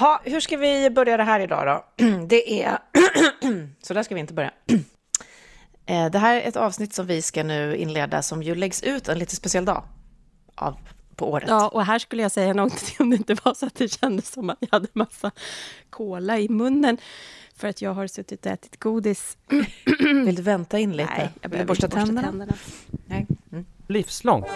Ha, 0.00 0.20
hur 0.24 0.40
ska 0.40 0.56
vi 0.56 0.90
börja 0.90 1.16
det 1.16 1.22
här 1.22 1.40
idag 1.40 1.66
då? 1.66 2.04
Det 2.26 2.62
är... 2.62 2.78
Så 3.82 3.94
där 3.94 4.02
ska 4.02 4.14
vi 4.14 4.20
inte 4.20 4.34
börja. 4.34 4.50
Eh, 5.86 6.10
det 6.10 6.18
här 6.18 6.36
är 6.36 6.48
ett 6.48 6.56
avsnitt 6.56 6.94
som 6.94 7.06
vi 7.06 7.22
ska 7.22 7.42
nu 7.42 7.76
inleda 7.76 8.22
som 8.22 8.42
ju 8.42 8.54
läggs 8.54 8.82
ut 8.82 9.08
en 9.08 9.18
lite 9.18 9.36
speciell 9.36 9.64
dag 9.64 9.82
av, 10.54 10.76
på 11.16 11.30
året. 11.30 11.48
Ja, 11.48 11.68
och 11.68 11.84
här 11.84 11.98
skulle 11.98 12.22
jag 12.22 12.32
säga 12.32 12.52
någonting 12.52 12.96
om 12.98 13.10
det 13.10 13.16
inte 13.16 13.34
var 13.44 13.54
så 13.54 13.66
att 13.66 13.74
det 13.74 13.88
kändes 13.88 14.30
som 14.30 14.50
att 14.50 14.56
jag 14.60 14.68
hade 14.72 14.88
massa 14.92 15.30
kola 15.90 16.38
i 16.38 16.48
munnen. 16.48 16.98
För 17.56 17.68
att 17.68 17.82
jag 17.82 17.94
har 17.94 18.06
suttit 18.06 18.46
och 18.46 18.52
ätit 18.52 18.80
godis. 18.80 19.36
Vill 20.24 20.34
du 20.34 20.42
vänta 20.42 20.78
in 20.78 20.96
lite? 20.96 21.14
Nej, 21.16 21.30
jag 21.40 21.50
behöver 21.50 21.68
borsta 21.68 21.88
borsta 21.88 22.00
tänderna. 22.00 22.28
tänderna. 22.28 22.54
Nej. 23.06 23.26
Mm. 23.52 23.66
Livslångt. 23.86 24.50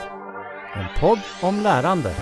En 0.74 1.00
podd 1.00 1.20
om 1.42 1.60
lärande. 1.60 2.14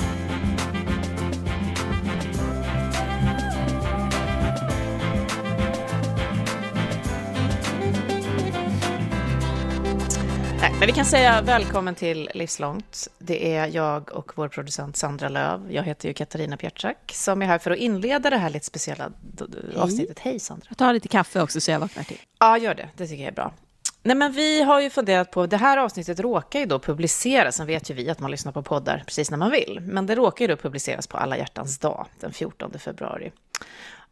Men 10.82 10.86
vi 10.86 10.92
kan 10.92 11.04
säga 11.04 11.42
välkommen 11.42 11.94
till 11.94 12.30
Livslångt. 12.34 13.08
Det 13.18 13.54
är 13.54 13.66
jag 13.66 14.12
och 14.12 14.32
vår 14.34 14.48
producent 14.48 14.96
Sandra 14.96 15.28
Löv. 15.28 15.72
Jag 15.72 15.82
heter 15.82 16.08
ju 16.08 16.14
Katarina 16.14 16.56
Pietschak 16.56 17.12
som 17.12 17.42
är 17.42 17.46
här 17.46 17.58
för 17.58 17.70
att 17.70 17.78
inleda 17.78 18.30
det 18.30 18.36
här 18.36 18.50
lite 18.50 18.66
speciella 18.66 19.10
avsnittet. 19.76 20.18
Hej 20.18 20.40
Sandra! 20.40 20.66
Jag 20.68 20.78
tar 20.78 20.92
lite 20.92 21.08
kaffe 21.08 21.42
också 21.42 21.60
så 21.60 21.70
jag 21.70 21.80
vaknar 21.80 22.02
till. 22.02 22.18
Ja, 22.38 22.58
gör 22.58 22.74
det. 22.74 22.88
Det 22.96 23.06
tycker 23.06 23.22
jag 23.22 23.30
är 23.30 23.34
bra. 23.34 23.52
Nej, 24.02 24.16
men 24.16 24.32
vi 24.32 24.62
har 24.62 24.80
ju 24.80 24.90
funderat 24.90 25.30
på, 25.30 25.46
det 25.46 25.56
här 25.56 25.76
avsnittet 25.76 26.20
råkar 26.20 26.60
ju 26.60 26.66
då 26.66 26.78
publiceras, 26.78 27.56
sen 27.56 27.66
vet 27.66 27.90
ju 27.90 27.94
vi 27.94 28.10
att 28.10 28.20
man 28.20 28.30
lyssnar 28.30 28.52
på 28.52 28.62
poddar 28.62 29.02
precis 29.06 29.30
när 29.30 29.38
man 29.38 29.50
vill, 29.50 29.80
men 29.82 30.06
det 30.06 30.14
råkar 30.14 30.44
ju 30.44 30.48
då 30.48 30.56
publiceras 30.56 31.06
på 31.06 31.16
alla 31.16 31.36
hjärtans 31.36 31.78
dag, 31.78 32.06
den 32.20 32.32
14 32.32 32.72
februari. 32.78 33.32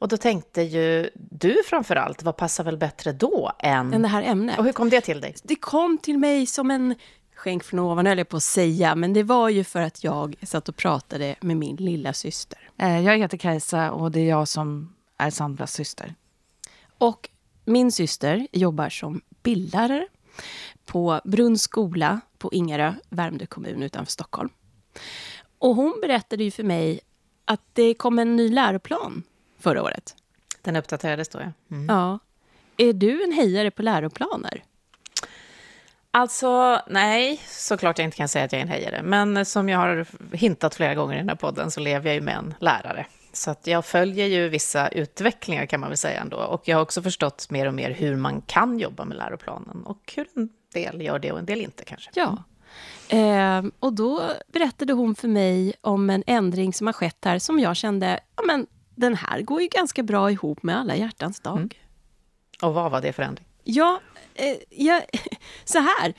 Och 0.01 0.09
då 0.09 0.17
tänkte 0.17 0.63
ju 0.63 1.11
du 1.15 1.63
framför 1.67 1.97
allt, 1.97 2.23
vad 2.23 2.37
passar 2.37 2.65
väl 2.65 2.77
bättre 2.77 3.13
då 3.13 3.53
än... 3.59 3.95
Än 3.95 4.03
det 4.03 4.09
här 4.09 4.23
ämnet. 4.23 4.59
Och 4.59 4.65
hur 4.65 4.73
kom 4.73 4.91
det 4.91 5.01
till 5.01 5.21
dig? 5.21 5.35
Det 5.43 5.57
kom 5.57 5.99
till 5.99 6.19
mig 6.19 6.47
som 6.47 6.71
en 6.71 6.95
skänk 7.35 7.65
från 7.65 7.81
ovan, 7.81 8.07
höll 8.07 8.19
jag 8.19 8.29
på 8.29 8.37
att 8.37 8.43
säga. 8.43 8.95
Men 8.95 9.13
det 9.13 9.23
var 9.23 9.49
ju 9.49 9.65
för 9.65 9.81
att 9.81 10.05
jag 10.05 10.37
satt 10.43 10.69
och 10.69 10.77
pratade 10.77 11.35
med 11.41 11.57
min 11.57 11.77
lilla 11.77 12.13
syster. 12.13 12.59
Eh, 12.79 13.01
Jag 13.01 13.19
heter 13.19 13.37
Kajsa 13.37 13.93
och 13.93 14.11
det 14.11 14.21
är 14.21 14.29
jag 14.29 14.49
som 14.49 14.95
är 15.17 15.31
Sandras 15.31 15.73
syster. 15.73 16.15
Och 16.99 17.29
min 17.65 17.93
syster 17.93 18.47
jobbar 18.53 18.89
som 18.89 19.21
bildlärare 19.43 20.07
på 20.85 21.21
Brunns 21.25 21.63
skola 21.63 22.21
på 22.39 22.53
Ingarö, 22.53 22.95
Värmdö 23.09 23.47
kommun 23.47 23.83
utanför 23.83 24.13
Stockholm. 24.13 24.49
Och 25.59 25.75
hon 25.75 25.99
berättade 26.01 26.45
ju 26.45 26.51
för 26.51 26.63
mig 26.65 27.01
att 27.45 27.61
det 27.73 27.95
kom 27.95 28.19
en 28.19 28.37
ny 28.37 28.49
läroplan 28.49 29.23
förra 29.61 29.83
året. 29.83 30.15
Den 30.63 30.77
uppdaterades 30.77 31.29
då, 31.29 31.39
ja. 31.39 31.77
Mm. 31.77 31.87
Ja. 31.89 32.19
Är 32.77 32.93
du 32.93 33.25
en 33.25 33.33
hejare 33.33 33.71
på 33.71 33.83
läroplaner? 33.83 34.63
Alltså, 36.11 36.81
nej, 36.87 37.41
såklart 37.47 37.99
jag 37.99 38.05
inte 38.05 38.17
kan 38.17 38.29
säga 38.29 38.45
att 38.45 38.53
jag 38.53 38.59
är 38.59 38.63
en 38.63 38.69
hejare. 38.69 39.03
Men 39.03 39.45
som 39.45 39.69
jag 39.69 39.79
har 39.79 40.07
hintat 40.37 40.75
flera 40.75 40.95
gånger 40.95 41.15
i 41.15 41.19
den 41.19 41.29
här 41.29 41.37
podden 41.37 41.71
så 41.71 41.81
lever 41.81 42.07
jag 42.07 42.15
ju 42.15 42.21
med 42.21 42.37
en 42.37 42.55
lärare. 42.61 43.07
Så 43.33 43.51
att 43.51 43.67
jag 43.67 43.85
följer 43.85 44.27
ju 44.27 44.49
vissa 44.49 44.89
utvecklingar 44.89 45.67
kan 45.67 45.81
man 45.81 45.89
väl 45.89 45.97
säga 45.97 46.21
ändå. 46.21 46.37
Och 46.37 46.69
jag 46.69 46.77
har 46.77 46.83
också 46.83 47.03
förstått 47.03 47.51
mer 47.51 47.67
och 47.67 47.75
mer 47.75 47.91
hur 47.91 48.17
man 48.17 48.41
kan 48.41 48.79
jobba 48.79 49.05
med 49.05 49.17
läroplanen. 49.17 49.83
Och 49.85 50.13
hur 50.17 50.27
en 50.37 50.49
del 50.75 51.01
gör 51.03 51.19
det 51.19 51.33
och 51.33 51.39
en 51.39 51.47
del 51.47 51.61
inte 51.61 51.85
kanske. 51.85 52.11
Ja. 52.15 52.45
Ehm, 53.09 53.73
och 53.79 53.93
då 53.93 54.23
berättade 54.53 54.93
hon 54.93 55.15
för 55.15 55.29
mig 55.29 55.75
om 55.81 56.11
en 56.11 56.25
ändring 56.27 56.73
som 56.73 56.87
har 56.87 56.95
skett 56.95 57.25
här 57.25 57.39
som 57.39 57.59
jag 57.59 57.77
kände, 57.77 58.21
ja 58.37 58.43
men 58.47 58.67
den 59.01 59.15
här 59.15 59.43
går 59.43 59.63
ju 59.63 59.69
ganska 59.69 60.03
bra 60.03 60.31
ihop 60.31 60.63
med 60.63 60.79
alla 60.79 60.97
hjärtans 60.97 61.41
dag. 61.41 61.57
Mm. 61.57 61.71
Och 62.63 62.75
vad 62.75 62.91
var 62.91 63.01
det 63.01 63.13
för 63.13 63.23
ändring? 63.23 63.47
Ja, 63.65 64.01
eh, 64.35 64.57
jag, 64.71 65.03
så 65.65 65.79
här. 65.79 66.15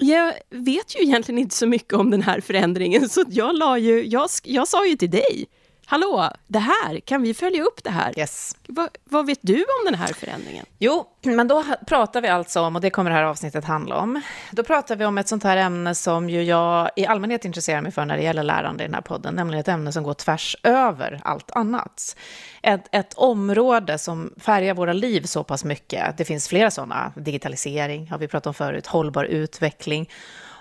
Jag 0.00 0.34
vet 0.50 0.96
ju 0.96 1.02
egentligen 1.02 1.38
inte 1.38 1.54
så 1.54 1.66
mycket 1.66 1.92
om 1.92 2.10
den 2.10 2.22
här 2.22 2.40
förändringen, 2.40 3.08
så 3.08 3.24
jag, 3.28 3.58
la 3.58 3.78
ju, 3.78 4.06
jag, 4.06 4.28
jag 4.44 4.68
sa 4.68 4.86
ju 4.86 4.96
till 4.96 5.10
dig, 5.10 5.46
hallå, 5.88 6.30
det 6.46 6.58
här, 6.58 7.00
kan 7.00 7.22
vi 7.22 7.34
följa 7.34 7.62
upp 7.62 7.84
det 7.84 7.90
här? 7.90 8.18
Yes. 8.18 8.56
Va, 8.66 8.88
vad 9.04 9.26
vet 9.26 9.38
du 9.42 9.54
om 9.54 9.84
den 9.84 9.94
här 9.94 10.06
förändringen? 10.06 10.66
Jo, 10.78 11.06
men 11.22 11.48
då 11.48 11.64
pratar 11.86 12.20
vi 12.20 12.28
alltså 12.28 12.60
om, 12.60 12.76
och 12.76 12.82
det 12.82 12.90
kommer 12.90 13.10
det 13.10 13.16
här 13.16 13.22
avsnittet 13.24 13.64
handla 13.64 13.96
om, 13.96 14.22
då 14.50 14.62
pratar 14.62 14.96
vi 14.96 15.04
om 15.04 15.18
ett 15.18 15.28
sånt 15.28 15.44
här 15.44 15.56
ämne 15.56 15.94
som 15.94 16.30
ju 16.30 16.42
jag 16.42 16.90
i 16.96 17.06
allmänhet 17.06 17.44
intresserar 17.44 17.80
mig 17.80 17.92
för 17.92 18.04
när 18.04 18.16
det 18.16 18.22
gäller 18.22 18.42
lärande 18.42 18.84
i 18.84 18.86
den 18.86 18.94
här 18.94 19.00
podden, 19.00 19.34
nämligen 19.34 19.60
ett 19.60 19.68
ämne 19.68 19.92
som 19.92 20.02
går 20.02 20.14
tvärs 20.14 20.56
över 20.62 21.20
allt 21.24 21.50
annat. 21.50 22.16
Ett, 22.62 22.88
ett 22.92 23.14
område 23.14 23.98
som 23.98 24.34
färgar 24.36 24.74
våra 24.74 24.92
liv 24.92 25.22
så 25.22 25.44
pass 25.44 25.64
mycket. 25.64 26.18
Det 26.18 26.24
finns 26.24 26.48
flera 26.48 26.70
sådana, 26.70 27.12
digitalisering 27.16 28.10
har 28.10 28.18
vi 28.18 28.28
pratat 28.28 28.46
om 28.46 28.54
förut, 28.54 28.86
hållbar 28.86 29.24
utveckling, 29.24 30.10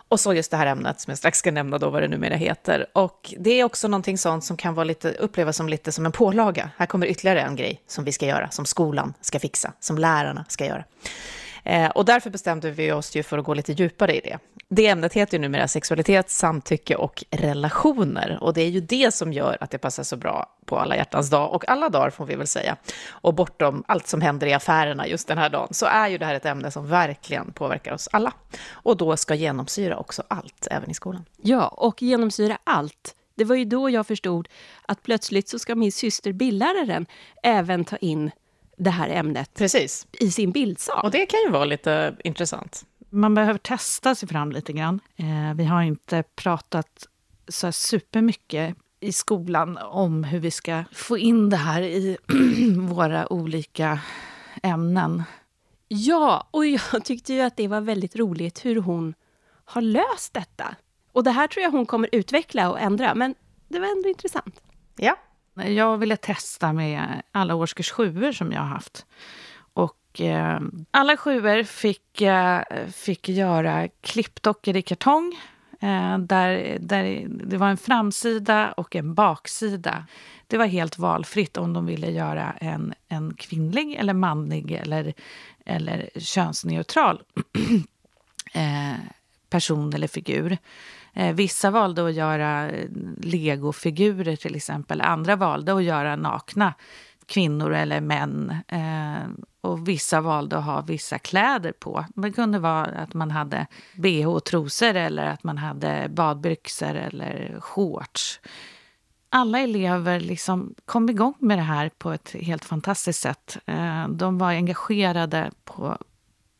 och 0.09 0.19
så 0.19 0.33
just 0.33 0.51
det 0.51 0.57
här 0.57 0.65
ämnet 0.65 0.99
som 0.99 1.11
jag 1.11 1.17
strax 1.17 1.39
ska 1.39 1.51
nämna 1.51 1.77
då 1.77 1.89
vad 1.89 2.01
det 2.01 2.07
numera 2.07 2.35
heter. 2.35 2.85
Och 2.93 3.33
det 3.39 3.59
är 3.59 3.63
också 3.63 3.87
någonting 3.87 4.17
sånt 4.17 4.43
som 4.43 4.57
kan 4.57 4.73
vara 4.73 4.83
lite, 4.83 5.11
upplevas 5.11 5.57
som 5.57 5.69
lite 5.69 5.91
som 5.91 6.05
en 6.05 6.11
pålaga. 6.11 6.69
Här 6.77 6.85
kommer 6.85 7.07
ytterligare 7.07 7.41
en 7.41 7.55
grej 7.55 7.81
som 7.87 8.03
vi 8.03 8.11
ska 8.11 8.25
göra, 8.25 8.49
som 8.49 8.65
skolan 8.65 9.13
ska 9.21 9.39
fixa, 9.39 9.73
som 9.79 9.97
lärarna 9.97 10.45
ska 10.47 10.65
göra. 10.65 10.83
Eh, 11.67 11.89
och 11.89 12.05
därför 12.05 12.29
bestämde 12.29 12.71
vi 12.71 12.91
oss 12.91 13.15
ju 13.15 13.23
för 13.23 13.37
att 13.37 13.45
gå 13.45 13.53
lite 13.53 13.71
djupare 13.71 14.15
i 14.15 14.19
det. 14.19 14.37
Det 14.69 14.87
ämnet 14.87 15.13
heter 15.13 15.37
ju 15.37 15.41
numera 15.41 15.67
sexualitet, 15.67 16.29
samtycke 16.29 16.95
och 16.95 17.23
relationer. 17.31 18.37
Och 18.41 18.53
det 18.53 18.61
är 18.61 18.69
ju 18.69 18.81
det 18.81 19.13
som 19.13 19.33
gör 19.33 19.57
att 19.59 19.71
det 19.71 19.77
passar 19.77 20.03
så 20.03 20.17
bra 20.17 20.45
på 20.65 20.79
alla 20.79 20.95
hjärtans 20.95 21.29
dag, 21.29 21.53
och 21.53 21.69
alla 21.69 21.89
dagar 21.89 22.09
får 22.09 22.25
vi 22.25 22.35
väl 22.35 22.47
säga. 22.47 22.77
Och 23.09 23.33
bortom 23.33 23.83
allt 23.87 24.07
som 24.07 24.21
händer 24.21 24.47
i 24.47 24.53
affärerna 24.53 25.07
just 25.07 25.27
den 25.27 25.37
här 25.37 25.49
dagen, 25.49 25.67
så 25.71 25.85
är 25.85 26.07
ju 26.07 26.17
det 26.17 26.25
här 26.25 26.35
ett 26.35 26.45
ämne 26.45 26.71
som 26.71 26.87
verkligen 26.87 27.51
påverkar 27.51 27.93
oss 27.93 28.09
alla. 28.11 28.33
Och 28.69 28.97
då 28.97 29.17
ska 29.17 29.35
genomsyra 29.35 29.97
också 29.97 30.23
allt, 30.27 30.67
även 30.71 30.91
i 30.91 30.93
skolan. 30.93 31.25
Ja, 31.41 31.67
och 31.67 32.01
genomsyra 32.01 32.57
allt. 32.63 33.15
Det 33.35 33.43
var 33.43 33.55
ju 33.55 33.65
då 33.65 33.89
jag 33.89 34.07
förstod 34.07 34.47
att 34.81 35.03
plötsligt 35.03 35.49
så 35.49 35.59
ska 35.59 35.75
min 35.75 35.91
syster, 35.91 36.33
bildläraren, 36.33 37.05
även 37.43 37.85
ta 37.85 37.97
in 37.97 38.31
det 38.77 38.89
här 38.89 39.09
ämnet 39.09 39.53
Precis. 39.53 40.07
i 40.11 40.31
sin 40.31 40.51
bildsal. 40.51 41.05
Och 41.05 41.11
det 41.11 41.25
kan 41.25 41.39
ju 41.39 41.49
vara 41.49 41.65
lite 41.65 42.15
intressant. 42.23 42.85
Man 43.09 43.35
behöver 43.35 43.59
testa 43.59 44.15
sig 44.15 44.29
fram 44.29 44.51
lite 44.51 44.73
grann. 44.73 44.99
Eh, 45.15 45.53
Vi 45.55 45.63
har 45.65 45.81
inte 45.81 46.23
pratat 46.35 47.07
så 47.47 47.67
här 47.67 47.71
supermycket 47.71 48.75
i 48.99 49.11
skolan 49.11 49.77
om 49.77 50.23
hur 50.23 50.39
vi 50.39 50.51
ska 50.51 50.83
få 50.93 51.17
in 51.17 51.49
det 51.49 51.57
här 51.57 51.81
i 51.81 52.17
våra 52.77 53.33
olika 53.33 53.99
ämnen. 54.63 55.23
Ja, 55.87 56.47
och 56.51 56.65
jag 56.65 57.05
tyckte 57.05 57.33
ju 57.33 57.41
att 57.41 57.57
det 57.57 57.67
var 57.67 57.81
väldigt 57.81 58.15
roligt 58.15 58.65
hur 58.65 58.75
hon 58.81 59.13
har 59.65 59.81
löst 59.81 60.33
detta. 60.33 60.75
Och 61.11 61.23
det 61.23 61.31
här 61.31 61.47
tror 61.47 61.63
jag 61.63 61.71
hon 61.71 61.85
kommer 61.85 62.09
utveckla 62.11 62.69
och 62.71 62.79
ändra, 62.79 63.15
men 63.15 63.35
det 63.67 63.79
var 63.79 63.87
ändå 63.87 64.09
intressant. 64.09 64.61
Ja, 64.95 65.15
jag 65.65 65.97
ville 65.97 66.17
testa 66.17 66.73
med 66.73 67.21
alla 67.31 67.55
årskurs 67.55 67.91
sjuor 67.91 68.31
som 68.31 68.51
jag 68.51 68.59
har 68.59 68.67
haft. 68.67 69.05
Och 69.73 70.21
eh, 70.21 70.59
alla 70.91 71.17
sjuor 71.17 71.63
fick, 71.63 72.21
eh, 72.21 72.61
fick 72.93 73.29
göra 73.29 73.87
klippdockor 74.01 74.75
i 74.75 74.81
kartong. 74.81 75.39
Eh, 75.79 76.17
där, 76.17 76.77
där 76.79 77.27
det 77.29 77.57
var 77.57 77.69
en 77.69 77.77
framsida 77.77 78.71
och 78.71 78.95
en 78.95 79.13
baksida. 79.13 80.05
Det 80.47 80.57
var 80.57 80.65
helt 80.65 80.97
valfritt 80.97 81.57
om 81.57 81.73
de 81.73 81.85
ville 81.85 82.11
göra 82.11 82.51
en, 82.61 82.93
en 83.07 83.33
kvinnlig 83.33 83.95
eller 83.95 84.13
manlig 84.13 84.71
eller, 84.71 85.13
eller 85.65 86.09
könsneutral 86.19 87.21
eh, 88.53 88.95
person 89.49 89.93
eller 89.93 90.07
figur. 90.07 90.57
Eh, 91.17 91.35
vissa 91.35 91.71
valde 91.71 92.07
att 92.07 92.13
göra 92.13 92.69
eh, 92.69 92.89
legofigurer 93.21 94.35
till 94.35 94.55
exempel. 94.55 95.01
Andra 95.01 95.35
valde 95.35 95.73
att 95.75 95.83
göra 95.83 96.15
nakna 96.15 96.73
kvinnor 97.25 97.73
eller 97.73 98.01
män. 98.01 98.55
Eh, 98.67 99.29
och 99.61 99.87
vissa 99.87 100.21
valde 100.21 100.57
att 100.57 100.63
ha 100.63 100.81
vissa 100.81 101.19
kläder 101.19 101.71
på. 101.71 102.05
Det 102.15 102.31
kunde 102.31 102.59
vara 102.59 102.85
att 102.85 103.13
man 103.13 103.31
hade 103.31 103.67
bh 103.95 104.27
och 104.27 104.43
trosor 104.43 104.95
eller 104.95 105.25
att 105.25 105.43
man 105.43 105.57
hade 105.57 106.07
badbyxor 106.09 106.95
eller 106.95 107.57
shorts. 107.59 108.39
Alla 109.29 109.59
elever 109.59 110.19
liksom 110.19 110.75
kom 110.85 111.09
igång 111.09 111.33
med 111.39 111.57
det 111.57 111.63
här 111.63 111.89
på 111.97 112.11
ett 112.11 112.35
helt 112.41 112.65
fantastiskt 112.65 113.21
sätt. 113.21 113.57
Eh, 113.65 114.07
de 114.07 114.37
var 114.37 114.49
engagerade 114.49 115.51
på, 115.65 115.97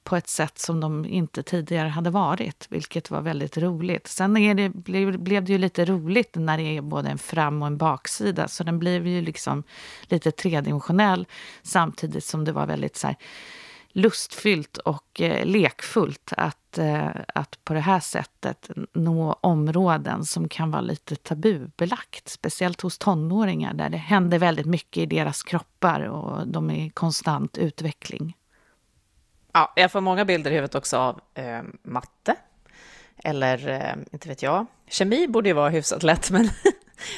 på 0.08 0.16
ett 0.16 0.28
sätt 0.28 0.60
som 0.60 0.80
de 0.80 1.06
inte 1.06 1.44
tidigare 1.44 1.88
hade 1.88 2.10
varit, 2.10 2.68
vilket 2.70 3.12
var 3.12 3.22
väldigt 3.22 3.58
roligt. 3.58 4.08
Sen 4.08 4.38
är 4.38 4.56
det, 4.56 4.70
blev, 4.70 5.20
blev 5.20 5.46
det 5.46 5.52
ju 5.52 5.58
lite 5.58 5.86
roligt 5.86 6.36
när 6.36 6.58
det 6.58 6.78
är 6.78 6.82
både 6.82 7.10
en 7.10 7.18
fram 7.18 7.62
och 7.62 7.68
en 7.68 7.78
baksida, 7.78 8.48
så 8.48 8.64
den 8.64 8.80
blev 8.80 9.08
ju 9.08 9.22
liksom 9.22 9.64
lite 10.02 10.32
tredimensionell 10.32 11.26
samtidigt 11.64 12.24
som 12.24 12.46
det 12.46 12.52
var 12.52 12.66
väldigt 12.66 12.96
så 12.96 13.08
här, 13.08 13.16
lustfyllt 13.90 14.78
och 14.78 15.22
eh, 15.22 15.46
lekfullt 15.46 16.34
att, 16.38 16.78
eh, 16.78 17.10
att 17.36 17.64
på 17.64 17.74
det 17.74 17.80
här 17.80 18.00
sättet 18.00 18.70
nå 18.94 19.40
områden 19.42 20.26
som 20.26 20.50
kan 20.50 20.72
vara 20.72 20.82
lite 20.82 21.16
tabubelagt. 21.16 22.30
Speciellt 22.30 22.82
hos 22.82 22.98
tonåringar 22.98 23.74
där 23.74 23.90
det 23.90 23.98
händer 23.98 24.40
väldigt 24.40 24.66
mycket 24.66 25.04
i 25.04 25.06
deras 25.06 25.44
kroppar 25.44 26.02
och 26.02 26.48
de 26.48 26.70
är 26.70 26.86
i 26.86 26.90
konstant 26.90 27.58
utveckling. 27.58 28.34
Ja, 29.58 29.74
jag 29.76 29.92
får 29.92 30.02
många 30.02 30.26
bilder 30.26 30.52
i 30.52 30.54
huvudet 30.54 30.76
också 30.76 30.98
av 30.98 31.20
eh, 31.34 31.62
matte. 31.84 32.36
Eller, 33.24 33.68
eh, 33.68 33.94
inte 34.12 34.30
vet 34.30 34.42
jag. 34.42 34.66
Kemi 34.88 35.28
borde 35.28 35.50
ju 35.50 35.54
vara 35.54 35.70
hyfsat 35.70 36.04
lätt, 36.04 36.32
men 36.32 36.50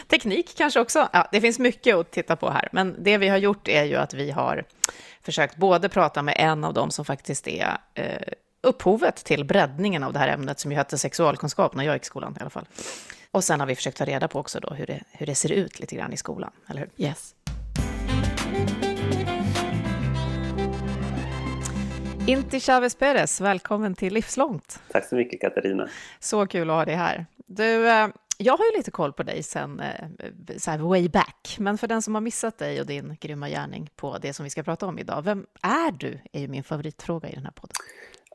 teknik 0.08 0.58
kanske 0.58 0.80
också. 0.80 1.10
Ja, 1.14 1.28
det 1.32 1.42
finns 1.42 1.60
mycket 1.60 1.96
att 1.96 2.12
titta 2.12 2.36
på 2.36 2.50
här, 2.50 2.70
men 2.72 2.96
det 3.04 3.18
vi 3.18 3.28
har 3.28 3.38
gjort 3.38 3.68
är 3.68 3.84
ju 3.84 3.96
att 3.96 4.14
vi 4.14 4.32
har 4.32 4.64
försökt 5.22 5.56
både 5.56 5.90
prata 5.90 6.22
med 6.22 6.36
en 6.38 6.64
av 6.64 6.74
dem 6.74 6.92
som 6.92 7.06
faktiskt 7.06 7.48
är 7.48 7.78
eh, 7.94 8.34
upphovet 8.62 9.16
till 9.16 9.46
breddningen 9.46 10.04
av 10.04 10.14
det 10.14 10.20
här 10.20 10.28
ämnet, 10.28 10.60
som 10.60 10.72
ju 10.72 10.78
hette 10.78 10.98
sexualkunskap 10.98 11.76
när 11.76 11.84
jag 11.84 11.96
gick 11.96 12.04
i 12.04 12.06
skolan 12.06 12.36
i 12.40 12.42
alla 12.42 12.50
fall. 12.50 12.66
Och 13.32 13.44
sen 13.44 13.60
har 13.60 13.68
vi 13.68 13.76
försökt 13.76 13.98
ta 13.98 14.06
reda 14.06 14.28
på 14.28 14.40
också 14.40 14.60
då 14.60 14.70
hur 14.70 14.86
det, 14.86 15.04
hur 15.12 15.26
det 15.26 15.36
ser 15.36 15.52
ut 15.52 15.80
lite 15.80 15.96
grann 15.96 16.14
i 16.14 16.18
skolan, 16.18 16.52
eller 16.68 16.80
hur? 16.80 17.06
Yes. 17.06 17.36
Inti 22.30 22.60
Chavez 22.60 22.96
Perez, 22.96 23.42
välkommen 23.42 23.96
till 23.96 24.14
Livslångt. 24.14 24.80
Tack 24.92 25.06
så 25.06 25.16
mycket 25.16 25.42
Katarina. 25.42 25.90
Så 26.20 26.48
kul 26.48 26.70
att 26.70 26.76
ha 26.76 26.86
dig 26.86 26.96
här. 26.96 27.26
Du, 27.46 27.88
eh, 27.88 28.08
jag 28.38 28.58
har 28.58 28.66
ju 28.66 28.78
lite 28.78 28.92
koll 28.92 29.14
på 29.14 29.24
dig 29.24 29.44
sen 29.44 29.80
eh, 29.80 30.58
så 30.58 30.78
way 30.78 31.10
back, 31.10 31.56
men 31.60 31.78
för 31.78 31.88
den 31.88 32.02
som 32.02 32.16
har 32.16 32.22
missat 32.22 32.58
dig 32.58 32.80
och 32.80 32.86
din 32.86 33.18
grymma 33.22 33.50
gärning 33.50 33.90
på 33.96 34.18
det 34.22 34.34
som 34.34 34.44
vi 34.44 34.50
ska 34.50 34.64
prata 34.64 34.86
om 34.86 35.00
idag, 35.00 35.22
vem 35.22 35.46
är 35.62 35.92
du? 35.92 36.20
är 36.32 36.40
ju 36.40 36.48
min 36.48 36.64
favoritfråga 36.64 37.30
i 37.30 37.34
den 37.34 37.44
här 37.44 37.52
podden. 37.52 37.76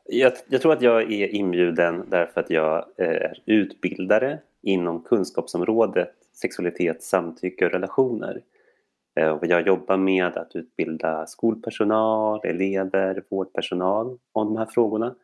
Jag, 0.05 0.33
jag 0.47 0.61
tror 0.61 0.73
att 0.73 0.81
jag 0.81 1.01
är 1.13 1.27
inbjuden 1.27 2.05
därför 2.09 2.41
att 2.41 2.49
jag 2.49 2.85
eh, 2.97 3.07
är 3.07 3.39
utbildare 3.45 4.39
inom 4.61 5.03
kunskapsområdet 5.03 6.11
sexualitet, 6.33 7.03
samtycke 7.03 7.65
och 7.65 7.71
relationer. 7.71 8.41
Eh, 9.19 9.37
jag 9.41 9.67
jobbar 9.67 9.97
med 9.97 10.37
att 10.37 10.55
utbilda 10.55 11.25
skolpersonal, 11.25 12.39
elever, 12.43 13.23
vårdpersonal 13.29 14.19
om 14.31 14.47
de 14.47 14.57
här 14.57 14.65
frågorna. 14.65 15.15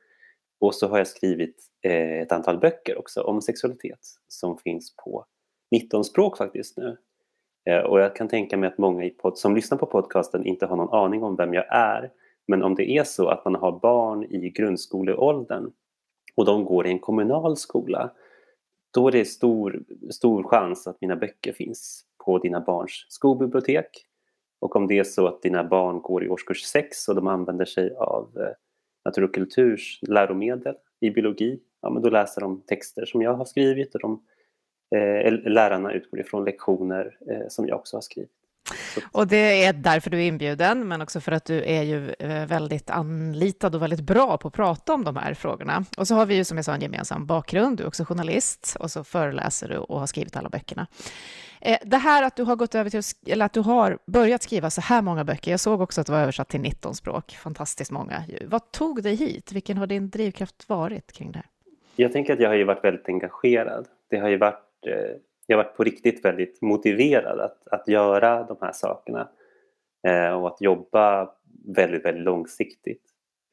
Och 0.60 0.76
så 0.76 0.88
har 0.88 0.98
jag 0.98 1.08
skrivit 1.08 1.66
eh, 1.82 2.22
ett 2.22 2.32
antal 2.32 2.60
böcker 2.60 3.00
också 3.00 3.22
om 3.22 3.42
sexualitet 3.42 4.00
som 4.28 4.58
finns 4.58 4.96
på 4.96 5.26
19 5.72 6.04
språk 6.04 6.38
faktiskt 6.38 6.78
nu. 6.78 6.98
Eh, 7.70 7.80
och 7.80 8.00
jag 8.00 8.16
kan 8.16 8.28
tänka 8.28 8.58
mig 8.58 8.68
att 8.68 8.78
många 8.78 9.10
som 9.36 9.56
lyssnar 9.56 9.78
på 9.78 9.86
podcasten 9.86 10.46
inte 10.46 10.66
har 10.66 10.76
någon 10.76 10.94
aning 10.94 11.24
om 11.24 11.36
vem 11.36 11.54
jag 11.54 11.66
är. 11.70 12.12
Men 12.48 12.64
om 12.64 12.76
det 12.76 12.90
är 12.90 13.04
så 13.04 13.28
att 13.28 13.46
man 13.46 13.56
har 13.56 13.80
barn 13.80 14.24
i 14.24 14.50
grundskoleåldern 14.50 15.72
och 16.36 16.46
de 16.46 16.66
går 16.66 16.88
i 16.88 16.92
en 16.92 17.00
kommunal 17.00 17.58
skola, 17.58 18.12
då 18.94 19.08
är 19.08 19.12
det 19.12 19.26
stor, 19.26 19.84
stor 20.10 20.44
chans 20.44 20.88
att 20.88 21.02
mina 21.02 21.16
böcker 21.16 21.54
finns 21.54 22.06
på 22.26 22.38
dina 22.38 22.60
barns 22.60 23.06
skolbibliotek. 23.10 24.06
Och 24.60 24.76
om 24.76 24.88
det 24.88 25.00
är 25.00 25.04
så 25.04 25.28
att 25.28 25.42
dina 25.42 25.64
barn 25.64 26.02
går 26.02 26.24
i 26.24 26.30
årskurs 26.30 26.64
6 26.64 27.08
och 27.08 27.16
de 27.16 27.28
använder 27.28 27.66
sig 27.66 27.96
av 27.96 28.38
eh, 28.38 28.54
natur 29.06 29.24
och 29.24 29.34
kulturs 29.34 30.00
läromedel 30.02 30.76
i 31.00 31.10
biologi, 31.10 31.60
ja, 31.82 31.90
men 31.90 32.04
då 32.04 32.10
läser 32.10 32.42
de 32.42 32.62
texter 32.62 33.06
som 33.06 33.22
jag 33.22 33.34
har 33.34 33.46
skrivit 33.46 33.96
och 33.96 34.02
de, 34.02 34.24
eh, 34.96 35.34
lärarna 35.34 35.94
utgår 35.94 36.20
ifrån 36.20 36.46
lektioner 36.46 37.18
eh, 37.30 37.48
som 37.48 37.68
jag 37.68 37.80
också 37.80 37.98
har 37.98 38.02
skrivit. 38.02 38.41
Och 39.12 39.28
det 39.28 39.66
är 39.66 39.74
därför 39.74 40.10
du 40.10 40.18
är 40.18 40.28
inbjuden, 40.28 40.88
men 40.88 41.02
också 41.02 41.20
för 41.20 41.32
att 41.32 41.46
du 41.46 41.64
är 41.64 41.84
ju 41.84 42.14
eh, 42.20 42.46
väldigt 42.46 42.90
anlitad 42.90 43.76
och 43.76 43.82
väldigt 43.82 44.02
bra 44.02 44.38
på 44.38 44.48
att 44.48 44.54
prata 44.54 44.94
om 44.94 45.04
de 45.04 45.16
här 45.16 45.34
frågorna. 45.34 45.86
Och 45.98 46.08
så 46.08 46.16
har 46.16 46.26
vi 46.26 46.36
ju 46.36 46.44
som 46.44 46.58
jag 46.58 46.66
sa 46.66 46.74
en 46.74 46.82
gemensam 46.82 47.26
bakgrund, 47.26 47.78
du 47.78 47.84
är 47.84 47.88
också 47.88 48.06
journalist 48.06 48.78
och 48.80 48.92
så 48.92 49.04
föreläser 49.04 49.70
du 49.70 49.78
och 49.78 50.00
har 50.00 50.08
skrivit 50.08 50.36
alla 50.36 50.50
böckerna. 50.50 50.88
Eh, 51.62 51.78
det 51.86 51.98
här 51.98 52.24
att 52.24 52.36
du 52.36 52.44
har 52.44 52.56
gått 52.56 52.76
över 52.76 52.90
till, 52.90 53.02
eller 53.28 53.46
att 53.46 53.54
du 53.54 53.60
har 53.60 53.98
börjat 54.06 54.44
skriva 54.44 54.70
så 54.70 54.82
här 54.82 55.02
många 55.02 55.24
böcker, 55.24 55.52
jag 55.52 55.60
såg 55.60 55.82
också 55.82 56.02
att 56.02 56.08
det 56.08 56.14
var 56.14 56.20
översatt 56.20 56.50
till 56.50 56.62
19 56.62 56.96
språk, 56.96 57.32
fantastiskt 57.32 57.92
många. 57.92 58.24
Vad 58.46 58.72
tog 58.72 59.04
dig 59.04 59.16
hit? 59.16 59.52
Vilken 59.52 59.78
har 59.78 59.88
din 59.88 60.10
drivkraft 60.10 60.70
varit 60.70 61.12
kring 61.12 61.32
det 61.32 61.38
här? 61.38 61.46
Jag 61.96 62.14
tänker 62.14 62.34
att 62.34 62.40
jag 62.40 62.50
har 62.50 62.56
ju 62.56 62.64
varit 62.64 62.84
väldigt 62.84 63.10
engagerad. 63.10 63.88
Det 64.10 64.18
har 64.18 64.30
ju 64.30 64.38
varit, 64.38 64.86
eh, 64.88 65.18
jag 65.52 65.58
har 65.58 65.64
varit 65.64 65.78
på 65.78 65.84
riktigt 65.84 66.26
väldigt 66.26 66.62
motiverad 66.62 67.40
att, 67.40 67.68
att 67.68 67.88
göra 67.88 68.44
de 68.44 68.58
här 68.62 68.72
sakerna 68.72 69.30
eh, 70.08 70.32
och 70.32 70.48
att 70.48 70.62
jobba 70.62 71.32
väldigt, 71.76 72.06
väldigt 72.06 72.24
långsiktigt 72.24 73.04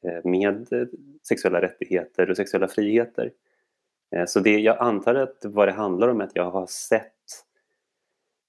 eh, 0.05 0.29
med 0.29 0.67
sexuella 1.27 1.61
rättigheter 1.61 2.29
och 2.29 2.37
sexuella 2.37 2.67
friheter. 2.67 3.31
Eh, 4.15 4.25
så 4.25 4.39
det, 4.39 4.59
jag 4.59 4.77
antar 4.77 5.15
att 5.15 5.37
vad 5.43 5.67
det 5.67 5.71
handlar 5.71 6.07
om 6.07 6.21
är 6.21 6.25
att 6.25 6.35
jag 6.35 6.51
har 6.51 6.65
sett 6.67 7.13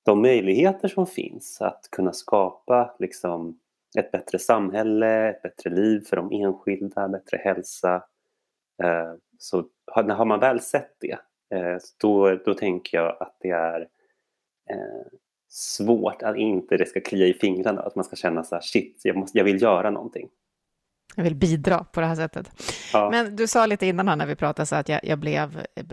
de 0.05 0.23
möjligheter 0.23 0.89
som 0.89 1.07
finns 1.07 1.61
att 1.61 1.89
kunna 1.93 2.13
skapa 2.13 2.95
liksom, 2.99 3.59
ett 3.99 4.11
bättre 4.11 4.39
samhälle, 4.39 5.31
ett 5.31 5.43
bättre 5.43 5.71
liv 5.71 6.01
för 6.01 6.17
de 6.17 6.33
enskilda, 6.33 7.09
bättre 7.09 7.37
hälsa. 7.37 7.95
Eh, 8.83 9.13
så 9.39 9.65
har 9.93 10.25
man 10.25 10.41
väl 10.41 10.61
sett 10.61 10.97
det, 11.01 11.19
då, 12.01 12.37
då 12.45 12.55
tänker 12.55 12.99
jag 12.99 13.17
att 13.21 13.37
det 13.41 13.51
är 13.51 13.81
eh, 14.71 15.07
svårt 15.49 16.23
att 16.23 16.37
inte 16.37 16.77
det 16.77 16.87
ska 16.87 17.01
klia 17.01 17.27
i 17.27 17.35
fingrarna, 17.35 17.83
att 17.83 17.95
man 17.95 18.05
ska 18.05 18.17
känna 18.17 18.45
så 18.45 18.55
här, 18.55 18.63
shit, 18.63 19.01
jag, 19.05 19.17
måste, 19.17 19.39
jag 19.39 19.45
vill 19.45 19.63
göra 19.63 19.91
någonting. 19.91 20.29
Jag 21.15 21.25
vill 21.25 21.35
bidra 21.35 21.85
på 21.85 22.01
det 22.01 22.07
här 22.07 22.15
sättet. 22.15 22.51
Ja. 22.93 23.11
Men 23.11 23.37
du 23.37 23.47
sa 23.47 23.67
lite 23.67 23.87
innan 23.87 24.09
här 24.09 24.17
när 24.17 24.27
vi 24.27 24.37
pratade 24.37 24.67
så 24.67 24.77
att 24.77 24.89
jag, 24.89 25.01
jag, 25.05 25.19
blev 25.19 25.67
eh, 25.75 25.85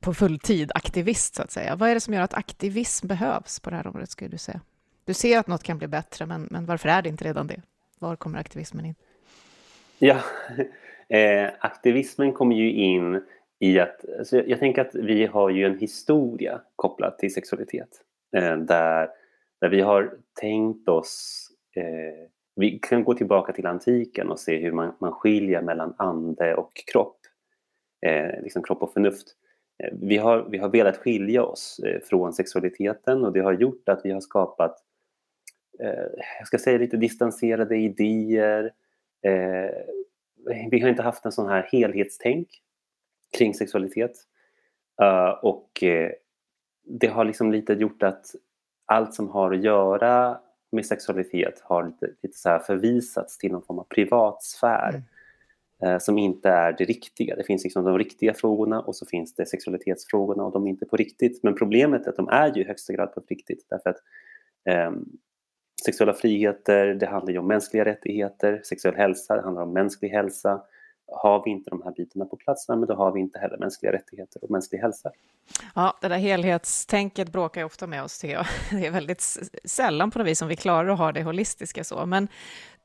på 0.00 0.14
fulltid 0.14 0.72
aktivist 0.74 1.34
så 1.34 1.42
att 1.42 1.50
säga. 1.50 1.76
Vad 1.76 1.90
är 1.90 1.94
det 1.94 2.00
som 2.00 2.14
gör 2.14 2.22
att 2.22 2.34
aktivism 2.34 3.06
behövs 3.06 3.60
på 3.60 3.70
det 3.70 3.76
här 3.76 3.86
området 3.86 4.10
skulle 4.10 4.30
du 4.30 4.38
säga? 4.38 4.60
Du 5.04 5.14
ser 5.14 5.38
att 5.38 5.46
något 5.46 5.62
kan 5.62 5.78
bli 5.78 5.88
bättre, 5.88 6.26
men, 6.26 6.48
men 6.50 6.66
varför 6.66 6.88
är 6.88 7.02
det 7.02 7.08
inte 7.08 7.24
redan 7.24 7.46
det? 7.46 7.62
Var 7.98 8.16
kommer 8.16 8.38
aktivismen 8.38 8.84
in? 8.86 8.94
Ja, 9.98 10.16
eh, 11.08 11.50
aktivismen 11.60 12.32
kommer 12.32 12.56
ju 12.56 12.72
in 12.72 13.22
i 13.60 13.78
att, 13.78 14.04
alltså 14.18 14.36
jag, 14.36 14.48
jag, 14.48 14.58
tänker 14.58 14.82
att 14.82 14.94
vi 14.94 15.26
har 15.26 15.50
ju 15.50 15.64
en 15.66 15.78
historia 15.78 16.60
kopplad 16.76 17.18
till 17.18 17.34
sexualitet 17.34 17.88
eh, 18.36 18.56
där, 18.56 19.08
där 19.60 19.68
vi 19.68 19.80
har 19.80 20.18
tänkt 20.40 20.88
oss 20.88 21.46
eh, 21.76 22.30
vi 22.60 22.78
kan 22.82 23.04
gå 23.04 23.14
tillbaka 23.14 23.52
till 23.52 23.66
antiken 23.66 24.30
och 24.30 24.38
se 24.38 24.56
hur 24.56 24.72
man, 24.72 24.94
man 25.00 25.12
skiljer 25.12 25.62
mellan 25.62 25.94
ande 25.98 26.54
och 26.54 26.72
kropp, 26.92 27.18
eh, 28.06 28.42
liksom 28.42 28.62
kropp 28.62 28.82
och 28.82 28.92
förnuft. 28.92 29.28
Eh, 29.82 29.90
vi, 30.02 30.16
har, 30.16 30.46
vi 30.50 30.58
har 30.58 30.68
velat 30.68 30.96
skilja 30.96 31.44
oss 31.44 31.80
eh, 31.86 32.00
från 32.00 32.32
sexualiteten 32.32 33.24
och 33.24 33.32
det 33.32 33.40
har 33.40 33.52
gjort 33.52 33.88
att 33.88 34.00
vi 34.04 34.10
har 34.10 34.20
skapat, 34.20 34.76
eh, 35.80 36.04
jag 36.38 36.46
ska 36.46 36.58
säga 36.58 36.78
lite 36.78 36.96
distanserade 36.96 37.76
idéer. 37.76 38.72
Eh, 39.22 39.70
vi 40.70 40.80
har 40.80 40.88
inte 40.88 41.02
haft 41.02 41.24
en 41.24 41.32
sån 41.32 41.48
här 41.48 41.68
helhetstänk 41.72 42.48
kring 43.38 43.54
sexualitet. 43.54 44.12
Uh, 45.02 45.44
och 45.44 45.84
det 46.84 47.06
har 47.06 47.24
liksom 47.24 47.52
lite 47.52 47.72
gjort 47.72 48.02
att 48.02 48.34
allt 48.86 49.14
som 49.14 49.28
har 49.28 49.52
att 49.52 49.64
göra 49.64 50.38
med 50.72 50.86
sexualitet 50.86 51.60
har 51.62 51.86
lite, 51.86 52.06
lite 52.22 52.38
så 52.38 52.58
förvisats 52.58 53.38
till 53.38 53.52
någon 53.52 53.62
form 53.62 53.78
av 53.78 53.84
privatsfär 53.84 55.02
mm. 55.82 55.94
eh, 55.94 55.98
som 55.98 56.18
inte 56.18 56.48
är 56.48 56.72
det 56.72 56.84
riktiga. 56.84 57.36
Det 57.36 57.44
finns 57.44 57.64
liksom 57.64 57.84
de 57.84 57.98
riktiga 57.98 58.34
frågorna 58.34 58.80
och 58.80 58.96
så 58.96 59.06
finns 59.06 59.34
det 59.34 59.46
sexualitetsfrågorna 59.46 60.44
och 60.44 60.52
de 60.52 60.66
är 60.66 60.70
inte 60.70 60.86
på 60.86 60.96
riktigt. 60.96 61.42
Men 61.42 61.54
problemet 61.54 62.06
är 62.06 62.10
att 62.10 62.16
de 62.16 62.28
är 62.28 62.56
ju 62.56 62.62
i 62.62 62.66
högsta 62.66 62.92
grad 62.92 63.14
på 63.14 63.22
riktigt 63.28 63.66
därför 63.70 63.90
att 63.90 63.98
eh, 64.68 64.92
sexuella 65.84 66.14
friheter, 66.14 66.86
det 66.94 67.06
handlar 67.06 67.32
ju 67.32 67.38
om 67.38 67.46
mänskliga 67.46 67.84
rättigheter, 67.84 68.60
sexuell 68.64 68.94
hälsa, 68.94 69.36
det 69.36 69.42
handlar 69.42 69.62
om 69.62 69.72
mänsklig 69.72 70.08
hälsa 70.08 70.62
har 71.12 71.44
vi 71.44 71.50
inte 71.50 71.70
de 71.70 71.82
här 71.82 71.92
bitarna 71.92 72.24
på 72.24 72.36
plats, 72.36 72.68
men 72.68 72.80
då 72.80 72.94
har 72.94 73.12
vi 73.12 73.20
inte 73.20 73.38
heller 73.38 73.58
mänskliga 73.58 73.92
rättigheter 73.92 74.44
och 74.44 74.50
mänsklig 74.50 74.78
hälsa. 74.78 75.10
Ja, 75.74 75.98
det 76.00 76.08
där 76.08 76.18
helhetstänket 76.18 77.32
bråkar 77.32 77.60
ju 77.60 77.64
ofta 77.64 77.86
med 77.86 78.02
oss, 78.02 78.18
tycker 78.18 78.34
jag. 78.34 78.46
Det 78.80 78.86
är 78.86 78.90
väldigt 78.90 79.38
sällan 79.64 80.10
på 80.10 80.18
något 80.18 80.28
vis 80.28 80.38
som 80.38 80.48
vi 80.48 80.56
klarar 80.56 80.88
att 80.88 80.98
ha 80.98 81.12
det 81.12 81.22
holistiska 81.22 81.84
så. 81.84 82.06
Men 82.06 82.28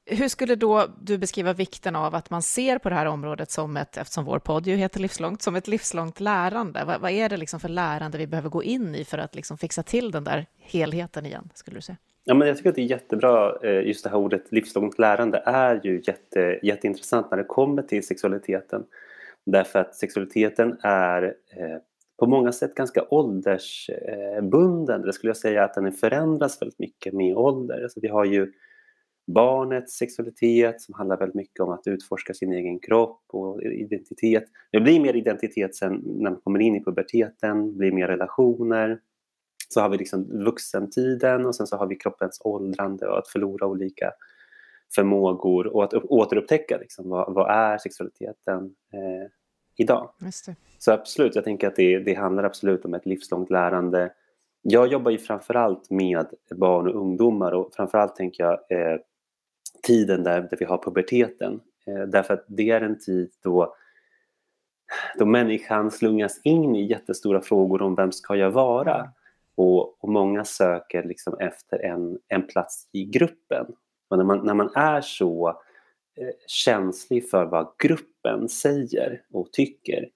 hur 0.06 0.28
skulle 0.28 0.56
då 0.56 0.88
du 1.02 1.18
beskriva 1.18 1.54
vikten 1.54 1.96
av 1.96 2.16
att 2.16 2.30
man 2.30 2.42
ser 2.42 2.78
på 2.78 2.90
det 2.90 2.96
här 2.96 3.06
området 3.06 3.52
som 3.52 3.78
ett, 3.78 3.98
eftersom 3.98 4.26
vår 4.26 4.40
podd 4.40 4.68
ju 4.68 4.76
heter 4.76 5.00
Livslångt, 5.00 5.42
som 5.42 5.56
ett 5.56 5.68
livslångt 5.68 6.20
lärande? 6.20 6.84
Vad, 6.86 7.02
vad 7.02 7.12
är 7.12 7.30
det 7.30 7.38
liksom 7.38 7.60
för 7.60 7.70
lärande 7.70 8.18
vi 8.18 8.28
behöver 8.28 8.50
gå 8.50 8.64
in 8.64 8.96
i 8.96 9.04
för 9.04 9.18
att 9.18 9.36
liksom 9.36 9.58
fixa 9.58 9.84
till 9.84 10.12
den 10.12 10.24
där 10.24 10.46
helheten 10.58 11.26
igen, 11.26 11.50
skulle 11.54 11.78
du 11.78 11.82
säga? 11.82 11.98
Ja, 12.28 12.34
men 12.34 12.48
jag 12.48 12.58
tycker 12.58 12.70
att 12.70 12.76
det 12.76 12.82
är 12.82 12.86
jättebra, 12.86 13.56
eh, 13.64 13.88
just 13.88 14.04
det 14.04 14.10
här 14.10 14.18
ordet 14.18 14.52
livslångt 14.52 15.00
lärande 15.00 15.44
är 15.46 15.82
ju 15.84 16.02
jätte, 16.08 16.60
jätteintressant 16.64 17.32
när 17.32 17.38
det 17.38 17.44
kommer 17.44 17.82
till 17.82 18.08
sexualiteten. 18.08 18.86
Därför 19.46 19.80
att 19.80 19.96
sexualiteten 19.96 20.78
är 20.82 21.24
eh, 21.24 21.78
på 22.20 22.28
många 22.28 22.52
sätt 22.52 22.76
ganska 22.76 23.06
åldersbunden. 23.10 25.02
Det 25.02 25.14
skulle 25.14 25.30
jag 25.30 25.38
säga 25.38 25.64
att 25.64 25.74
den 25.74 25.92
förändras 25.92 26.62
väldigt 26.62 26.80
mycket 26.80 27.14
med 27.14 27.36
ålder. 27.36 27.84
Alltså 27.84 28.00
vi 28.00 28.08
har 28.08 28.26
ju 28.26 28.54
barnets 29.28 29.98
sexualitet 29.98 30.82
som 30.82 30.94
handlar 30.94 31.18
väldigt 31.18 31.36
mycket 31.36 31.60
om 31.60 31.70
att 31.70 31.88
utforska 31.88 32.34
sin 32.34 32.54
egen 32.54 32.80
kropp 32.80 33.22
och 33.28 33.64
identitet. 33.64 34.46
Det 34.72 34.80
blir 34.80 35.00
mer 35.00 35.16
identitet 35.16 35.76
sen 35.76 36.02
när 36.06 36.32
man 36.32 36.42
kommer 36.44 36.60
in 36.60 36.76
i 36.76 36.84
puberteten, 36.84 37.72
det 37.72 37.78
blir 37.78 37.92
mer 37.92 38.08
relationer. 38.08 39.00
Så 39.68 39.82
har 39.82 39.90
vi 39.90 39.98
liksom 39.98 40.44
vuxentiden 40.44 41.46
och 41.46 41.56
sen 41.56 41.68
så 41.68 41.78
har 41.78 41.88
vi 41.88 41.96
kroppens 41.96 42.42
åldrande 42.44 43.08
och 43.08 43.18
att 43.18 43.28
förlora 43.28 43.68
olika 43.68 44.12
förmågor 44.96 45.68
och 45.68 45.84
att 45.84 45.94
återupptäcka 45.94 46.78
liksom, 46.78 47.10
vad, 47.10 47.34
vad 47.34 47.50
är 47.50 47.78
sexualiteten 47.78 48.76
eh, 48.94 49.32
idag. 49.76 50.10
Så 50.78 50.92
absolut, 50.92 51.36
jag 51.36 51.44
tänker 51.44 51.68
att 51.68 51.76
det, 51.76 52.00
det 52.00 52.14
handlar 52.14 52.44
absolut 52.44 52.86
om 52.86 52.94
ett 52.94 53.06
livslångt 53.06 53.50
lärande. 53.50 54.14
Jag 54.62 54.88
jobbar 54.88 55.12
ju 55.12 55.18
framförallt 55.18 55.90
med 55.90 56.26
barn 56.56 56.88
och 56.88 56.96
ungdomar 56.96 57.52
och 57.52 57.74
framförallt 57.74 58.16
tänker 58.16 58.44
jag 58.44 58.54
eh, 58.70 59.00
tiden 59.84 60.24
där, 60.24 60.42
där 60.42 60.58
vi 60.60 60.66
har 60.66 60.78
puberteten. 60.78 61.60
Eh, 61.88 62.08
därför 62.08 62.34
att 62.34 62.46
det 62.48 62.70
är 62.70 62.82
en 62.82 63.00
tid 63.00 63.32
då, 63.44 63.76
då 65.18 65.26
människan 65.26 65.92
slungas 65.92 66.42
in 66.44 66.76
i 66.76 66.86
jättestora 66.86 67.42
frågor 67.42 67.82
om 67.82 67.96
vem 67.96 68.12
ska 68.12 68.36
jag 68.36 68.52
vara? 68.52 69.10
Och, 69.56 70.04
och 70.04 70.10
många 70.10 70.46
söker 70.46 71.04
liksom 71.04 71.40
efter 71.40 71.80
en, 71.80 72.20
en 72.28 72.48
plats 72.48 72.90
i 72.92 73.06
gruppen. 73.06 73.66
Och 74.10 74.18
när 74.18 74.26
man, 74.26 74.46
när 74.46 74.54
man 74.54 74.72
är 74.76 75.02
så 75.02 75.50
eh, 76.20 76.34
känslig 76.48 77.30
för 77.30 77.46
vad 77.46 77.74
gruppen 77.80 78.50
säger 78.50 79.22
och 79.34 79.52
tycker 79.52 80.10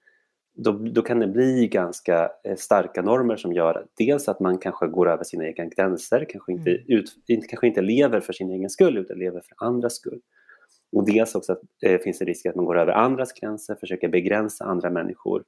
då, 0.54 0.72
då 0.72 1.02
kan 1.02 1.18
det 1.18 1.26
bli 1.26 1.68
ganska 1.68 2.30
eh, 2.44 2.56
starka 2.56 3.02
normer 3.02 3.36
som 3.36 3.52
gör 3.52 3.86
dels 3.98 4.28
att 4.28 4.40
man 4.40 4.58
kanske 4.58 4.86
går 4.86 5.08
över 5.08 5.24
sina 5.24 5.46
egna 5.46 5.64
gränser, 5.64 6.26
kanske 6.28 6.52
inte, 6.52 6.70
mm. 6.70 6.82
ut, 6.86 7.10
kanske 7.48 7.66
inte 7.66 7.80
lever 7.80 8.20
för 8.20 8.32
sin 8.32 8.50
egen 8.50 8.70
skull 8.70 8.98
utan 8.98 9.18
lever 9.18 9.40
för 9.40 9.66
andras 9.66 9.94
skull. 9.94 10.20
Och 10.92 11.06
dels 11.06 11.34
också 11.34 11.52
att 11.52 11.60
det 11.80 11.94
eh, 11.94 12.00
finns 12.00 12.20
en 12.20 12.26
risk 12.26 12.46
att 12.46 12.56
man 12.56 12.64
går 12.64 12.78
över 12.78 12.92
andras 12.92 13.32
gränser, 13.32 13.74
försöker 13.74 14.08
begränsa 14.08 14.64
andra 14.64 14.90
människor 14.90 15.44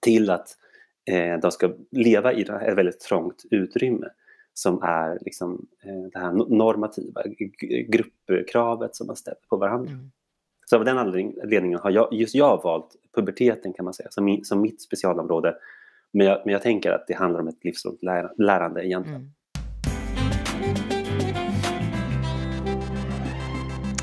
till 0.00 0.30
att 0.30 0.48
eh, 1.06 1.40
de 1.40 1.50
ska 1.50 1.72
leva 1.90 2.32
i 2.32 2.42
ett 2.42 2.48
väldigt 2.48 3.00
trångt 3.00 3.44
utrymme 3.50 4.06
som 4.54 4.82
är 4.82 5.18
liksom, 5.20 5.66
eh, 5.82 6.10
det 6.12 6.18
här 6.18 6.32
normativa 6.32 7.22
gruppkravet 7.88 8.96
som 8.96 9.06
man 9.06 9.16
ställer 9.16 9.38
på 9.48 9.56
varandra. 9.56 9.92
Mm. 9.92 10.10
Så 10.66 10.76
av 10.76 10.84
den 10.84 10.98
anledningen 10.98 11.78
har 11.78 11.90
jag, 11.90 12.12
just 12.12 12.34
jag 12.34 12.62
valt 12.62 12.96
puberteten 13.14 13.72
kan 13.72 13.84
man 13.84 13.94
säga 13.94 14.10
som, 14.10 14.40
som 14.42 14.60
mitt 14.60 14.82
specialområde. 14.82 15.56
Men 16.12 16.26
jag, 16.26 16.42
men 16.44 16.52
jag 16.52 16.62
tänker 16.62 16.90
att 16.90 17.06
det 17.06 17.14
handlar 17.14 17.40
om 17.40 17.48
ett 17.48 17.64
livslångt 17.64 18.02
lärande 18.38 18.86
egentligen. 18.86 19.20
Mm. 19.20 19.32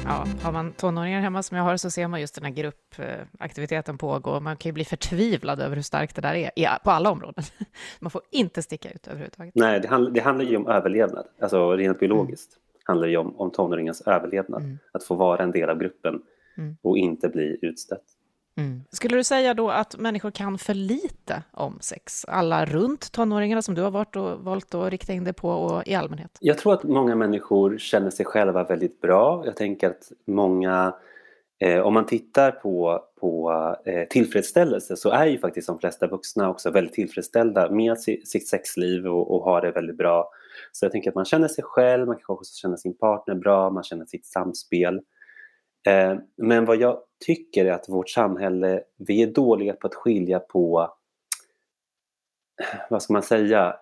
Ja, 0.05 0.25
har 0.41 0.51
man 0.51 0.72
tonåringar 0.72 1.22
hemma 1.22 1.43
som 1.43 1.57
jag 1.57 1.63
har 1.63 1.77
så 1.77 1.89
ser 1.89 2.07
man 2.07 2.22
just 2.22 2.36
den 2.36 2.43
här 2.43 2.51
gruppaktiviteten 2.51 3.98
pågå. 3.98 4.39
Man 4.39 4.57
kan 4.57 4.69
ju 4.69 4.74
bli 4.74 4.86
förtvivlad 4.86 5.60
över 5.60 5.75
hur 5.75 5.83
starkt 5.83 6.15
det 6.15 6.22
där 6.22 6.51
är 6.55 6.83
på 6.83 6.91
alla 6.91 7.12
områden. 7.12 7.43
Man 8.00 8.12
får 8.12 8.22
inte 8.31 8.62
sticka 8.62 8.91
ut 8.91 9.07
överhuvudtaget. 9.07 9.55
Nej, 9.55 9.79
det, 9.79 9.88
handl 9.88 10.13
det 10.13 10.22
handlar 10.22 10.45
ju 10.45 10.57
om 10.57 10.67
överlevnad, 10.67 11.27
alltså 11.41 11.75
rent 11.75 12.00
biologiskt. 12.00 12.53
Mm. 12.53 12.81
handlar 12.83 13.07
det 13.07 13.12
ju 13.12 13.17
om, 13.17 13.39
om 13.39 13.51
tonåringens 13.51 14.01
överlevnad, 14.01 14.62
mm. 14.62 14.77
att 14.91 15.03
få 15.03 15.15
vara 15.15 15.43
en 15.43 15.51
del 15.51 15.69
av 15.69 15.77
gruppen 15.77 16.22
mm. 16.57 16.77
och 16.81 16.98
inte 16.98 17.29
bli 17.29 17.60
utstött. 17.62 18.05
Mm. 18.57 18.83
Skulle 18.91 19.17
du 19.17 19.24
säga 19.24 19.53
då 19.53 19.69
att 19.69 19.98
människor 19.98 20.31
kan 20.31 20.57
för 20.57 20.74
lite 20.74 21.43
om 21.51 21.77
sex? 21.81 22.25
Alla 22.25 22.65
runt 22.65 23.12
tonåringarna 23.12 23.62
som 23.62 23.75
du 23.75 23.81
har 23.81 23.91
varit 23.91 24.15
och 24.15 24.39
valt 24.39 24.75
att 24.75 24.91
rikta 24.91 25.13
in 25.13 25.24
dig 25.24 25.33
på 25.33 25.50
och 25.50 25.88
i 25.88 25.95
allmänhet? 25.95 26.38
Jag 26.39 26.57
tror 26.57 26.74
att 26.74 26.83
många 26.83 27.15
människor 27.15 27.77
känner 27.77 28.10
sig 28.10 28.25
själva 28.25 28.63
väldigt 28.63 29.01
bra. 29.01 29.43
Jag 29.45 29.55
tänker 29.55 29.89
att 29.89 30.12
många 30.27 30.95
eh, 31.60 31.79
om 31.79 31.93
man 31.93 32.05
tittar 32.05 32.51
på, 32.51 33.03
på 33.19 33.51
eh, 33.86 34.07
tillfredsställelse 34.07 34.95
så 34.95 35.10
är 35.10 35.25
ju 35.25 35.38
faktiskt 35.38 35.67
de 35.67 35.79
flesta 35.79 36.07
vuxna 36.07 36.50
också 36.50 36.72
väldigt 36.72 36.93
tillfredsställda 36.93 37.69
med 37.69 38.00
sitt 38.00 38.48
sexliv 38.48 39.07
och, 39.07 39.36
och 39.36 39.43
har 39.43 39.62
det 39.62 39.72
väldigt 39.72 39.98
bra. 39.98 40.29
Så 40.72 40.86
jag 40.86 40.91
tänker 40.91 41.10
att 41.10 41.15
man 41.15 41.25
känner 41.25 41.48
sig 41.48 41.63
själv, 41.63 42.07
man 42.07 42.15
kanske 42.15 42.33
också 42.33 42.53
känner 42.55 42.77
sin 42.77 42.98
partner 42.98 43.36
bra, 43.36 43.69
man 43.69 43.83
känner 43.83 44.05
sitt 44.05 44.25
samspel. 44.25 45.01
Eh, 45.88 46.15
men 46.38 46.65
vad 46.65 46.77
jag 46.77 46.98
tycker 47.25 47.65
är 47.65 47.71
att 47.71 47.89
vårt 47.89 48.09
samhälle, 48.09 48.83
vi 48.97 49.21
är 49.21 49.27
dåliga 49.27 49.73
på 49.73 49.87
att 49.87 49.95
skilja 49.95 50.39
på, 50.39 50.93
vad 52.89 53.03
ska 53.03 53.13
man 53.13 53.23
säga, 53.23 53.75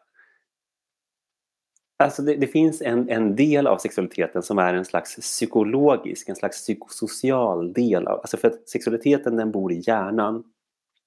Alltså 2.02 2.22
det, 2.22 2.36
det, 2.36 2.48
finns 2.48 2.82
en, 2.82 3.10
en 3.10 3.36
del 3.36 3.68
av 3.68 3.78
sexualiteten 3.78 4.44
som 4.44 4.58
är 4.58 4.74
en 4.74 4.86
slags 4.86 5.16
psykologisk, 5.16 6.30
en 6.30 6.36
slags 6.36 6.58
psykosocial 6.58 7.74
del. 7.74 8.08
Av, 8.08 8.20
alltså 8.20 8.38
för 8.38 8.48
att 8.48 8.70
sexualiteten 8.70 9.38
den 9.38 9.52
bor 9.52 9.72
i 9.72 9.82
hjärnan. 9.88 10.44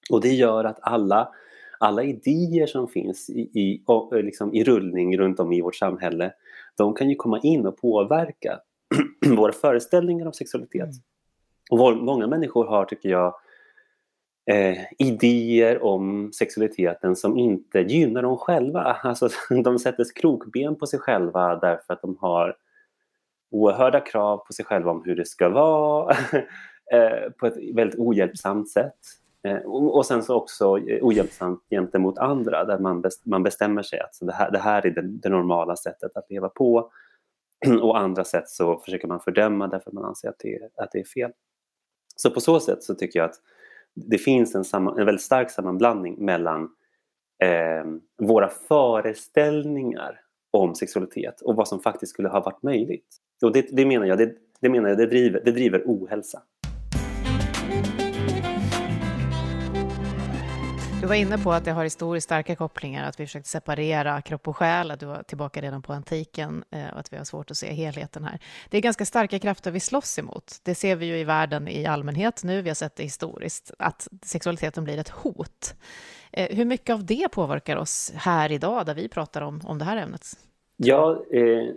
Och 0.09 0.21
det 0.21 0.33
gör 0.33 0.63
att 0.63 0.79
alla, 0.81 1.29
alla 1.79 2.03
idéer 2.03 2.67
som 2.67 2.87
finns 2.87 3.29
i, 3.29 3.39
i, 3.39 3.83
liksom 4.11 4.53
i 4.53 4.63
rullning 4.63 5.17
runt 5.17 5.39
om 5.39 5.53
i 5.53 5.61
vårt 5.61 5.75
samhälle, 5.75 6.33
de 6.77 6.93
kan 6.93 7.09
ju 7.09 7.15
komma 7.15 7.39
in 7.39 7.67
och 7.67 7.77
påverka 7.77 8.59
våra 9.37 9.51
föreställningar 9.51 10.25
om 10.25 10.33
sexualitet. 10.33 10.81
Mm. 10.83 11.14
Och 11.71 11.97
många 11.97 12.27
människor 12.27 12.65
har, 12.65 12.85
tycker 12.85 13.09
jag, 13.09 13.35
eh, 14.51 14.77
idéer 14.99 15.83
om 15.83 16.33
sexualiteten 16.33 17.15
som 17.15 17.37
inte 17.37 17.79
gynnar 17.79 18.21
dem 18.21 18.37
själva. 18.37 18.97
Alltså, 19.03 19.29
de 19.63 19.79
sätter 19.79 20.05
krokben 20.15 20.75
på 20.75 20.87
sig 20.87 20.99
själva 20.99 21.55
därför 21.55 21.93
att 21.93 22.01
de 22.01 22.17
har 22.19 22.55
oerhörda 23.51 23.99
krav 23.99 24.37
på 24.37 24.53
sig 24.53 24.65
själva 24.65 24.91
om 24.91 25.03
hur 25.05 25.15
det 25.15 25.27
ska 25.27 25.49
vara 25.49 26.11
eh, 26.93 27.31
på 27.39 27.47
ett 27.47 27.57
väldigt 27.75 27.99
ohjälpsamt 27.99 28.69
sätt. 28.69 28.99
Eh, 29.47 29.57
och 29.71 30.05
sen 30.05 30.23
så 30.23 30.35
också 30.35 30.77
eh, 30.77 30.99
ohjälpsamt 31.01 31.63
gentemot 31.69 32.17
andra 32.17 32.65
där 32.65 32.79
man, 32.79 33.01
best, 33.01 33.25
man 33.25 33.43
bestämmer 33.43 33.83
sig 33.83 33.99
att 33.99 34.17
det 34.21 34.33
här, 34.33 34.51
det 34.51 34.59
här 34.59 34.85
är 34.85 34.91
det, 34.91 35.01
det 35.01 35.29
normala 35.29 35.75
sättet 35.75 36.17
att 36.17 36.29
leva 36.29 36.49
på 36.49 36.91
och 37.81 37.97
andra 37.97 38.23
sätt 38.23 38.49
så 38.49 38.79
försöker 38.79 39.07
man 39.07 39.19
fördöma 39.19 39.67
därför 39.67 39.89
att 39.89 39.93
man 39.93 40.05
anser 40.05 40.29
att 40.29 40.39
det, 40.39 40.59
att 40.75 40.91
det 40.91 40.99
är 40.99 41.03
fel. 41.03 41.31
Så 42.15 42.31
på 42.31 42.39
så 42.39 42.59
sätt 42.59 42.83
så 42.83 42.95
tycker 42.95 43.19
jag 43.19 43.29
att 43.29 43.39
det 43.95 44.17
finns 44.17 44.55
en, 44.55 44.63
samman, 44.63 44.99
en 44.99 45.05
väldigt 45.05 45.25
stark 45.25 45.51
sammanblandning 45.51 46.25
mellan 46.25 46.63
eh, 47.43 47.85
våra 48.27 48.49
föreställningar 48.49 50.21
om 50.51 50.75
sexualitet 50.75 51.41
och 51.41 51.55
vad 51.55 51.67
som 51.67 51.79
faktiskt 51.79 52.13
skulle 52.13 52.29
ha 52.29 52.41
varit 52.41 52.63
möjligt. 52.63 53.17
Och 53.43 53.51
det, 53.51 53.67
det 53.71 53.85
menar 53.85 54.05
jag, 54.05 54.17
det, 54.17 54.35
det, 54.61 54.69
menar 54.69 54.89
jag 54.89 54.97
det, 54.97 55.05
driver, 55.05 55.41
det 55.45 55.51
driver 55.51 55.83
ohälsa. 55.85 56.41
Du 61.05 61.09
var 61.09 61.15
inne 61.15 61.37
på 61.37 61.51
att 61.51 61.65
det 61.65 61.71
har 61.71 61.83
historiskt 61.83 62.25
starka 62.25 62.55
kopplingar, 62.55 63.09
att 63.09 63.19
vi 63.19 63.25
försökte 63.25 63.49
separera 63.49 64.21
kropp 64.21 64.47
och 64.47 64.57
själ, 64.57 64.91
att 64.91 64.99
du 64.99 65.05
var 65.05 65.23
tillbaka 65.23 65.61
redan 65.61 65.81
på 65.81 65.93
antiken 65.93 66.63
eh, 66.71 66.93
och 66.93 66.99
att 66.99 67.13
vi 67.13 67.17
har 67.17 67.23
svårt 67.23 67.51
att 67.51 67.57
se 67.57 67.73
helheten 67.73 68.23
här. 68.23 68.39
Det 68.69 68.77
är 68.77 68.81
ganska 68.81 69.05
starka 69.05 69.39
krafter 69.39 69.71
vi 69.71 69.79
slåss 69.79 70.19
emot. 70.19 70.59
Det 70.63 70.75
ser 70.75 70.95
vi 70.95 71.05
ju 71.05 71.17
i 71.17 71.23
världen 71.23 71.67
i 71.67 71.85
allmänhet 71.85 72.43
nu, 72.43 72.61
vi 72.61 72.69
har 72.69 72.75
sett 72.75 72.95
det 72.95 73.03
historiskt, 73.03 73.71
att 73.79 74.07
sexualiteten 74.21 74.83
blir 74.83 74.97
ett 74.97 75.09
hot. 75.09 75.75
Eh, 76.31 76.57
hur 76.57 76.65
mycket 76.65 76.93
av 76.93 77.05
det 77.05 77.31
påverkar 77.31 77.75
oss 77.75 78.11
här 78.15 78.51
idag, 78.51 78.85
där 78.85 78.95
vi 78.95 79.07
pratar 79.07 79.41
om, 79.41 79.61
om 79.63 79.79
det 79.79 79.85
här 79.85 79.97
ämnet? 79.97 80.27
Ja, 80.77 81.23
eh, 81.31 81.73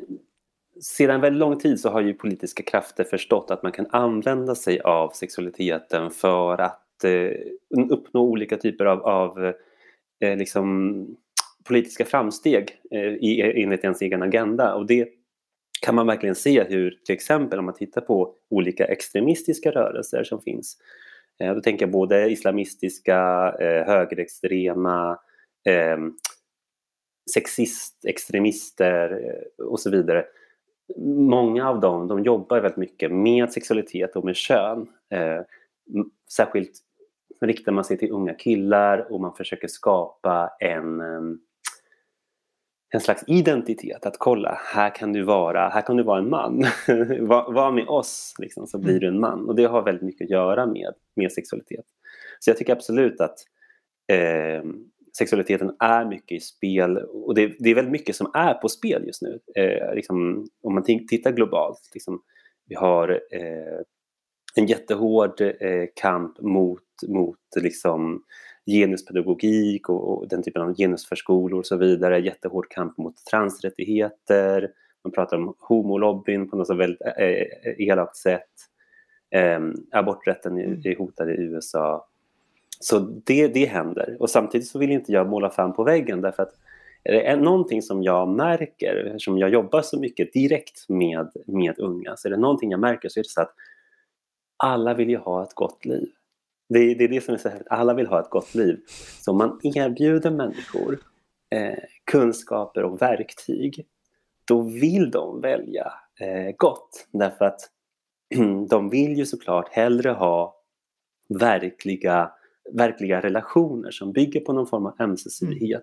sedan 0.81 1.21
väldigt 1.21 1.41
lång 1.41 1.59
tid 1.59 1.81
så 1.81 1.91
har 1.91 2.01
ju 2.01 2.15
politiska 2.15 2.63
krafter 2.63 3.05
förstått 3.05 3.51
att 3.51 3.63
man 3.63 3.73
kan 3.73 3.87
använda 3.91 4.55
sig 4.55 4.81
av 4.81 5.11
sexualiteten 5.11 6.11
för 6.11 6.61
att 6.61 6.88
eh, 7.05 7.33
uppnå 7.91 8.21
olika 8.21 8.57
typer 8.57 8.85
av, 8.85 9.03
av 9.03 9.45
eh, 10.21 10.37
liksom, 10.37 11.17
politiska 11.65 12.05
framsteg 12.05 12.71
eh, 12.91 13.13
i, 13.13 13.41
eh, 13.41 13.63
enligt 13.63 13.85
ens 13.85 14.03
egen 14.03 14.23
agenda. 14.23 14.75
Och 14.75 14.87
det 14.87 15.09
kan 15.83 15.95
man 15.95 16.07
verkligen 16.07 16.35
se 16.35 16.65
hur, 16.65 16.91
till 17.05 17.15
exempel 17.15 17.59
om 17.59 17.65
man 17.65 17.75
tittar 17.75 18.01
på 18.01 18.35
olika 18.51 18.85
extremistiska 18.85 19.71
rörelser 19.71 20.25
som 20.25 20.41
finns. 20.43 20.77
Eh, 21.41 21.55
då 21.55 21.61
tänker 21.61 21.87
jag 21.87 21.93
både 21.93 22.31
islamistiska, 22.31 23.19
eh, 23.61 23.87
högerextrema, 23.87 25.19
eh, 25.69 25.99
sexist, 27.35 28.05
extremister 28.05 29.11
eh, 29.11 29.65
och 29.65 29.81
så 29.81 29.91
vidare. 29.91 30.25
Många 31.07 31.69
av 31.69 31.81
dem 31.81 32.09
de 32.09 32.25
jobbar 32.25 32.61
väldigt 32.61 32.77
mycket 32.77 33.13
med 33.13 33.53
sexualitet 33.53 34.17
och 34.17 34.25
med 34.25 34.37
kön. 34.37 34.89
Eh, 35.11 35.41
särskilt 36.33 36.73
riktar 37.47 37.73
man 37.73 37.85
sig 37.85 37.99
till 37.99 38.13
unga 38.13 38.35
killar 38.35 39.13
och 39.13 39.21
man 39.21 39.35
försöker 39.35 39.69
skapa 39.69 40.51
en, 40.61 41.01
en 42.95 43.01
slags 43.01 43.25
identitet. 43.27 44.07
Att 44.07 44.19
kolla, 44.19 44.59
här 44.75 44.95
kan 44.95 45.13
du 45.13 45.23
vara, 45.23 45.69
här 45.69 45.83
kan 45.83 45.97
du 45.97 46.03
vara 46.03 46.19
en 46.19 46.31
man. 46.31 46.59
var, 47.21 47.53
var, 47.53 47.73
med 47.73 47.89
oss 47.89 48.35
liksom, 48.39 48.67
så 48.67 48.79
blir 48.79 48.91
mm. 48.91 49.01
du 49.01 49.09
en 49.09 49.21
man. 49.21 49.49
Och 49.49 49.55
det 49.55 49.65
har 49.65 49.83
väldigt 49.83 50.05
mycket 50.05 50.25
att 50.25 50.31
göra 50.31 50.67
med, 50.67 50.95
med 51.17 51.33
sexualitet. 51.33 51.85
Så 52.41 52.51
jag 52.51 52.57
tycker 52.57 52.73
absolut 52.73 53.21
att 53.21 53.39
eh, 54.13 54.63
sexualiteten 55.19 55.77
är 55.79 56.05
mycket 56.05 56.37
i 56.37 56.41
spel 56.41 56.97
och 56.99 57.35
det, 57.35 57.55
det, 57.59 57.71
är 57.71 57.75
väldigt 57.75 57.93
mycket 57.93 58.17
som 58.17 58.31
är 58.35 58.55
på 58.55 58.69
spel 58.69 59.03
just 59.07 59.23
nu. 59.23 59.39
Eh, 59.57 59.95
liksom, 59.95 60.47
om 60.63 60.75
man 60.75 60.83
tittar 60.83 61.33
globalt, 61.33 61.91
liksom, 61.95 62.23
vi 62.67 62.75
har 62.75 63.11
eh, 63.33 63.81
en 64.55 64.67
jättehård 64.67 65.41
eh, 65.41 65.87
kamp 65.95 66.41
mot, 66.41 66.83
mot 67.09 67.39
liksom, 67.57 68.23
genuspedagogik 68.67 69.89
och, 69.89 70.19
och, 70.19 70.29
den 70.29 70.43
typen 70.43 70.63
av 70.63 70.75
genusförskolor 70.75 71.59
och 71.59 71.67
så 71.67 71.77
vidare, 71.77 72.21
jättehård 72.21 72.69
kamp 72.71 72.99
mot 72.99 73.25
transrättigheter, 73.31 74.71
man 75.05 75.13
pratar 75.13 75.37
om 75.37 75.55
homolobbyn 75.59 76.51
på 76.51 76.57
något 76.57 76.67
så 76.67 76.75
väldigt 76.75 77.01
eh, 77.01 77.25
eh 77.25 77.47
elakt 77.79 78.17
sätt. 78.17 78.51
Eh, 79.31 79.61
aborträtten 79.93 80.59
är, 80.59 80.87
är 80.87 80.97
hotad 80.97 81.31
i 81.31 81.33
USA 81.33 82.09
så 82.81 82.99
det, 82.99 83.49
det 83.49 83.65
händer. 83.65 84.17
Och 84.21 84.31
samtidigt 84.31 84.69
så 84.69 84.79
vill 84.79 84.91
inte 84.91 85.13
jag 85.13 85.29
måla 85.29 85.51
fan 85.51 85.73
på 85.73 85.85
väggen 85.85 86.21
därför 86.21 86.43
att 86.43 86.55
är 87.05 87.37
det 87.37 87.43
någonting 87.43 87.83
som 87.83 88.03
jag 88.03 88.29
märker, 88.29 88.97
eftersom 89.07 89.39
jag 89.39 89.51
jobbar 89.51 89.83
så 89.83 90.01
mycket 90.01 90.33
direkt 90.33 90.89
med, 90.89 91.31
med 91.47 91.79
unga, 91.79 92.17
så 92.17 92.29
är 92.29 92.31
det 92.31 92.37
någonting 92.37 92.71
jag 92.71 92.81
märker 92.81 93.09
så 93.09 93.21
är 93.21 93.23
det 93.23 93.29
så 93.29 93.41
att 93.41 93.55
alla 94.57 94.95
vill 94.95 95.09
ju 95.09 95.17
ha 95.17 95.43
ett 95.43 95.55
gott 95.55 95.85
liv. 95.85 96.09
Det, 96.69 96.95
det 96.95 97.05
är 97.05 97.09
det 97.09 97.21
som 97.21 97.35
är 97.35 97.39
så 97.39 97.49
här, 97.49 97.63
alla 97.71 97.95
vill 97.95 98.07
ha 98.07 98.21
ett 98.21 98.31
gott 98.31 98.55
liv. 98.55 98.81
Så 99.21 99.31
om 99.31 99.39
man 99.39 99.61
erbjuder 99.63 100.31
människor 100.31 100.99
eh, 101.51 101.79
kunskaper 102.11 102.85
och 102.85 103.03
verktyg, 103.03 103.87
då 104.45 104.63
vill 104.63 105.11
de 105.11 105.41
välja 105.41 105.93
eh, 106.21 106.55
gott. 106.57 107.09
Därför 107.13 107.45
att 107.45 107.61
de 108.71 108.91
vill 108.91 109.19
ju 109.19 109.27
såklart 109.27 109.69
hellre 109.69 110.11
ha 110.11 110.55
verkliga 111.29 112.33
verkliga 112.73 113.21
relationer 113.21 113.91
som 113.91 114.13
bygger 114.13 114.41
på 114.41 114.53
någon 114.53 114.67
form 114.67 114.87
av 114.87 114.95
ömsesidighet. 115.01 115.83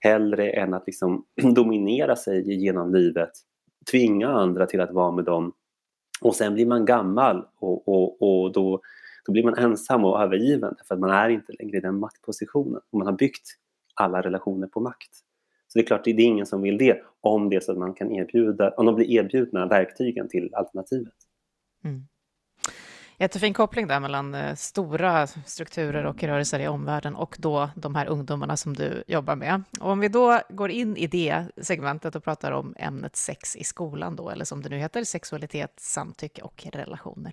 Hellre 0.00 0.50
än 0.50 0.74
att 0.74 0.86
liksom 0.86 1.24
dominera 1.54 2.16
sig 2.16 2.64
genom 2.64 2.94
livet, 2.94 3.30
tvinga 3.90 4.28
andra 4.28 4.66
till 4.66 4.80
att 4.80 4.92
vara 4.92 5.10
med 5.12 5.24
dem 5.24 5.52
och 6.20 6.34
sen 6.34 6.54
blir 6.54 6.66
man 6.66 6.84
gammal 6.84 7.46
och, 7.58 7.88
och, 7.88 8.22
och 8.22 8.52
då, 8.52 8.80
då 9.30 9.32
blir 9.32 9.44
man 9.44 9.58
ensam 9.58 10.04
och 10.04 10.22
övergiven 10.22 10.74
för 10.88 10.94
att 10.94 11.00
man 11.00 11.10
är 11.10 11.28
inte 11.28 11.52
längre 11.58 11.76
i 11.76 11.80
den 11.80 11.98
maktpositionen 11.98 12.80
och 12.90 12.98
man 12.98 13.06
har 13.06 13.14
byggt 13.14 13.48
alla 13.94 14.22
relationer 14.22 14.66
på 14.66 14.80
makt. 14.80 15.14
Så 15.68 15.78
det 15.78 15.80
är 15.80 15.86
klart, 15.86 16.04
det 16.04 16.10
är 16.10 16.20
ingen 16.20 16.46
som 16.46 16.62
vill 16.62 16.78
det 16.78 17.02
om 17.20 17.50
det 17.50 17.56
är 17.56 17.60
så 17.60 17.72
att 17.72 17.78
man 17.78 17.94
kan 17.94 18.12
erbjuda, 18.12 18.70
om 18.70 18.86
de 18.86 18.94
blir 18.94 19.10
erbjudna 19.10 19.66
verktygen 19.66 20.28
till 20.28 20.54
alternativet. 20.54 21.14
Mm. 21.84 22.06
Jättefin 23.18 23.54
koppling 23.54 23.86
där 23.86 24.00
mellan 24.00 24.34
eh, 24.34 24.54
stora 24.54 25.26
strukturer 25.26 26.04
och 26.04 26.22
rörelser 26.22 26.60
i 26.60 26.68
omvärlden 26.68 27.16
och 27.16 27.36
då 27.38 27.70
de 27.76 27.94
här 27.94 28.06
ungdomarna 28.06 28.56
som 28.56 28.74
du 28.74 29.04
jobbar 29.06 29.36
med. 29.36 29.62
Och 29.80 29.90
om 29.90 30.00
vi 30.00 30.08
då 30.08 30.40
går 30.48 30.70
in 30.70 30.96
i 30.96 31.06
det 31.06 31.44
segmentet 31.56 32.16
och 32.16 32.24
pratar 32.24 32.52
om 32.52 32.74
ämnet 32.78 33.16
sex 33.16 33.56
i 33.56 33.64
skolan 33.64 34.16
då, 34.16 34.30
eller 34.30 34.44
som 34.44 34.62
det 34.62 34.68
nu 34.68 34.76
heter, 34.78 35.04
sexualitet, 35.04 35.72
samtycke 35.76 36.42
och 36.42 36.66
relationer. 36.72 37.32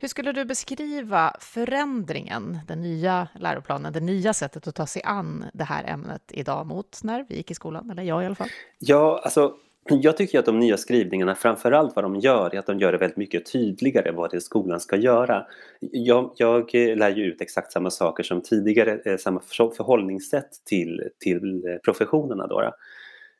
Hur 0.00 0.08
skulle 0.08 0.32
du 0.32 0.44
beskriva 0.44 1.36
förändringen, 1.40 2.58
den 2.68 2.80
nya 2.80 3.28
läroplanen, 3.34 3.92
det 3.92 4.00
nya 4.00 4.32
sättet 4.32 4.66
att 4.66 4.74
ta 4.74 4.86
sig 4.86 5.02
an 5.04 5.44
det 5.54 5.64
här 5.64 5.84
ämnet 5.84 6.22
idag 6.28 6.66
mot 6.66 7.00
när 7.02 7.26
vi 7.28 7.36
gick 7.36 7.50
i 7.50 7.54
skolan, 7.54 7.90
eller 7.90 8.02
jag 8.02 8.22
i 8.22 8.26
alla 8.26 8.34
fall? 8.34 8.48
Ja, 8.78 9.20
alltså 9.24 9.54
jag 9.90 10.16
tycker 10.16 10.38
att 10.38 10.46
de 10.46 10.58
nya 10.58 10.76
skrivningarna, 10.76 11.34
framförallt 11.34 11.96
vad 11.96 12.04
de 12.04 12.16
gör, 12.16 12.54
är 12.54 12.58
att 12.58 12.66
de 12.66 12.78
gör 12.78 12.92
det 12.92 12.98
väldigt 12.98 13.16
mycket 13.16 13.52
tydligare 13.52 14.12
vad 14.12 14.30
det 14.30 14.36
är 14.36 14.40
skolan 14.40 14.80
ska 14.80 14.96
göra. 14.96 15.46
Jag, 15.80 16.32
jag 16.36 16.74
eh, 16.74 16.96
lär 16.96 17.16
ju 17.16 17.24
ut 17.24 17.40
exakt 17.40 17.72
samma 17.72 17.90
saker 17.90 18.22
som 18.22 18.42
tidigare, 18.42 19.00
eh, 19.04 19.16
samma 19.16 19.40
förhållningssätt 19.76 20.50
till, 20.64 21.08
till 21.18 21.66
eh, 21.66 21.76
professionerna. 21.84 22.46
Då. 22.46 22.72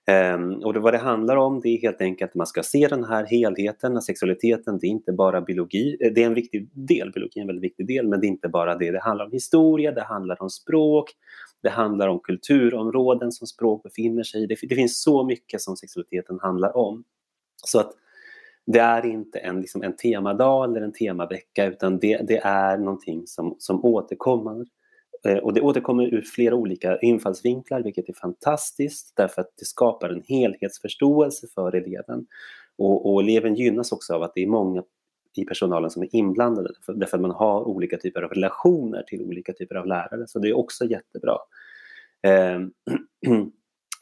Ehm, 0.09 0.55
och 0.55 0.75
det, 0.75 0.81
vad 0.81 0.95
det 0.95 0.99
handlar 0.99 1.37
om 1.37 1.61
det 1.61 1.69
är 1.69 1.81
helt 1.81 2.01
enkelt 2.01 2.31
att 2.31 2.35
man 2.35 2.47
ska 2.47 2.63
se 2.63 2.89
den 2.89 3.05
här 3.05 3.27
helheten, 3.27 4.03
sexualiteten, 4.03 4.79
det 4.79 4.87
är 4.87 4.91
inte 4.91 5.13
bara 5.13 5.41
biologi, 5.41 5.97
eh, 6.01 6.13
det 6.13 6.23
är 6.23 6.27
en 6.27 6.35
viktig 6.35 6.71
del, 6.73 7.13
biologi 7.13 7.41
är 7.41 7.41
en 7.41 7.47
väldigt 7.47 7.65
viktig 7.65 7.87
del, 7.87 8.09
men 8.09 8.21
det 8.21 8.27
är 8.27 8.29
inte 8.29 8.49
bara 8.49 8.77
det, 8.77 8.91
det 8.91 9.01
handlar 9.01 9.25
om 9.25 9.33
historia, 9.33 9.93
det 9.93 10.03
handlar 10.03 10.43
om 10.43 10.51
språk, 10.51 11.11
det 11.63 11.69
handlar 11.69 12.09
om 12.09 12.21
kulturområden 12.21 13.33
som 13.33 13.47
språk 13.47 13.83
befinner 13.83 14.23
sig 14.23 14.43
i. 14.43 14.47
Det, 14.47 14.57
det 14.63 14.75
finns 14.75 15.03
så 15.03 15.25
mycket 15.25 15.61
som 15.61 15.77
sexualiteten 15.77 16.39
handlar 16.43 16.77
om. 16.77 17.05
Så 17.65 17.81
att 17.81 17.93
det 18.67 18.79
är 18.79 19.07
inte 19.07 19.39
en, 19.39 19.61
liksom 19.61 19.83
en 19.83 19.97
temadag 19.97 20.71
eller 20.71 20.81
en 20.81 20.93
temavecka 20.93 21.67
utan 21.67 21.99
det, 21.99 22.17
det 22.29 22.41
är 22.45 22.79
någonting 22.79 23.27
som, 23.27 23.57
som 23.59 23.85
återkommer. 23.85 24.67
Eh, 25.25 25.37
och 25.37 25.55
det 25.55 25.61
återkommer 25.61 26.15
ur 26.15 26.23
flera 26.23 26.55
olika 26.55 26.99
infallsvinklar 26.99 27.83
vilket 27.83 28.09
är 28.09 28.13
fantastiskt 28.13 29.17
därför 29.17 29.41
att 29.41 29.53
det 29.59 29.65
skapar 29.65 30.11
en 30.11 30.23
helhetsförståelse 30.29 31.47
för 31.55 31.75
eleven. 31.75 32.27
Och, 32.79 33.13
och 33.13 33.23
eleven 33.23 33.55
gynnas 33.55 33.93
också 33.93 34.15
av 34.15 34.23
att 34.23 34.35
det 34.35 34.43
är 34.43 34.47
många 34.47 34.83
i 35.37 35.45
personalen 35.45 35.91
som 35.91 36.03
är 36.03 36.17
inblandade 36.17 36.69
därför 36.87 37.17
att 37.17 37.23
man 37.23 37.31
har 37.31 37.65
olika 37.65 37.97
typer 37.97 38.23
av 38.23 38.31
relationer 38.31 39.03
till 39.03 39.23
olika 39.23 39.53
typer 39.53 39.75
av 39.75 39.87
lärare. 39.87 40.27
Så 40.27 40.39
det 40.39 40.49
är 40.49 40.57
också 40.57 40.85
jättebra. 40.85 41.37
Ehm, 42.23 42.71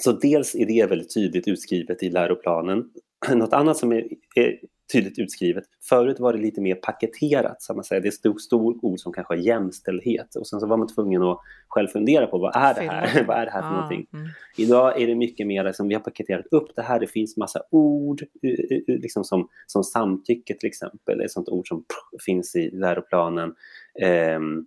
så 0.02 0.12
dels 0.12 0.54
är 0.54 0.66
det 0.66 0.86
väldigt 0.90 1.14
tydligt 1.14 1.48
utskrivet 1.48 2.02
i 2.02 2.10
läroplanen. 2.10 2.90
Något 3.34 3.52
annat 3.52 3.76
som 3.76 3.92
är, 3.92 4.08
är 4.36 4.58
tydligt 4.92 5.18
utskrivet. 5.18 5.64
Förut 5.88 6.20
var 6.20 6.32
det 6.32 6.38
lite 6.38 6.60
mer 6.60 6.74
paketerat, 6.74 7.62
så 7.62 7.74
man 7.74 7.84
säger. 7.84 8.02
Det 8.02 8.10
stod 8.10 8.40
stor 8.40 8.84
ord 8.84 9.00
som 9.00 9.12
kanske 9.12 9.36
jämställdhet 9.36 10.36
och 10.36 10.46
sen 10.46 10.60
så 10.60 10.66
var 10.66 10.76
man 10.76 10.88
tvungen 10.88 11.22
att 11.22 11.38
själv 11.68 11.88
fundera 11.88 12.26
på 12.26 12.38
vad 12.38 12.56
är 12.56 12.74
det 12.74 12.80
här? 12.80 13.24
vad 13.28 13.36
är 13.36 13.44
det 13.44 13.50
här 13.50 13.62
för 13.62 13.68
ah, 13.68 13.72
någonting? 13.72 14.06
Mm. 14.12 14.28
Idag 14.56 15.02
är 15.02 15.06
det 15.06 15.14
mycket 15.14 15.46
mer 15.46 15.72
som 15.72 15.88
vi 15.88 15.94
har 15.94 16.02
paketerat 16.02 16.46
upp 16.50 16.76
det 16.76 16.82
här. 16.82 17.00
Det 17.00 17.06
finns 17.06 17.36
massa 17.36 17.62
ord, 17.70 18.22
liksom 18.86 19.24
som, 19.24 19.48
som 19.66 19.84
samtycke 19.84 20.54
till 20.54 20.66
exempel, 20.66 21.20
ett 21.20 21.30
sånt 21.30 21.48
ord 21.48 21.68
som 21.68 21.84
finns 22.26 22.56
i 22.56 22.70
läroplanen. 22.70 23.54
Um, 24.36 24.66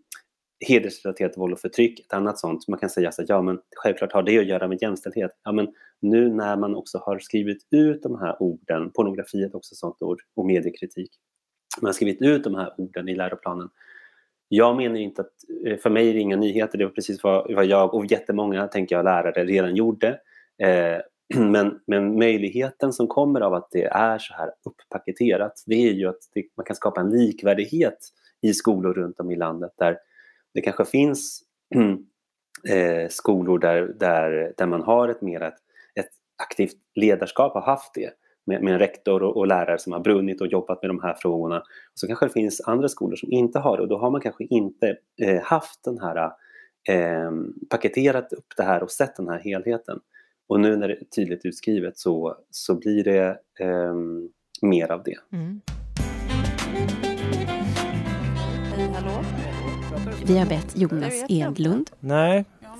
hedersrelaterat 0.68 1.38
våld 1.38 1.54
och 1.54 1.60
förtryck, 1.60 2.00
ett 2.00 2.14
annat 2.14 2.40
sånt. 2.40 2.68
Man 2.68 2.80
kan 2.80 2.90
säga 2.90 3.10
att 3.10 3.30
ja, 3.30 3.42
men 3.42 3.60
självklart 3.76 4.12
har 4.12 4.24
det 4.24 4.40
att 4.40 4.46
göra 4.46 4.68
med 4.68 4.82
jämställdhet. 4.82 5.32
Ja, 5.44 5.52
men 5.52 5.68
nu 6.02 6.30
när 6.30 6.58
man 6.58 6.76
också 6.76 6.98
har 6.98 7.20
skrivit 7.20 7.68
ut 7.72 8.04
de 8.04 8.20
här 8.20 8.44
orden, 8.44 8.92
pornografi 8.92 9.44
är 9.44 9.56
också 9.56 9.74
ett 9.74 9.78
sådant 9.78 10.02
ord, 10.02 10.22
och 10.36 10.46
mediekritik. 10.46 11.12
Man 11.82 11.88
har 11.88 11.94
skrivit 11.94 12.22
ut 12.22 12.44
de 12.44 12.56
här 12.56 12.74
orden 12.78 13.10
i 13.10 13.16
läroplanen. 13.16 13.70
Jag 14.48 14.78
menar 14.78 14.96
inte 14.96 15.22
att, 15.22 15.34
eh, 15.66 15.78
för 15.78 15.90
mig 15.90 16.10
är 16.10 16.14
det 16.14 16.20
inga 16.20 16.36
nyheter, 16.36 16.78
det 16.78 16.86
var 16.86 16.92
precis 16.92 17.24
vad, 17.24 17.54
vad 17.54 17.66
jag 17.66 17.94
och 17.94 18.06
jättemånga, 18.06 18.68
tänker 18.68 18.96
jag, 18.96 19.06
lärare 19.06 19.46
redan 19.46 19.76
gjorde. 19.76 20.20
Eh, 20.64 21.02
men, 21.40 21.80
men 21.88 22.20
möjligheten 22.20 22.94
som 22.94 23.08
kommer 23.08 23.42
av 23.42 23.54
att 23.54 23.72
det 23.72 23.84
är 23.84 24.18
så 24.18 24.34
här 24.34 24.52
upppaketerat, 24.66 25.64
det 25.66 25.90
är 25.90 25.94
ju 25.94 26.08
att 26.08 26.20
det, 26.34 26.44
man 26.58 26.66
kan 26.66 26.76
skapa 26.76 27.02
en 27.02 27.10
likvärdighet 27.10 27.98
i 28.42 28.54
skolor 28.54 28.94
runt 28.94 29.20
om 29.20 29.32
i 29.32 29.36
landet 29.36 29.72
där 29.78 29.98
det 30.54 30.62
kanske 30.62 30.86
finns 30.86 31.44
eh, 32.70 33.10
skolor 33.10 33.60
där, 33.60 33.96
där, 34.00 34.54
där 34.58 34.66
man 34.66 34.82
har 34.82 35.08
ett 35.08 35.22
mer 35.22 35.42
ett 35.42 35.60
aktivt 36.44 36.76
ledarskap, 36.96 37.54
har 37.54 37.62
haft 37.62 37.94
det 37.94 38.10
med, 38.50 38.64
med 38.64 38.74
en 38.74 38.80
rektor 38.80 39.24
och, 39.24 39.38
och, 39.38 39.48
lärare 39.48 39.80
som 39.80 39.94
har 39.94 40.00
brunnit 40.00 40.42
och 40.42 40.48
jobbat 40.48 40.82
med 40.82 40.90
de 40.90 41.00
här 41.02 41.14
frågorna. 41.14 41.60
Och 41.60 42.00
så 42.00 42.08
kanske 42.08 42.26
det 42.26 42.34
finns 42.34 42.62
andra 42.62 42.88
skolor 42.88 43.16
som 43.16 43.32
inte 43.32 43.60
har 43.60 43.78
det 43.78 43.84
och 43.84 43.90
då 43.90 43.98
har 43.98 44.12
man 44.12 44.22
kanske 44.22 44.44
inte 44.44 44.98
eh, 45.22 45.42
haft 45.44 45.84
den 45.84 46.00
här 46.00 46.32
eh, 46.90 47.32
paketerat 47.70 48.34
upp 48.34 48.48
det 48.58 48.64
här 48.64 48.84
och 48.84 48.92
sett 48.92 49.16
den 49.16 49.28
här 49.28 49.40
helheten. 49.40 50.00
Och 50.50 50.60
nu 50.60 50.76
när 50.76 50.88
det 50.88 50.94
är 50.94 51.06
tydligt 51.16 51.46
utskrivet 51.46 51.98
så, 51.98 52.36
så 52.50 52.76
blir 52.76 53.04
det 53.04 53.28
eh, 53.60 53.94
mer 54.62 54.92
av 54.92 55.04
det. 55.04 55.18
Mm. 55.34 55.62
Vi 60.26 60.38
har 60.38 60.46
bett 60.46 60.78
Jonas 60.78 61.26
Edlund, 61.30 61.90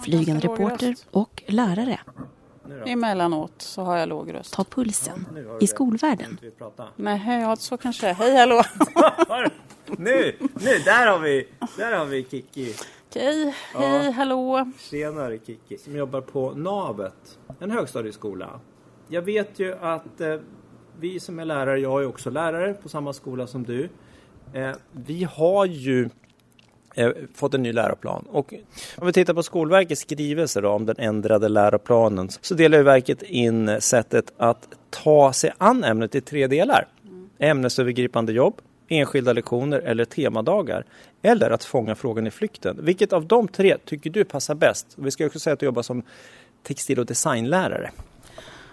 flygande 0.04 0.48
reporter 0.48 0.96
och 1.12 1.44
lärare 1.48 2.00
Emellanåt 2.86 3.62
så 3.62 3.82
har 3.82 3.98
jag 3.98 4.10
låg 4.10 4.34
röst. 4.34 4.54
Ta 4.54 4.64
pulsen 4.64 5.26
i 5.62 5.68
skolvärlden. 5.68 6.38
Nej, 6.96 7.42
ja, 7.42 7.56
så 7.56 7.78
kanske 7.78 8.06
det 8.06 8.10
är. 8.10 8.14
Hej, 8.14 8.38
hallå! 8.38 8.62
nu, 9.98 10.36
nu, 10.40 10.80
där 10.86 11.08
har 11.08 11.20
vi, 11.20 11.48
där 11.78 11.98
har 11.98 12.06
vi 12.06 12.24
Kiki. 12.24 12.76
Okej, 13.10 13.56
hej, 13.74 14.06
ja. 14.06 14.12
hallå! 14.12 14.72
Tjenare 14.80 15.40
Kiki, 15.46 15.78
som 15.78 15.96
jobbar 15.96 16.22
på 16.22 16.52
Navet, 16.52 17.40
en 17.60 17.72
högstadieskola. 17.72 18.60
Jag 19.08 19.22
vet 19.22 19.60
ju 19.60 19.76
att 19.76 20.22
eh, 20.22 20.36
vi 21.00 21.20
som 21.20 21.40
är 21.40 21.46
lärare, 21.46 21.80
jag 21.80 22.02
är 22.02 22.08
också 22.08 22.30
lärare 22.30 22.74
på 22.74 22.90
samma 22.90 23.14
skola 23.14 23.48
som 23.48 23.64
du. 23.64 23.90
Eh, 24.54 24.72
vi 24.92 25.24
har 25.24 25.66
ju 25.66 26.10
fått 27.36 27.54
en 27.54 27.64
ny 27.64 27.74
läroplan. 27.74 28.26
Och 28.30 28.54
om 28.98 29.08
vi 29.08 29.14
tittar 29.14 29.34
på 29.34 29.44
Skolverkets 29.44 30.02
skrivelse 30.02 30.62
då, 30.62 30.70
om 30.70 30.86
den 30.86 30.96
ändrade 31.00 31.50
läroplanen 31.50 32.30
så 32.42 32.54
delar 32.54 32.78
ju 32.78 32.84
verket 32.84 33.24
in 33.24 33.82
sättet 33.82 34.34
att 34.38 34.68
ta 34.90 35.34
sig 35.34 35.52
an 35.58 35.84
ämnet 35.84 36.16
i 36.16 36.22
tre 36.22 36.48
delar. 36.48 36.88
Mm. 37.06 37.30
Ämnesövergripande 37.40 38.34
jobb, 38.34 38.62
enskilda 38.88 39.34
lektioner 39.34 39.80
eller 39.80 40.06
temadagar 40.06 40.84
eller 41.22 41.52
att 41.52 41.64
fånga 41.64 41.96
frågan 41.96 42.28
i 42.28 42.32
flykten. 42.32 42.80
Vilket 42.82 43.14
av 43.14 43.26
de 43.26 43.48
tre 43.48 43.78
tycker 43.86 44.10
du 44.10 44.24
passar 44.24 44.56
bäst? 44.56 44.88
Vi 44.96 45.12
ska 45.12 45.26
också 45.26 45.40
säga 45.40 45.54
att 45.54 45.60
du 45.60 45.66
jobbar 45.66 45.82
som 45.82 46.04
textil 46.64 47.00
och 47.00 47.06
designlärare. 47.06 47.92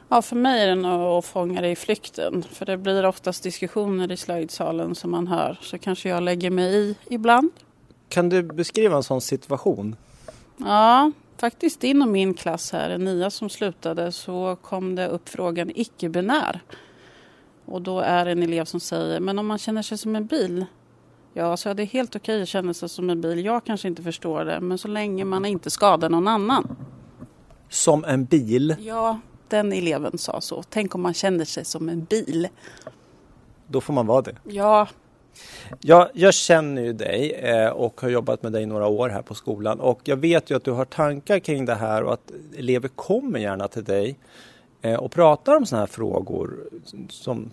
Ja, 0.08 0.22
för 0.22 0.36
mig 0.36 0.62
är 0.62 0.66
det 0.66 0.74
nog 0.74 1.00
att 1.00 1.24
fånga 1.24 1.60
det 1.60 1.68
i 1.68 1.76
flykten. 1.76 2.44
För 2.52 2.66
det 2.66 2.76
blir 2.76 3.06
oftast 3.06 3.42
diskussioner 3.42 4.12
i 4.12 4.16
slöjdsalen 4.16 4.94
som 4.94 5.10
man 5.10 5.26
hör. 5.26 5.58
Så 5.62 5.78
kanske 5.78 6.08
jag 6.08 6.22
lägger 6.22 6.50
mig 6.50 6.74
i 6.74 6.96
ibland. 7.10 7.50
Kan 8.08 8.28
du 8.28 8.42
beskriva 8.42 8.96
en 8.96 9.02
sån 9.02 9.20
situation? 9.20 9.96
Ja, 10.56 11.12
faktiskt 11.36 11.84
inom 11.84 12.12
min 12.12 12.34
klass 12.34 12.72
här, 12.72 12.90
en 12.90 13.04
nia 13.04 13.30
som 13.30 13.48
slutade, 13.48 14.12
så 14.12 14.56
kom 14.62 14.94
det 14.94 15.08
upp 15.08 15.28
frågan 15.28 15.70
icke-binär. 15.74 16.60
Och 17.64 17.82
då 17.82 18.00
är 18.00 18.24
det 18.24 18.30
en 18.30 18.42
elev 18.42 18.64
som 18.64 18.80
säger, 18.80 19.20
men 19.20 19.38
om 19.38 19.46
man 19.46 19.58
känner 19.58 19.82
sig 19.82 19.98
som 19.98 20.16
en 20.16 20.26
bil? 20.26 20.66
Ja, 21.34 21.56
så 21.56 21.74
det 21.74 21.82
är 21.82 21.86
helt 21.86 22.16
okej 22.16 22.42
att 22.42 22.48
känna 22.48 22.74
sig 22.74 22.88
som 22.88 23.10
en 23.10 23.20
bil. 23.20 23.44
Jag 23.44 23.64
kanske 23.64 23.88
inte 23.88 24.02
förstår 24.02 24.44
det, 24.44 24.60
men 24.60 24.78
så 24.78 24.88
länge 24.88 25.24
man 25.24 25.44
inte 25.44 25.70
skadar 25.70 26.10
någon 26.10 26.28
annan. 26.28 26.76
Som 27.68 28.04
en 28.04 28.24
bil? 28.24 28.76
Ja, 28.78 29.20
den 29.48 29.72
eleven 29.72 30.18
sa 30.18 30.40
så. 30.40 30.62
Tänk 30.62 30.94
om 30.94 31.02
man 31.02 31.14
känner 31.14 31.44
sig 31.44 31.64
som 31.64 31.88
en 31.88 32.04
bil. 32.04 32.48
Då 33.66 33.80
får 33.80 33.92
man 33.92 34.06
vara 34.06 34.22
det. 34.22 34.36
Ja. 34.44 34.88
Jag, 35.80 36.08
jag 36.12 36.34
känner 36.34 36.82
ju 36.82 36.92
dig 36.92 37.32
eh, 37.32 37.68
och 37.68 38.00
har 38.00 38.08
jobbat 38.08 38.42
med 38.42 38.52
dig 38.52 38.66
några 38.66 38.86
år 38.86 39.08
här 39.08 39.22
på 39.22 39.34
skolan 39.34 39.80
och 39.80 40.00
jag 40.04 40.16
vet 40.16 40.50
ju 40.50 40.56
att 40.56 40.64
du 40.64 40.70
har 40.70 40.84
tankar 40.84 41.38
kring 41.38 41.64
det 41.64 41.74
här 41.74 42.02
och 42.02 42.12
att 42.12 42.32
elever 42.58 42.88
kommer 42.88 43.38
gärna 43.38 43.68
till 43.68 43.84
dig 43.84 44.18
eh, 44.82 44.94
och 44.94 45.12
pratar 45.12 45.56
om 45.56 45.66
sådana 45.66 45.82
här 45.82 45.92
frågor 45.92 46.56
som 47.10 47.50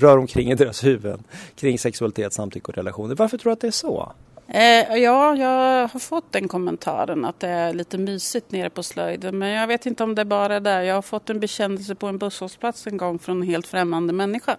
rör 0.00 0.18
omkring 0.18 0.50
i 0.50 0.54
deras 0.54 0.84
huvuden 0.84 1.24
kring 1.56 1.78
sexualitet, 1.78 2.32
samtycke 2.32 2.66
och 2.68 2.76
relationer. 2.76 3.14
Varför 3.14 3.38
tror 3.38 3.50
du 3.50 3.52
att 3.52 3.60
det 3.60 3.66
är 3.66 3.70
så? 3.70 4.12
Eh, 4.52 4.96
ja, 4.96 5.36
jag 5.36 5.88
har 5.88 5.98
fått 5.98 6.32
den 6.32 6.48
kommentaren 6.48 7.24
att 7.24 7.40
det 7.40 7.48
är 7.48 7.72
lite 7.72 7.98
mysigt 7.98 8.52
nere 8.52 8.70
på 8.70 8.82
slöjden. 8.82 9.38
Men 9.38 9.48
jag 9.48 9.66
vet 9.66 9.86
inte 9.86 10.04
om 10.04 10.14
det 10.14 10.24
bara 10.24 10.56
är 10.56 10.60
där. 10.60 10.82
Jag 10.82 10.94
har 10.94 11.02
fått 11.02 11.30
en 11.30 11.40
bekännelse 11.40 11.94
på 11.94 12.06
en 12.06 12.18
busshållplats 12.18 12.86
en 12.86 12.96
gång 12.96 13.18
från 13.18 13.36
en 13.36 13.48
helt 13.48 13.66
främmande 13.66 14.12
människa. 14.12 14.56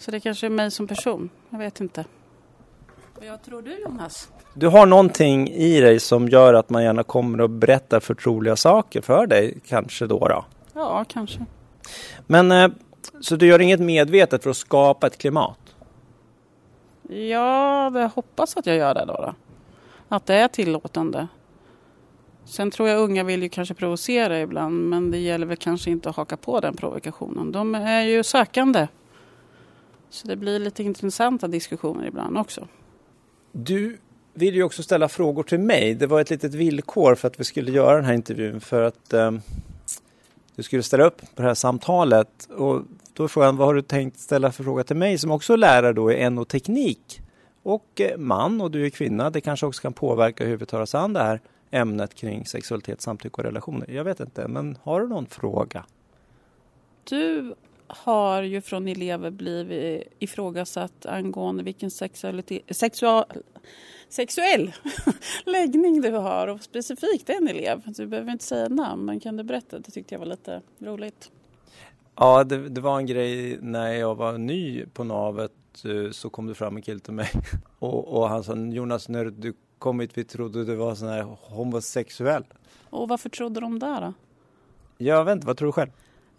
Så 0.00 0.10
det 0.10 0.20
kanske 0.20 0.46
är 0.46 0.50
mig 0.50 0.70
som 0.70 0.86
person. 0.86 1.30
Jag 1.50 1.58
vet 1.58 1.80
inte. 1.80 2.04
Vad 3.28 3.42
tror 3.42 3.62
du 3.62 3.80
Jonas? 3.80 4.32
Du 4.54 4.68
har 4.68 4.86
någonting 4.86 5.48
i 5.48 5.80
dig 5.80 6.00
som 6.00 6.28
gör 6.28 6.54
att 6.54 6.70
man 6.70 6.84
gärna 6.84 7.02
kommer 7.02 7.40
och 7.40 7.50
berättar 7.50 8.00
förtroliga 8.00 8.56
saker 8.56 9.00
för 9.00 9.26
dig 9.26 9.60
kanske 9.66 10.06
då? 10.06 10.18
då? 10.18 10.44
Ja, 10.74 11.04
kanske. 11.08 11.44
Men 12.26 12.52
eh, 12.52 12.68
så 13.20 13.36
du 13.36 13.46
gör 13.46 13.60
inget 13.60 13.80
medvetet 13.80 14.42
för 14.42 14.50
att 14.50 14.56
skapa 14.56 15.06
ett 15.06 15.18
klimat? 15.18 15.58
Ja, 17.08 18.00
jag 18.00 18.08
hoppas 18.08 18.56
att 18.56 18.66
jag 18.66 18.76
gör 18.76 18.94
det 18.94 19.04
då, 19.04 19.12
då. 19.12 19.34
Att 20.08 20.26
det 20.26 20.34
är 20.34 20.48
tillåtande. 20.48 21.28
Sen 22.44 22.70
tror 22.70 22.88
jag 22.88 23.00
unga 23.00 23.24
vill 23.24 23.42
ju 23.42 23.48
kanske 23.48 23.74
provocera 23.74 24.40
ibland 24.40 24.88
men 24.88 25.10
det 25.10 25.18
gäller 25.18 25.46
väl 25.46 25.56
kanske 25.56 25.90
inte 25.90 26.10
att 26.10 26.16
haka 26.16 26.36
på 26.36 26.60
den 26.60 26.76
provokationen. 26.76 27.52
De 27.52 27.74
är 27.74 28.02
ju 28.02 28.22
sökande. 28.22 28.88
Så 30.10 30.28
det 30.28 30.36
blir 30.36 30.58
lite 30.58 30.82
intressanta 30.82 31.48
diskussioner 31.48 32.06
ibland 32.06 32.38
också. 32.38 32.68
Du 33.52 33.98
vill 34.34 34.54
ju 34.54 34.62
också 34.62 34.82
ställa 34.82 35.08
frågor 35.08 35.42
till 35.42 35.60
mig. 35.60 35.94
Det 35.94 36.06
var 36.06 36.20
ett 36.20 36.30
litet 36.30 36.54
villkor 36.54 37.14
för 37.14 37.28
att 37.28 37.40
vi 37.40 37.44
skulle 37.44 37.70
göra 37.70 37.96
den 37.96 38.04
här 38.04 38.14
intervjun 38.14 38.60
för 38.60 38.82
att 38.82 39.12
eh, 39.12 39.32
du 40.56 40.62
skulle 40.62 40.82
ställa 40.82 41.04
upp 41.04 41.20
på 41.20 41.42
det 41.42 41.48
här 41.48 41.54
samtalet. 41.54 42.48
Och 42.50 42.82
då 43.12 43.24
är 43.24 43.28
frågan, 43.28 43.56
vad 43.56 43.66
har 43.66 43.74
du 43.74 43.82
tänkt 43.82 44.18
ställa 44.18 44.52
för 44.52 44.64
fråga 44.64 44.84
till 44.84 44.96
mig 44.96 45.18
som 45.18 45.30
också 45.30 45.52
är 45.52 45.56
lärare 45.56 45.92
då 45.92 46.12
i 46.12 46.30
NO-teknik 46.30 47.22
och 47.62 48.00
eh, 48.00 48.18
man 48.18 48.60
och 48.60 48.70
du 48.70 48.86
är 48.86 48.90
kvinna. 48.90 49.30
Det 49.30 49.40
kanske 49.40 49.66
också 49.66 49.82
kan 49.82 49.92
påverka 49.92 50.44
hur 50.44 50.56
vi 50.56 50.66
tar 50.66 50.80
oss 50.80 50.94
an 50.94 51.12
det 51.12 51.20
här 51.20 51.40
ämnet 51.70 52.14
kring 52.14 52.46
sexualitet, 52.46 53.00
samtycke 53.00 53.36
och 53.36 53.44
relationer. 53.44 53.90
Jag 53.90 54.04
vet 54.04 54.20
inte, 54.20 54.48
men 54.48 54.78
har 54.82 55.00
du 55.00 55.08
någon 55.08 55.26
fråga? 55.26 55.84
Du 57.04 57.54
har 57.96 58.42
ju 58.42 58.60
från 58.60 58.88
elever 58.88 59.30
blivit 59.30 60.02
ifrågasatt 60.18 61.06
angående 61.06 61.62
vilken 61.62 61.90
sexualitet, 61.90 62.76
sexual, 62.76 63.24
sexuell 64.08 64.72
läggning 65.44 66.00
du 66.00 66.12
har 66.12 66.46
och 66.46 66.62
specifikt 66.62 67.30
en 67.30 67.48
elev. 67.48 67.82
Du 67.86 68.06
behöver 68.06 68.32
inte 68.32 68.44
säga 68.44 68.68
namn, 68.68 69.04
men 69.04 69.20
kan 69.20 69.36
du 69.36 69.42
berätta? 69.42 69.78
Det 69.78 69.90
tyckte 69.90 70.14
jag 70.14 70.18
var 70.18 70.26
lite 70.26 70.62
roligt. 70.78 71.30
Ja, 72.16 72.44
det, 72.44 72.68
det, 72.68 72.80
var 72.80 72.98
en 72.98 73.06
grej 73.06 73.58
när 73.60 73.92
jag 73.92 74.14
var 74.14 74.38
ny 74.38 74.86
på 74.86 75.04
navet 75.04 75.52
eh, 75.84 76.10
så 76.10 76.30
kom 76.30 76.46
det 76.46 76.54
fram 76.54 76.76
en 76.76 76.82
kille 76.82 77.00
till 77.00 77.12
mig 77.12 77.30
och, 77.78 78.08
och 78.08 78.28
han 78.28 78.44
sa 78.44 78.56
Jonas 78.56 79.08
när 79.08 79.24
du 79.24 79.54
kom 79.78 80.00
hit 80.00 80.10
vi 80.14 80.24
trodde 80.24 80.64
du 80.64 80.74
var 80.74 80.94
sån 80.94 81.08
här 81.08 81.36
homosexuell. 81.40 82.44
Och 82.90 83.08
varför 83.08 83.28
trodde 83.28 83.60
de 83.60 83.78
det 83.78 84.00
då? 84.00 84.12
Jag 84.98 85.24
vet 85.24 85.32
inte, 85.32 85.46
vad 85.46 85.56
tror 85.56 85.68
du 85.68 85.72
själv? 85.72 85.90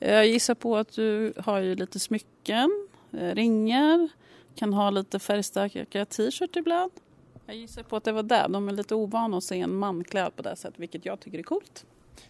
Jag 0.03 0.27
gissar 0.27 0.55
på 0.55 0.77
att 0.77 0.93
du 0.95 1.33
har 1.37 1.59
ju 1.59 1.75
lite 1.75 1.99
smycken, 1.99 2.87
eh, 3.13 3.35
ringar, 3.35 4.09
kan 4.55 4.73
ha 4.73 4.89
lite 4.89 5.19
färgstarka 5.19 6.05
t-shirt 6.05 6.55
ibland. 6.55 6.91
Jag 7.45 7.55
gissar 7.55 7.83
på 7.83 7.95
att 7.95 8.03
det 8.03 8.11
var 8.11 8.23
där. 8.23 8.49
De 8.49 8.67
är 8.67 8.73
lite 8.73 8.95
ovana 8.95 9.37
att 9.37 9.43
se 9.43 9.61
en 9.61 9.75
man 9.75 10.03
klädd 10.03 10.35
på 10.35 10.41
det 10.41 10.55
sättet, 10.55 10.79
vilket 10.79 11.05
jag 11.05 11.19
tycker 11.19 11.39
är 11.39 11.43
coolt. 11.43 11.85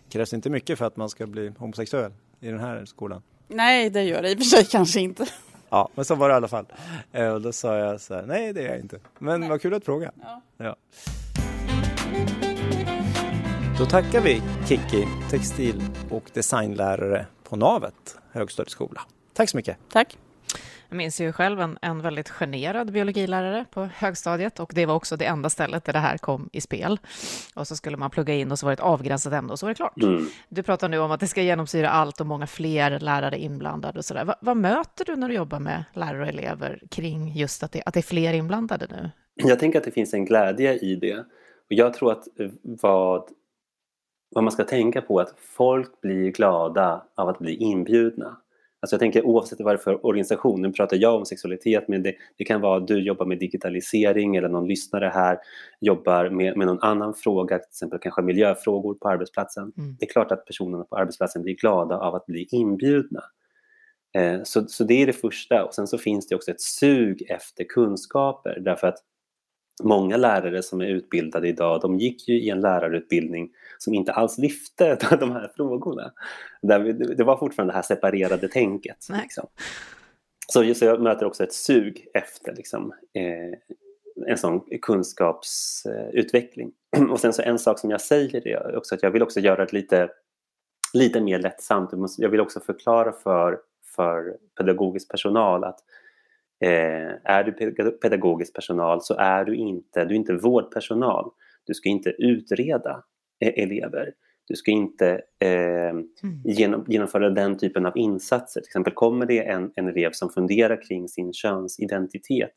Krävs 0.09 0.33
inte 0.33 0.49
mycket 0.49 0.77
för 0.77 0.85
att 0.85 0.97
man 0.97 1.09
ska 1.09 1.27
bli 1.27 1.51
homosexuell 1.57 2.11
i 2.39 2.47
den 2.47 2.59
här 2.59 2.85
skolan? 2.85 3.21
Nej, 3.47 3.89
det 3.89 4.03
gör 4.03 4.21
det 4.21 4.31
i 4.31 4.33
och 4.33 4.37
för 4.37 4.45
sig 4.45 4.65
kanske 4.65 4.99
inte. 4.99 5.25
Ja, 5.69 5.89
men 5.95 6.05
så 6.05 6.15
var 6.15 6.29
det 6.29 6.33
i 6.33 6.35
alla 6.35 6.47
fall. 6.47 6.65
Eh, 7.11 7.27
och 7.27 7.41
då 7.41 7.51
sa 7.51 7.77
jag 7.77 8.01
så 8.01 8.13
här, 8.13 8.25
nej 8.25 8.53
det 8.53 8.61
är 8.61 8.69
jag 8.69 8.79
inte. 8.79 8.99
Men 9.19 9.39
nej. 9.39 9.49
vad 9.49 9.61
kul 9.61 9.73
att 9.73 9.85
fråga. 9.85 10.11
Ja. 10.21 10.41
ja. 10.57 10.75
Då 13.77 13.85
tackar 13.85 14.21
vi 14.21 14.41
Kiki, 14.67 15.07
textil 15.29 15.83
och 16.09 16.31
designlärare 16.33 17.25
på 17.51 17.57
Navet 17.57 18.17
högstadieskola. 18.31 19.01
Tack 19.33 19.49
så 19.49 19.57
mycket. 19.57 19.77
Tack. 19.89 20.17
Jag 20.89 20.97
minns 20.97 21.21
ju 21.21 21.31
själv 21.31 21.61
en, 21.61 21.77
en 21.81 22.01
väldigt 22.01 22.29
generad 22.29 22.91
biologilärare 22.91 23.65
på 23.71 23.89
högstadiet 23.95 24.59
och 24.59 24.71
det 24.75 24.85
var 24.85 24.95
också 24.95 25.17
det 25.17 25.25
enda 25.25 25.49
stället 25.49 25.85
där 25.85 25.93
det 25.93 25.99
här 25.99 26.17
kom 26.17 26.49
i 26.53 26.61
spel. 26.61 26.99
Och 27.55 27.67
så 27.67 27.75
skulle 27.75 27.97
man 27.97 28.09
plugga 28.09 28.33
in 28.33 28.51
och 28.51 28.59
så 28.59 28.65
var 28.65 28.71
det 28.71 28.73
ett 28.73 28.79
avgränsat 28.79 29.33
ämne 29.33 29.51
och 29.51 29.59
så 29.59 29.65
var 29.65 29.71
det 29.71 29.75
klart. 29.75 30.03
Mm. 30.03 30.25
Du 30.49 30.63
pratar 30.63 30.89
nu 30.89 30.99
om 30.99 31.11
att 31.11 31.19
det 31.19 31.27
ska 31.27 31.41
genomsyra 31.41 31.89
allt 31.89 32.21
och 32.21 32.27
många 32.27 32.47
fler 32.47 32.99
lärare 32.99 33.39
inblandade 33.39 33.99
och 33.99 34.05
sådär. 34.05 34.25
Va, 34.25 34.35
vad 34.41 34.57
möter 34.57 35.05
du 35.05 35.15
när 35.15 35.27
du 35.27 35.33
jobbar 35.33 35.59
med 35.59 35.83
lärare 35.93 36.21
och 36.21 36.27
elever 36.27 36.81
kring 36.91 37.33
just 37.33 37.63
att 37.63 37.71
det, 37.71 37.83
att 37.85 37.93
det 37.93 37.99
är 37.99 38.01
fler 38.01 38.33
inblandade 38.33 38.87
nu? 38.91 39.11
Jag 39.35 39.59
tänker 39.59 39.79
att 39.79 39.85
det 39.85 39.91
finns 39.91 40.13
en 40.13 40.25
glädje 40.25 40.77
i 40.77 40.95
det. 40.95 41.17
Och 41.17 41.25
jag 41.67 41.93
tror 41.93 42.11
att 42.11 42.27
vad, 42.61 43.29
vad 44.31 44.43
man 44.43 44.51
ska 44.51 44.63
tänka 44.63 45.01
på 45.01 45.19
är 45.19 45.23
att 45.23 45.35
folk 45.39 46.01
blir 46.01 46.31
glada 46.31 47.05
av 47.15 47.29
att 47.29 47.39
bli 47.39 47.55
inbjudna. 47.55 48.37
Alltså 48.79 48.93
jag 48.93 48.99
tänker 48.99 49.25
oavsett 49.25 49.59
vad 49.59 49.73
det 49.73 49.77
är 49.77 49.83
för 49.83 50.05
organisation, 50.05 50.61
nu 50.61 50.71
pratar 50.71 50.97
jag 50.97 51.15
om 51.15 51.25
sexualitet 51.25 51.87
men 51.87 52.03
det, 52.03 52.15
det 52.37 52.43
kan 52.43 52.61
vara 52.61 52.77
att 52.77 52.87
du 52.87 53.03
jobbar 53.03 53.25
med 53.25 53.39
digitalisering 53.39 54.35
eller 54.35 54.49
någon 54.49 54.67
lyssnare 54.67 55.11
här 55.13 55.37
jobbar 55.79 56.29
med, 56.29 56.57
med 56.57 56.67
någon 56.67 56.81
annan 56.81 57.13
fråga, 57.13 57.59
till 57.59 57.67
exempel 57.67 57.99
kanske 57.99 58.21
miljöfrågor 58.21 58.93
på 58.93 59.09
arbetsplatsen. 59.09 59.73
Mm. 59.77 59.95
Det 59.99 60.05
är 60.05 60.09
klart 60.09 60.31
att 60.31 60.45
personerna 60.45 60.83
på 60.83 60.95
arbetsplatsen 60.95 61.41
blir 61.41 61.55
glada 61.55 61.97
av 61.97 62.15
att 62.15 62.25
bli 62.25 62.47
inbjudna. 62.51 63.23
Eh, 64.13 64.39
så, 64.43 64.67
så 64.67 64.83
det 64.83 65.01
är 65.01 65.07
det 65.07 65.13
första 65.13 65.65
och 65.65 65.73
sen 65.73 65.87
så 65.87 65.97
finns 65.97 66.27
det 66.27 66.35
också 66.35 66.51
ett 66.51 66.61
sug 66.61 67.25
efter 67.29 67.63
kunskaper 67.63 68.59
därför 68.59 68.87
att 68.87 68.97
många 69.83 70.17
lärare 70.17 70.63
som 70.63 70.81
är 70.81 70.85
utbildade 70.85 71.47
idag, 71.47 71.81
de 71.81 71.99
gick 71.99 72.27
ju 72.27 72.41
i 72.41 72.49
en 72.49 72.61
lärarutbildning 72.61 73.49
som 73.77 73.93
inte 73.93 74.11
alls 74.11 74.37
lyfte 74.37 74.95
de 75.19 75.31
här 75.31 75.51
frågorna. 75.55 76.11
Det 77.17 77.23
var 77.23 77.37
fortfarande 77.37 77.71
det 77.71 77.75
här 77.75 77.83
separerade 77.83 78.47
tänket. 78.47 79.07
Liksom. 79.21 79.47
Så, 80.47 80.73
så 80.73 80.85
jag 80.85 81.01
möter 81.01 81.25
också 81.25 81.43
ett 81.43 81.53
sug 81.53 82.07
efter 82.13 82.55
liksom, 82.55 82.93
eh, 83.13 83.53
en 84.27 84.37
sån 84.37 84.61
kunskapsutveckling. 84.81 86.71
Och 87.09 87.19
sen 87.19 87.33
så 87.33 87.41
en 87.41 87.59
sak 87.59 87.79
som 87.79 87.89
jag 87.89 88.01
säger 88.01 88.47
är 88.47 88.75
också 88.75 88.95
att 88.95 89.03
jag 89.03 89.11
vill 89.11 89.23
också 89.23 89.39
göra 89.39 89.65
det 89.65 89.73
lite, 89.73 90.09
lite 90.93 91.21
mer 91.21 91.39
lättsamt. 91.39 91.89
Jag 92.17 92.29
vill 92.29 92.41
också 92.41 92.59
förklara 92.59 93.11
för, 93.11 93.59
för 93.95 94.37
pedagogisk 94.57 95.11
personal 95.11 95.63
att 95.63 95.79
Eh, 96.61 97.13
är 97.23 97.43
du 97.43 97.51
pedagogisk 97.91 98.55
personal 98.55 99.01
så 99.01 99.15
är 99.15 99.45
du 99.45 99.55
inte, 99.55 100.05
du 100.05 100.13
är 100.13 100.19
inte 100.19 100.33
vårdpersonal. 100.33 101.31
Du 101.63 101.73
ska 101.73 101.89
inte 101.89 102.09
utreda 102.09 103.03
eh, 103.39 103.63
elever. 103.63 104.13
Du 104.47 104.55
ska 104.55 104.71
inte 104.71 105.21
eh, 105.39 105.89
mm. 105.89 106.07
genom, 106.43 106.85
genomföra 106.87 107.29
den 107.29 107.57
typen 107.57 107.85
av 107.85 107.97
insatser. 107.97 108.61
Till 108.61 108.67
exempel 108.67 108.93
kommer 108.93 109.25
det 109.25 109.47
en, 109.47 109.71
en 109.75 109.87
elev 109.87 110.11
som 110.11 110.29
funderar 110.29 110.81
kring 110.87 111.07
sin 111.07 111.33
könsidentitet 111.33 112.53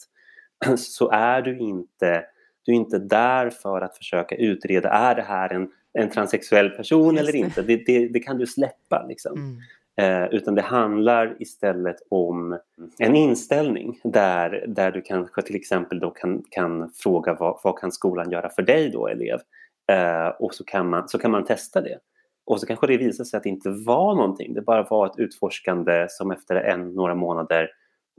så 0.77 1.11
är 1.11 1.43
du 1.43 1.59
inte, 1.59 2.25
du 2.63 2.73
är 2.73 2.77
inte 2.77 2.99
där 2.99 3.51
för 3.51 3.81
att 3.81 3.97
försöka 3.97 4.37
utreda, 4.37 4.89
är 4.89 5.15
det 5.15 5.23
här 5.23 5.53
en, 5.53 5.69
en 5.93 6.11
transsexuell 6.11 6.71
person 6.71 7.19
eller 7.19 7.37
inte? 7.37 7.63
Det, 7.63 7.77
det, 7.77 8.09
det, 8.09 8.21
kan 8.21 8.39
du 8.39 8.47
släppa. 8.47 9.07
Liksom. 9.09 9.39
Mm. 9.39 9.57
Eh, 9.97 10.25
utan 10.25 10.55
det 10.55 10.63
handlar 10.63 11.37
istället 11.43 11.97
om 12.11 12.59
en 12.99 13.17
inställning 13.17 14.01
där, 14.05 14.65
där 14.69 14.91
du 14.91 15.03
kanske 15.03 15.43
till 15.43 15.57
exempel 15.57 16.01
då 16.01 16.11
kan, 16.11 16.43
kan 16.51 16.91
fråga 16.95 17.35
vad, 17.35 17.61
vad 17.65 17.79
kan 17.79 17.93
skolan 17.93 18.31
göra 18.31 18.51
för 18.51 18.63
dig 18.63 18.91
då 18.91 19.09
elev? 19.09 19.39
Eh, 19.93 20.29
och 20.29 20.55
så 20.55 20.65
kan, 20.65 20.89
man, 20.89 21.09
så 21.09 21.19
kan 21.19 21.31
man 21.31 21.45
testa 21.45 21.81
det. 21.81 21.99
Och 22.47 22.61
så 22.61 22.67
kanske 22.67 22.87
det 22.87 22.97
visar 22.97 23.25
sig 23.25 23.37
att 23.37 23.43
det 23.43 23.49
inte 23.49 23.71
var 23.71 24.15
någonting, 24.15 24.55
det 24.55 24.63
bara 24.63 24.83
var 24.83 25.07
ett 25.07 25.19
utforskande 25.19 26.07
som 26.09 26.31
efter 26.31 26.57
en, 26.57 26.95
några 26.95 27.15
månader 27.15 27.71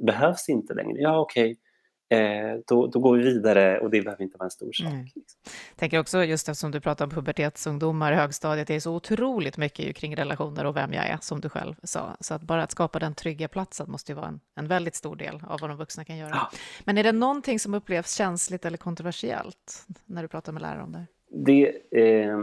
behövs 0.05 0.49
inte 0.49 0.73
längre. 0.73 1.01
Ja 1.01 1.19
okej, 1.19 1.51
okay 1.51 1.64
eh, 2.09 2.59
då, 2.67 2.87
då 2.87 2.99
går 2.99 3.17
vi 3.17 3.23
vidare 3.23 3.79
och 3.79 3.89
det 3.89 4.01
behöver 4.01 4.23
inte 4.23 4.37
vara 4.37 4.45
en 4.45 4.51
stor 4.51 4.71
sak. 4.71 4.87
Mm. 4.87 5.03
Liksom. 5.15 5.39
tänker 5.75 5.99
också 5.99 6.23
just 6.23 6.49
eftersom 6.49 6.71
du 6.71 6.79
pratar 6.79 7.05
om 7.05 7.11
pubertetsungdomar 7.11 8.11
i 8.11 8.15
högstadiet, 8.15 8.67
det 8.67 8.75
är 8.75 8.79
så 8.79 8.95
otroligt 8.95 9.57
mycket 9.57 9.95
kring 9.95 10.15
relationer 10.15 10.65
och 10.65 10.75
vem 10.75 10.93
jag 10.93 11.07
är, 11.07 11.17
som 11.21 11.41
du 11.41 11.49
själv 11.49 11.75
sa. 11.83 12.17
Så 12.19 12.33
att 12.33 12.41
bara 12.41 12.63
att 12.63 12.71
skapa 12.71 12.99
den 12.99 13.15
trygga 13.15 13.47
platsen 13.47 13.91
måste 13.91 14.11
ju 14.11 14.15
vara 14.15 14.27
en, 14.27 14.39
en 14.55 14.67
väldigt 14.67 14.95
stor 14.95 15.15
del 15.15 15.35
av 15.47 15.59
vad 15.61 15.69
de 15.69 15.77
vuxna 15.77 16.05
kan 16.05 16.17
göra. 16.17 16.31
Ja. 16.33 16.51
Men 16.83 16.97
är 16.97 17.03
det 17.03 17.11
någonting 17.11 17.59
som 17.59 17.73
upplevs 17.73 18.13
känsligt 18.13 18.65
eller 18.65 18.77
kontroversiellt 18.77 19.85
när 20.05 20.21
du 20.21 20.27
pratar 20.27 20.51
med 20.51 20.61
lärare 20.61 20.83
om 20.83 20.91
det? 20.91 21.05
Det 21.29 21.67
eh, 21.91 22.37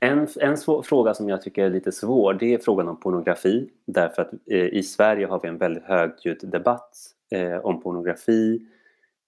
en, 0.00 0.28
en 0.40 0.56
svår, 0.56 0.82
fråga 0.82 1.14
som 1.14 1.28
jag 1.28 1.42
tycker 1.42 1.64
är 1.64 1.70
lite 1.70 1.92
svår 1.92 2.34
det 2.34 2.54
är 2.54 2.58
frågan 2.58 2.88
om 2.88 3.00
pornografi. 3.00 3.70
Därför 3.86 4.22
att 4.22 4.32
eh, 4.50 4.66
i 4.66 4.82
Sverige 4.82 5.26
har 5.26 5.40
vi 5.42 5.48
en 5.48 5.58
väldigt 5.58 5.84
högljudd 5.84 6.50
debatt 6.50 6.96
eh, 7.30 7.56
om 7.56 7.82
pornografi. 7.82 8.66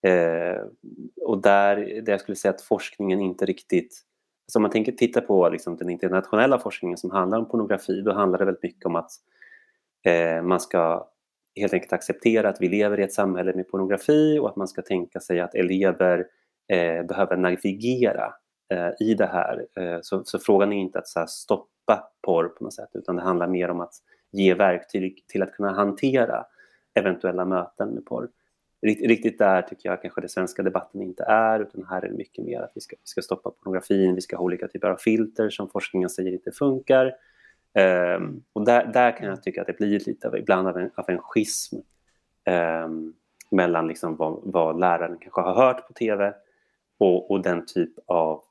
Eh, 0.06 0.62
och 1.24 1.42
där, 1.42 1.76
där 1.76 2.12
jag 2.12 2.20
skulle 2.20 2.36
säga 2.36 2.54
att 2.54 2.62
forskningen 2.62 3.20
inte 3.20 3.44
riktigt... 3.44 4.04
Alltså 4.46 4.58
om 4.58 4.62
man 4.62 4.70
tänker, 4.70 4.92
tittar 4.92 5.20
på 5.20 5.48
liksom 5.48 5.76
den 5.76 5.90
internationella 5.90 6.58
forskningen 6.58 6.98
som 6.98 7.10
handlar 7.10 7.38
om 7.38 7.48
pornografi 7.48 8.00
då 8.00 8.12
handlar 8.12 8.38
det 8.38 8.44
väldigt 8.44 8.62
mycket 8.62 8.86
om 8.86 8.96
att 8.96 9.10
eh, 10.06 10.42
man 10.42 10.60
ska 10.60 11.08
helt 11.58 11.72
enkelt 11.72 11.92
acceptera 11.92 12.48
att 12.48 12.60
vi 12.60 12.68
lever 12.68 13.00
i 13.00 13.02
ett 13.02 13.12
samhälle 13.12 13.54
med 13.54 13.68
pornografi 13.68 14.38
och 14.38 14.48
att 14.48 14.56
man 14.56 14.68
ska 14.68 14.82
tänka 14.82 15.20
sig 15.20 15.40
att 15.40 15.54
elever 15.54 16.26
eh, 16.72 17.02
behöver 17.06 17.36
navigera 17.36 18.34
eh, 18.74 19.06
i 19.08 19.14
det 19.14 19.26
här. 19.26 19.66
Eh, 19.76 19.98
så, 20.02 20.24
så, 20.24 20.38
frågan 20.38 20.72
är 20.72 20.76
inte 20.76 20.98
att 20.98 21.08
så 21.08 21.18
här, 21.18 21.26
stoppa 21.26 22.10
porr 22.22 22.48
på 22.48 22.64
något 22.64 22.74
sätt 22.74 22.90
utan 22.94 23.16
det 23.16 23.22
handlar 23.22 23.48
mer 23.48 23.70
om 23.70 23.80
att 23.80 23.94
ge 24.32 24.54
verktyg 24.54 25.24
till 25.28 25.42
att 25.42 25.52
kunna 25.52 25.72
hantera 25.72 26.46
eventuella 26.94 27.44
möten 27.44 27.88
med 27.88 28.04
porr. 28.04 28.28
Riktigt 28.82 29.38
där 29.38 29.62
tycker 29.62 29.88
jag 29.88 30.02
kanske 30.02 30.20
den 30.20 30.28
svenska 30.28 30.62
debatten 30.62 31.02
inte 31.02 31.24
är 31.24 31.60
utan 31.60 31.86
här 31.90 32.02
är 32.02 32.08
det 32.08 32.16
mycket 32.16 32.44
mer 32.44 32.60
att 32.60 32.72
vi 32.74 32.80
ska, 32.80 32.96
vi 32.96 33.06
ska 33.06 33.22
stoppa 33.22 33.50
pornografin, 33.50 34.14
vi 34.14 34.20
ska 34.20 34.36
ha 34.36 34.44
olika 34.44 34.68
typer 34.68 34.88
av 34.88 34.96
filter 34.96 35.50
som 35.50 35.68
forskningen 35.70 36.10
säger 36.10 36.32
inte 36.32 36.52
funkar. 36.52 37.14
Um, 38.16 38.44
och 38.52 38.64
där, 38.64 38.92
där 38.92 39.16
kan 39.16 39.28
jag 39.28 39.42
tycka 39.42 39.60
att 39.60 39.66
det 39.66 39.76
blir 39.76 40.00
lite 40.06 40.28
av, 40.28 40.36
ibland 40.36 40.68
av 40.68 40.78
en, 40.78 40.90
av 40.94 41.04
en 41.08 41.18
schism 41.18 41.76
um, 42.84 43.14
mellan 43.50 43.88
liksom 43.88 44.16
vad, 44.16 44.40
vad 44.42 44.80
läraren 44.80 45.18
kanske 45.18 45.40
har 45.40 45.54
hört 45.54 45.86
på 45.86 45.92
TV 45.92 46.32
och, 46.98 47.30
och 47.30 47.42
den 47.42 47.66
typ 47.66 47.92
av 48.06 48.42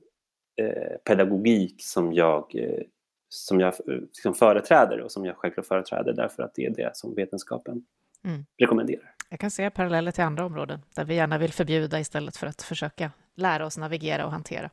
eh, 0.62 0.98
pedagogik 1.04 1.76
som 1.84 2.14
jag, 2.14 2.56
eh, 2.56 2.84
som 3.30 3.60
jag 3.60 3.74
liksom 3.88 4.34
företräder 4.34 5.02
och 5.02 5.12
som 5.12 5.26
jag 5.26 5.38
självklart 5.38 5.66
företräder 5.66 6.14
därför 6.14 6.44
att 6.44 6.56
det 6.56 6.66
är 6.66 6.70
det 6.70 6.96
som 6.96 7.16
vetenskapen 7.16 7.86
mm. 8.26 8.46
rekommenderar. 8.58 9.17
Jag 9.30 9.40
kan 9.40 9.52
se 9.52 9.70
paralleller 9.70 10.12
till 10.12 10.24
andra 10.24 10.46
områden 10.46 10.80
där 10.96 11.06
vi 11.06 11.16
gärna 11.16 11.38
vill 11.38 11.54
förbjuda 11.54 12.00
istället 12.00 12.38
för 12.38 12.48
att 12.48 12.62
försöka 12.62 13.12
lära 13.36 13.66
oss 13.66 13.78
navigera 13.78 14.26
och 14.26 14.32
hantera. 14.32 14.70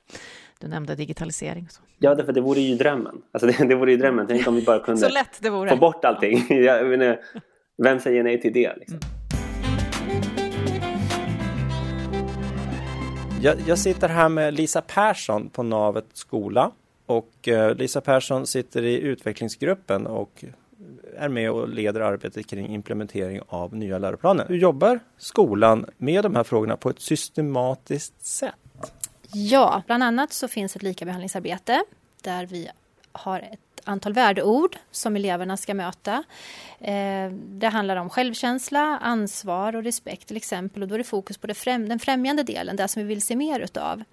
Du 0.61 0.69
nämnde 0.69 0.95
digitalisering. 0.95 1.69
Så. 1.71 1.83
Ja, 1.99 2.15
därför 2.15 2.33
det 2.33 2.41
vore 2.41 2.61
ju 2.61 2.77
drömmen. 2.77 3.23
Alltså 3.33 3.47
det, 3.47 3.69
det 3.69 3.75
vore 3.75 3.91
ju 3.91 3.97
drömmen. 3.97 4.27
Tänk 4.27 4.47
om 4.47 4.55
vi 4.55 4.63
bara 4.63 4.79
kunde 4.79 5.01
så 5.09 5.09
lätt 5.09 5.39
det 5.41 5.51
vore. 5.51 5.71
få 5.71 5.77
bort 5.77 6.05
allting. 6.05 6.47
Jag 6.65 6.87
menar, 6.87 7.21
vem 7.83 8.01
säger 8.01 8.23
nej 8.23 8.41
till 8.41 8.53
det? 8.53 8.77
Liksom? 8.77 8.99
Mm. 8.99 10.21
Jag, 13.43 13.57
jag, 13.67 13.79
sitter 13.79 14.09
här 14.09 14.29
med 14.29 14.55
Lisa 14.55 14.81
Persson 14.81 15.49
på 15.49 15.63
Navet 15.63 16.07
skola 16.13 16.71
och 17.07 17.49
eh, 17.49 17.75
Lisa 17.75 18.01
Persson 18.01 18.47
sitter 18.47 18.83
i 18.83 19.01
utvecklingsgruppen 19.01 20.07
och 20.07 20.45
är 21.19 21.29
med 21.29 21.51
och 21.51 21.69
leder 21.69 22.01
arbetet 22.01 22.47
kring 22.47 22.69
implementering 22.69 23.41
av 23.49 23.75
nya 23.75 23.99
läroplaner. 23.99 24.47
Hur 24.49 24.57
jobbar 24.57 25.01
skolan 25.19 25.87
med 25.97 26.23
de 26.23 26.35
här 26.35 26.45
frågorna 26.45 26.77
på 26.77 26.91
ett 26.91 27.01
systematiskt 27.01 28.27
sätt? 28.27 28.55
Ja, 29.33 29.83
bland 29.87 30.03
annat 30.03 30.33
så 30.33 30.49
finns 30.49 30.77
ett 30.77 30.83
likabehandlingsarbete 30.83 31.85
där 32.23 32.47
vi 32.47 32.69
har 33.13 33.41
ett 33.41 33.61
antal 33.85 34.13
värdeord 34.13 34.77
som 34.91 35.17
eleverna 35.17 35.57
ska 35.57 35.75
möta. 35.75 36.25
Eh, 36.81 37.31
det 37.33 37.69
handlar 37.69 37.97
om 37.97 38.11
självkänsla, 38.11 38.99
ansvar 39.03 39.77
och 39.77 39.85
respekt 39.85 40.29
till 40.29 40.37
exempel 40.37 40.83
och 40.83 40.89
då 40.89 40.95
är 40.95 40.99
det 40.99 41.05
fokus 41.05 41.39
på 41.39 41.47
det 41.47 41.55
främ 41.55 41.89
den 41.89 41.99
främjande 41.99 42.43
delen, 42.43 42.77
det 42.77 42.89
som 42.89 43.03
vi 43.03 43.09
vill 43.09 43.23
se 43.23 43.37
mer 43.37 43.61
utav. 43.61 44.05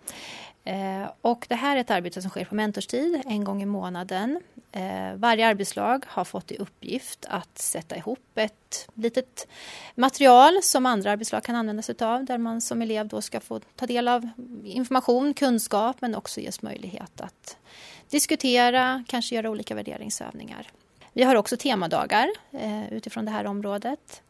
Eh, 0.63 1.11
och 1.21 1.45
det 1.49 1.55
här 1.55 1.77
är 1.77 1.81
ett 1.81 1.91
arbete 1.91 2.21
som 2.21 2.29
sker 2.29 2.45
på 2.45 2.55
mentorstid, 2.55 3.21
en 3.25 3.43
gång 3.43 3.61
i 3.61 3.65
månaden. 3.65 4.39
Eh, 4.71 5.15
varje 5.15 5.47
arbetslag 5.47 6.05
har 6.07 6.23
fått 6.23 6.51
i 6.51 6.57
uppgift 6.57 7.25
att 7.29 7.57
sätta 7.57 7.95
ihop 7.95 8.19
ett 8.35 8.89
litet 8.93 9.47
material 9.95 10.63
som 10.63 10.85
andra 10.85 11.11
arbetslag 11.11 11.43
kan 11.43 11.55
använda 11.55 11.81
sig 11.81 11.95
av 12.01 12.25
där 12.25 12.37
man 12.37 12.61
som 12.61 12.81
elev 12.81 13.07
då 13.07 13.21
ska 13.21 13.39
få 13.39 13.59
ta 13.75 13.85
del 13.85 14.07
av 14.07 14.29
information, 14.63 15.33
kunskap 15.33 15.95
men 15.99 16.15
också 16.15 16.39
ges 16.39 16.61
möjlighet 16.61 17.21
att 17.21 17.57
diskutera, 18.09 19.03
kanske 19.07 19.35
göra 19.35 19.49
olika 19.49 19.75
värderingsövningar. 19.75 20.67
Vi 21.13 21.23
har 21.23 21.35
också 21.35 21.57
temadagar 21.57 22.29
eh, 22.51 22.93
utifrån 22.93 23.25
det 23.25 23.31
här 23.31 23.45
området. 23.45 24.21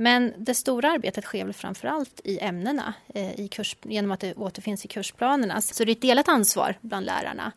Men 0.00 0.34
det 0.36 0.54
stora 0.54 0.90
arbetet 0.90 1.24
sker 1.24 1.44
väl 1.44 1.54
framför 1.54 1.88
allt 1.88 2.20
i 2.24 2.38
ämnena 2.38 2.94
eh, 3.14 3.40
i 3.40 3.48
kurs, 3.48 3.76
genom 3.82 4.10
att 4.10 4.20
det 4.20 4.34
återfinns 4.34 4.84
i 4.84 4.88
kursplanerna. 4.88 5.60
Så 5.60 5.84
det 5.84 5.90
är 5.90 5.96
ett 5.96 6.02
delat 6.02 6.28
ansvar 6.28 6.74
bland 6.80 7.06
lärarna. 7.06 7.52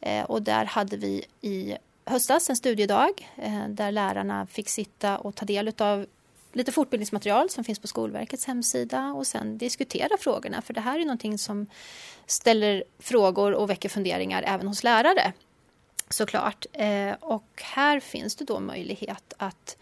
Eh, 0.00 0.24
och 0.24 0.42
där 0.42 0.64
hade 0.64 0.96
vi 0.96 1.24
i 1.40 1.76
höstas 2.04 2.50
en 2.50 2.56
studiedag 2.56 3.32
eh, 3.36 3.68
där 3.68 3.92
lärarna 3.92 4.46
fick 4.46 4.68
sitta 4.68 5.18
och 5.18 5.34
ta 5.34 5.44
del 5.44 5.72
av 5.78 6.06
lite 6.52 6.72
fortbildningsmaterial 6.72 7.50
som 7.50 7.64
finns 7.64 7.78
på 7.78 7.86
Skolverkets 7.86 8.46
hemsida 8.46 9.12
och 9.12 9.26
sen 9.26 9.58
diskutera 9.58 10.16
frågorna. 10.20 10.62
För 10.62 10.74
det 10.74 10.80
här 10.80 10.98
är 10.98 11.04
någonting 11.04 11.38
som 11.38 11.66
ställer 12.26 12.84
frågor 12.98 13.54
och 13.54 13.70
väcker 13.70 13.88
funderingar 13.88 14.44
även 14.46 14.68
hos 14.68 14.84
lärare 14.84 15.32
såklart. 16.08 16.66
Eh, 16.72 17.12
och 17.20 17.62
här 17.62 18.00
finns 18.00 18.36
det 18.36 18.44
då 18.44 18.60
möjlighet 18.60 19.32
att 19.36 19.76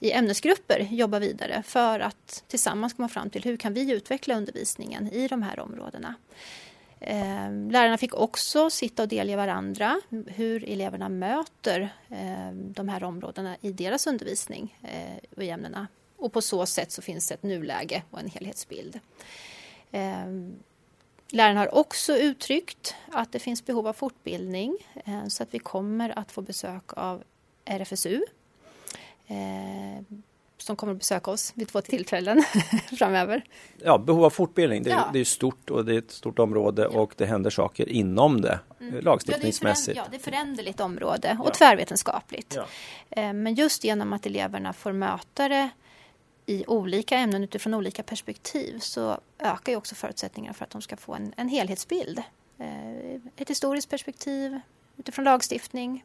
i 0.00 0.12
ämnesgrupper 0.12 0.80
jobba 0.80 1.18
vidare 1.18 1.62
för 1.62 2.00
att 2.00 2.44
tillsammans 2.48 2.92
komma 2.92 3.08
fram 3.08 3.30
till 3.30 3.44
hur 3.44 3.56
kan 3.56 3.74
vi 3.74 3.92
utveckla 3.92 4.36
undervisningen 4.36 5.12
i 5.12 5.28
de 5.28 5.42
här 5.42 5.60
områdena. 5.60 6.14
Eh, 7.00 7.52
lärarna 7.70 7.98
fick 7.98 8.14
också 8.14 8.70
sitta 8.70 9.02
och 9.02 9.08
delge 9.08 9.36
varandra 9.36 10.00
hur 10.26 10.64
eleverna 10.64 11.08
möter 11.08 11.80
eh, 12.08 12.52
de 12.52 12.88
här 12.88 13.04
områdena 13.04 13.56
i 13.60 13.72
deras 13.72 14.06
undervisning 14.06 14.78
och 15.36 15.44
i 15.44 15.50
ämnena. 15.50 15.86
Och 16.16 16.32
på 16.32 16.42
så 16.42 16.66
sätt 16.66 16.92
så 16.92 17.02
finns 17.02 17.28
det 17.28 17.34
ett 17.34 17.42
nuläge 17.42 18.02
och 18.10 18.20
en 18.20 18.28
helhetsbild. 18.28 19.00
Lärarna 21.30 21.60
har 21.60 21.74
också 21.74 22.16
uttryckt 22.16 22.94
att 23.12 23.32
det 23.32 23.38
finns 23.38 23.66
behov 23.66 23.86
av 23.86 23.92
fortbildning 23.92 24.76
så 25.28 25.42
att 25.42 25.54
vi 25.54 25.58
kommer 25.58 26.18
att 26.18 26.32
få 26.32 26.42
besök 26.42 26.82
av 26.86 27.22
RFSU 27.64 28.20
som 30.62 30.76
kommer 30.76 30.92
att 30.92 30.98
besöka 30.98 31.30
oss 31.30 31.52
vid 31.54 31.68
två 31.68 31.80
tillfällen 31.80 32.44
framöver. 32.98 33.44
Ja, 33.84 33.98
behov 33.98 34.24
av 34.24 34.30
fortbildning, 34.30 34.82
det, 34.82 34.90
ja. 34.90 35.10
det 35.12 35.18
är 35.18 35.24
stort 35.24 35.70
och 35.70 35.84
det 35.84 35.94
är 35.94 35.98
ett 35.98 36.10
stort 36.10 36.38
område 36.38 36.88
ja. 36.92 37.00
och 37.00 37.14
det 37.16 37.26
händer 37.26 37.50
saker 37.50 37.88
inom 37.88 38.40
det 38.40 38.60
mm. 38.80 39.04
lagstiftningsmässigt. 39.04 39.96
Ja, 39.96 40.04
det 40.10 40.16
är, 40.16 40.20
föränderligt 40.20 40.80
område 40.80 41.38
och 41.40 41.48
ja. 41.48 41.54
tvärvetenskapligt. 41.54 42.58
Eh, 43.10 43.32
men 43.32 43.54
just 43.54 43.84
genom 43.84 44.12
att 44.12 44.26
eleverna 44.26 44.72
får 44.72 44.92
möta 44.92 45.48
det 45.48 45.70
i 46.46 46.64
olika 46.66 47.16
ämnen 47.16 47.44
utifrån 47.44 47.74
olika 47.74 48.02
perspektiv 48.02 48.78
så 48.78 49.20
ökar 49.38 49.72
ju 49.72 49.76
också 49.76 49.94
förutsättningarna 49.94 50.54
för 50.54 50.64
att 50.64 50.70
de 50.70 50.82
ska 50.82 50.96
få 50.96 51.14
en, 51.14 51.32
en 51.36 51.48
helhetsbild. 51.48 52.22
Eh, 52.58 53.20
ett 53.36 53.50
historiskt 53.50 53.90
perspektiv 53.90 54.60
utifrån 54.96 55.24
lagstiftning, 55.24 56.04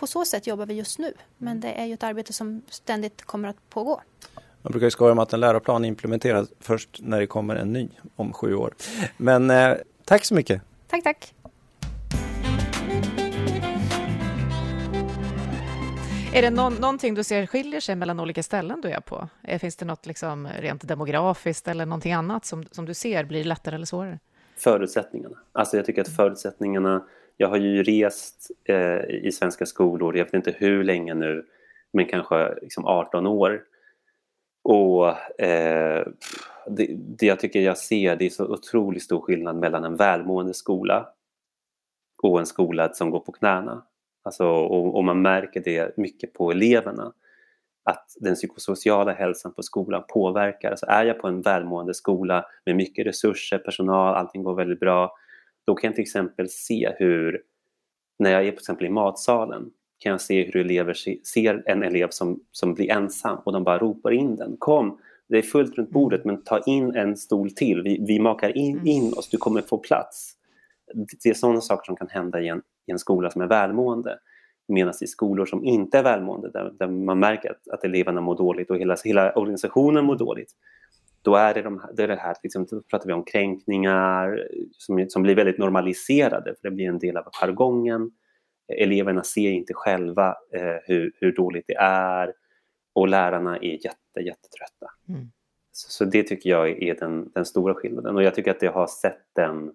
på 0.00 0.06
så 0.06 0.24
sätt 0.24 0.46
jobbar 0.46 0.66
vi 0.66 0.74
just 0.74 0.98
nu. 0.98 1.12
Men 1.38 1.48
mm. 1.48 1.60
det 1.60 1.72
är 1.72 1.84
ju 1.84 1.94
ett 1.94 2.02
arbete 2.02 2.32
som 2.32 2.62
ständigt 2.68 3.22
kommer 3.22 3.48
att 3.48 3.70
pågå. 3.70 4.00
Man 4.62 4.70
brukar 4.70 4.86
ju 4.86 4.90
skoja 4.90 5.12
om 5.12 5.18
att 5.18 5.32
en 5.32 5.40
läroplan 5.40 5.84
implementeras 5.84 6.48
först 6.60 7.00
när 7.02 7.20
det 7.20 7.26
kommer 7.26 7.56
en 7.56 7.72
ny 7.72 7.88
om 8.16 8.32
sju 8.32 8.54
år. 8.54 8.74
Men 9.16 9.50
eh, 9.50 9.74
tack 10.04 10.24
så 10.24 10.34
mycket. 10.34 10.62
Tack, 10.88 11.02
tack. 11.02 11.34
Är 16.34 16.42
det 16.42 16.50
någon, 16.50 16.74
någonting 16.74 17.14
du 17.14 17.24
ser 17.24 17.46
skiljer 17.46 17.80
sig 17.80 17.96
mellan 17.96 18.20
olika 18.20 18.42
ställen 18.42 18.80
du 18.80 18.90
är 18.90 19.00
på? 19.00 19.28
Eh, 19.42 19.58
finns 19.58 19.76
det 19.76 19.84
något 19.84 20.06
liksom 20.06 20.48
rent 20.58 20.88
demografiskt 20.88 21.68
eller 21.68 21.86
någonting 21.86 22.12
annat 22.12 22.44
som, 22.44 22.64
som 22.70 22.86
du 22.86 22.94
ser 22.94 23.24
blir 23.24 23.44
lättare 23.44 23.74
eller 23.74 23.86
svårare? 23.86 24.18
Förutsättningarna. 24.56 25.36
Alltså 25.52 25.76
jag 25.76 25.86
tycker 25.86 26.00
att 26.02 26.16
förutsättningarna 26.16 27.04
jag 27.40 27.48
har 27.48 27.56
ju 27.56 27.82
rest 27.82 28.50
eh, 28.64 29.04
i 29.04 29.32
svenska 29.32 29.66
skolor, 29.66 30.16
jag 30.16 30.24
vet 30.24 30.34
inte 30.34 30.54
hur 30.58 30.84
länge 30.84 31.14
nu, 31.14 31.46
men 31.92 32.06
kanske 32.06 32.54
liksom 32.62 32.84
18 32.84 33.26
år. 33.26 33.62
Och 34.62 35.08
eh, 35.40 36.06
det, 36.66 36.86
det, 37.18 37.26
jag 37.26 37.40
tycker 37.40 37.60
jag 37.60 37.78
ser 37.78 38.16
det 38.16 38.26
är 38.26 38.30
så 38.30 38.46
otroligt 38.46 39.02
stor 39.02 39.20
skillnad 39.20 39.56
mellan 39.56 39.84
en 39.84 39.96
välmående 39.96 40.54
skola 40.54 41.08
och 42.22 42.38
en 42.38 42.46
skola 42.46 42.92
som 42.92 43.10
går 43.10 43.20
på 43.20 43.32
knäna. 43.32 43.82
Alltså, 44.22 44.46
och, 44.46 44.96
och 44.96 45.04
man 45.04 45.22
märker 45.22 45.60
det 45.60 45.96
mycket 45.96 46.32
på 46.32 46.50
eleverna 46.50 47.12
att 47.84 48.16
den 48.20 48.34
psykosociala 48.34 49.12
hälsan 49.12 49.54
på 49.54 49.62
skolan 49.62 50.04
påverkar. 50.08 50.70
Alltså 50.70 50.86
är 50.86 51.04
jag 51.04 51.18
på 51.18 51.28
en 51.28 51.42
välmående 51.42 51.94
skola 51.94 52.44
med 52.66 52.76
mycket 52.76 53.06
resurser, 53.06 53.58
personal, 53.58 54.14
allting 54.14 54.42
går 54.42 54.54
väldigt 54.54 54.80
bra, 54.80 55.16
då 55.66 55.74
kan 55.74 55.88
jag 55.88 55.94
till 55.94 56.02
exempel 56.02 56.48
se 56.48 56.94
hur, 56.98 57.42
när 58.18 58.30
jag 58.30 58.46
är 58.46 58.50
till 58.50 58.58
exempel 58.58 58.86
i 58.86 58.90
matsalen, 58.90 59.70
kan 59.98 60.10
jag 60.10 60.20
se 60.20 60.44
hur 60.44 60.56
elever 60.56 60.94
ser 61.24 61.62
en 61.66 61.82
elev 61.82 62.08
som, 62.10 62.40
som 62.52 62.74
blir 62.74 62.90
ensam 62.90 63.38
och 63.44 63.52
de 63.52 63.64
bara 63.64 63.78
ropar 63.78 64.10
in 64.10 64.36
den. 64.36 64.56
Kom, 64.58 64.98
det 65.28 65.38
är 65.38 65.42
fullt 65.42 65.78
runt 65.78 65.90
bordet 65.90 66.24
men 66.24 66.42
ta 66.44 66.58
in 66.58 66.94
en 66.94 67.16
stol 67.16 67.50
till, 67.50 67.82
vi, 67.82 68.04
vi 68.06 68.18
makar 68.18 68.56
in, 68.56 68.74
mm. 68.74 68.86
in 68.86 69.12
oss, 69.12 69.28
du 69.28 69.36
kommer 69.36 69.62
få 69.62 69.78
plats. 69.78 70.32
Det 71.22 71.28
är 71.28 71.34
sådana 71.34 71.60
saker 71.60 71.84
som 71.86 71.96
kan 71.96 72.08
hända 72.08 72.40
i 72.40 72.48
en, 72.48 72.62
i 72.86 72.92
en 72.92 72.98
skola 72.98 73.30
som 73.30 73.42
är 73.42 73.46
välmående. 73.46 74.18
Medan 74.68 74.94
i 75.00 75.06
skolor 75.06 75.46
som 75.46 75.64
inte 75.64 75.98
är 75.98 76.02
välmående, 76.02 76.50
där, 76.50 76.72
där 76.78 76.88
man 76.88 77.18
märker 77.18 77.50
att, 77.50 77.68
att, 77.68 77.84
eleverna 77.84 78.20
mår 78.20 78.36
dåligt 78.36 78.70
och 78.70 78.78
hela, 78.78 78.96
hela 79.04 79.32
organisationen 79.32 80.04
mår 80.04 80.16
dåligt, 80.16 80.52
då 81.22 81.34
är 81.34 81.54
det, 81.54 81.62
de, 81.62 81.82
det, 81.96 82.02
är 82.02 82.08
det 82.08 82.16
här, 82.16 82.36
liksom, 82.42 82.66
då 82.70 82.82
pratar 82.82 83.06
vi 83.06 83.12
om 83.12 83.24
kränkningar 83.24 84.48
som, 84.72 85.06
som 85.08 85.22
blir 85.22 85.34
väldigt 85.34 85.58
normaliserade, 85.58 86.54
för 86.54 86.68
det 86.68 86.74
blir 86.74 86.88
en 86.88 86.98
del 86.98 87.16
av 87.16 87.24
jargongen. 87.32 88.10
Eleverna 88.78 89.22
ser 89.22 89.50
inte 89.50 89.74
själva 89.74 90.28
eh, 90.54 90.76
hur, 90.84 91.12
hur 91.14 91.32
dåligt 91.32 91.64
det 91.66 91.76
är 91.80 92.32
och 92.94 93.08
lärarna 93.08 93.56
är 93.56 93.84
jätte, 93.84 94.20
jättetrötta. 94.20 94.86
Mm. 95.08 95.30
Så, 95.72 95.90
så, 95.90 96.04
det 96.04 96.22
tycker 96.22 96.50
jag 96.50 96.82
är 96.82 96.94
den, 96.94 97.30
den 97.34 97.44
stora 97.44 97.74
skillnaden 97.74 98.16
och 98.16 98.22
jag 98.22 98.34
tycker 98.34 98.50
att 98.50 98.62
jag 98.62 98.72
har 98.72 98.86
sett 98.86 99.26
den 99.32 99.72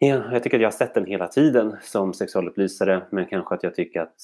Ja, 0.00 0.32
jag 0.32 0.42
tycker 0.42 0.56
att 0.56 0.62
jag 0.62 0.70
har 0.70 0.76
sett 0.76 0.94
den 0.94 1.06
hela 1.06 1.28
tiden 1.28 1.76
som 1.82 2.14
sexualupplysare 2.14 3.06
men 3.10 3.26
kanske 3.26 3.54
att 3.54 3.62
jag 3.62 3.74
tycker 3.74 4.00
att 4.00 4.16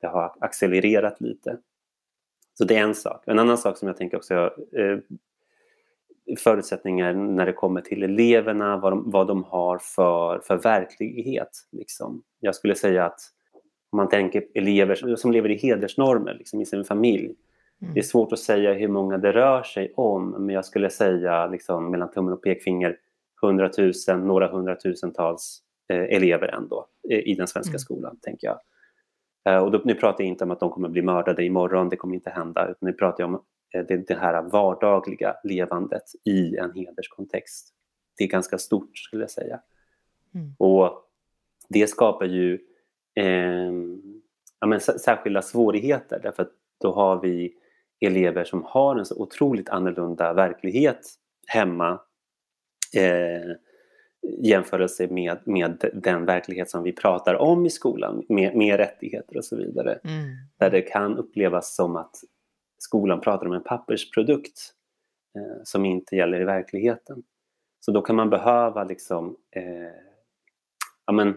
det 0.00 0.06
har 0.06 0.36
accelererat 0.40 1.20
lite. 1.20 1.58
Så 2.54 2.64
det 2.64 2.76
är 2.76 2.82
en 2.82 2.94
sak. 2.94 3.22
En 3.26 3.38
annan 3.38 3.58
sak 3.58 3.78
som 3.78 3.88
jag 3.88 3.96
tänker 3.96 4.16
också 4.16 4.34
eh, 4.76 4.98
förutsättningar 6.36 7.14
när 7.14 7.46
det 7.46 7.52
kommer 7.52 7.80
till 7.80 8.02
eleverna, 8.02 8.76
vad 8.76 8.92
de, 8.92 9.10
vad 9.10 9.26
de 9.26 9.44
har 9.44 9.78
för, 9.78 10.38
för 10.38 10.56
verklighet. 10.56 11.50
Liksom. 11.72 12.22
Jag 12.40 12.54
skulle 12.54 12.74
säga 12.74 13.04
att 13.04 13.20
om 13.92 13.96
man 13.96 14.08
tänker 14.08 14.44
elever 14.54 15.16
som 15.16 15.32
lever 15.32 15.50
i 15.50 15.56
hedersnormer 15.56 16.34
liksom, 16.34 16.60
i 16.60 16.66
sin 16.66 16.84
familj. 16.84 17.34
Mm. 17.82 17.94
Det 17.94 18.00
är 18.00 18.04
svårt 18.04 18.32
att 18.32 18.38
säga 18.38 18.72
hur 18.72 18.88
många 18.88 19.18
det 19.18 19.32
rör 19.32 19.62
sig 19.62 19.92
om 19.96 20.30
men 20.30 20.54
jag 20.54 20.64
skulle 20.64 20.90
säga 20.90 21.46
liksom, 21.46 21.90
mellan 21.90 22.10
tummen 22.10 22.32
och 22.32 22.42
pekfinger 22.42 22.96
hundratusen, 23.42 24.26
några 24.26 24.48
hundratusentals 24.48 25.62
eh, 25.92 26.16
elever 26.16 26.48
ändå 26.48 26.86
eh, 27.10 27.18
i 27.18 27.34
den 27.34 27.46
svenska 27.46 27.70
mm. 27.70 27.78
skolan, 27.78 28.18
tänker 28.22 28.46
jag. 28.46 28.58
Eh, 29.48 29.62
och 29.62 29.70
då, 29.70 29.80
nu 29.84 29.94
pratar 29.94 30.24
jag 30.24 30.28
inte 30.28 30.44
om 30.44 30.50
att 30.50 30.60
de 30.60 30.70
kommer 30.70 30.88
bli 30.88 31.02
mördade 31.02 31.44
imorgon, 31.44 31.88
det 31.88 31.96
kommer 31.96 32.14
inte 32.14 32.30
hända, 32.30 32.62
utan 32.64 32.76
nu 32.80 32.92
pratar 32.92 33.22
jag 33.24 33.34
om 33.34 33.42
det, 33.72 34.08
det 34.08 34.14
här 34.14 34.42
vardagliga 34.42 35.36
levandet 35.44 36.04
i 36.24 36.56
en 36.56 36.72
hederskontext. 36.74 37.74
Det 38.18 38.24
är 38.24 38.28
ganska 38.28 38.58
stort, 38.58 38.98
skulle 38.98 39.22
jag 39.22 39.30
säga. 39.30 39.60
Mm. 40.34 40.54
Och 40.58 41.02
det 41.68 41.86
skapar 41.86 42.26
ju 42.26 42.54
eh, 43.14 43.72
ja, 44.60 44.66
men, 44.66 44.80
särskilda 44.80 45.42
svårigheter, 45.42 46.20
därför 46.22 46.42
att 46.42 46.52
då 46.80 46.92
har 46.92 47.20
vi 47.20 47.54
elever 48.00 48.44
som 48.44 48.64
har 48.66 48.96
en 48.96 49.04
så 49.04 49.22
otroligt 49.22 49.68
annorlunda 49.68 50.32
verklighet 50.32 51.00
hemma 51.46 52.00
eh, 52.96 53.56
jämförelse 54.40 55.06
med, 55.06 55.38
med 55.44 55.90
den 55.94 56.24
verklighet 56.24 56.70
som 56.70 56.82
vi 56.82 56.92
pratar 56.92 57.34
om 57.34 57.66
i 57.66 57.70
skolan, 57.70 58.24
med, 58.28 58.56
med 58.56 58.76
rättigheter 58.76 59.36
och 59.36 59.44
så 59.44 59.56
vidare. 59.56 59.98
Mm. 60.04 60.24
Där 60.58 60.70
det 60.70 60.82
kan 60.82 61.18
upplevas 61.18 61.76
som 61.76 61.96
att 61.96 62.16
skolan 62.82 63.20
pratar 63.20 63.46
om 63.46 63.52
en 63.52 63.62
pappersprodukt 63.62 64.72
eh, 65.36 65.62
som 65.64 65.84
inte 65.84 66.16
gäller 66.16 66.40
i 66.40 66.44
verkligheten. 66.44 67.22
Så 67.80 67.92
då 67.92 68.02
kan 68.02 68.16
man 68.16 68.30
behöva 68.30 68.84
liksom, 68.84 69.36
eh, 69.50 69.62
ja, 71.06 71.12
men, 71.12 71.34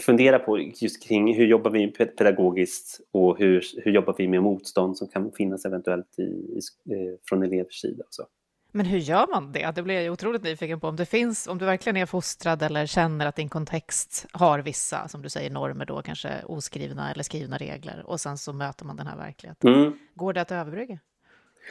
fundera 0.00 0.38
på 0.38 0.58
just 0.58 1.02
kring 1.02 1.34
hur 1.34 1.46
jobbar 1.46 1.70
vi 1.70 1.92
pedagogiskt 1.92 3.00
och 3.12 3.38
hur, 3.38 3.64
hur 3.84 3.92
jobbar 3.92 4.14
vi 4.18 4.28
med 4.28 4.42
motstånd 4.42 4.96
som 4.96 5.08
kan 5.08 5.32
finnas 5.32 5.64
eventuellt 5.64 6.18
i, 6.18 6.22
i, 6.22 6.60
eh, 6.94 7.14
från 7.28 7.42
elevers 7.42 7.80
sida. 7.80 8.04
Och 8.04 8.14
så. 8.14 8.26
Men 8.72 8.86
hur 8.86 8.98
gör 8.98 9.26
man 9.26 9.52
det? 9.52 9.72
Det 9.74 9.82
blir 9.82 10.00
jag 10.00 10.12
otroligt 10.12 10.42
nyfiken 10.42 10.80
på. 10.80 10.88
Om, 10.88 10.96
det 10.96 11.06
finns, 11.06 11.46
om 11.46 11.58
du 11.58 11.64
verkligen 11.64 11.96
är 11.96 12.06
fostrad 12.06 12.62
eller 12.62 12.86
känner 12.86 13.26
att 13.26 13.36
din 13.36 13.48
kontext 13.48 14.26
har 14.32 14.58
vissa, 14.58 15.08
som 15.08 15.22
du 15.22 15.28
säger, 15.28 15.50
normer 15.50 15.84
då, 15.84 16.02
kanske 16.02 16.42
oskrivna 16.46 17.12
eller 17.12 17.22
skrivna 17.22 17.56
regler, 17.56 18.02
och 18.06 18.20
sen 18.20 18.38
så 18.38 18.52
möter 18.52 18.84
man 18.84 18.96
den 18.96 19.06
här 19.06 19.16
verkligheten. 19.16 19.74
Mm. 19.74 19.92
Går 20.14 20.32
det 20.32 20.40
att 20.40 20.52
överbrygga? 20.52 20.98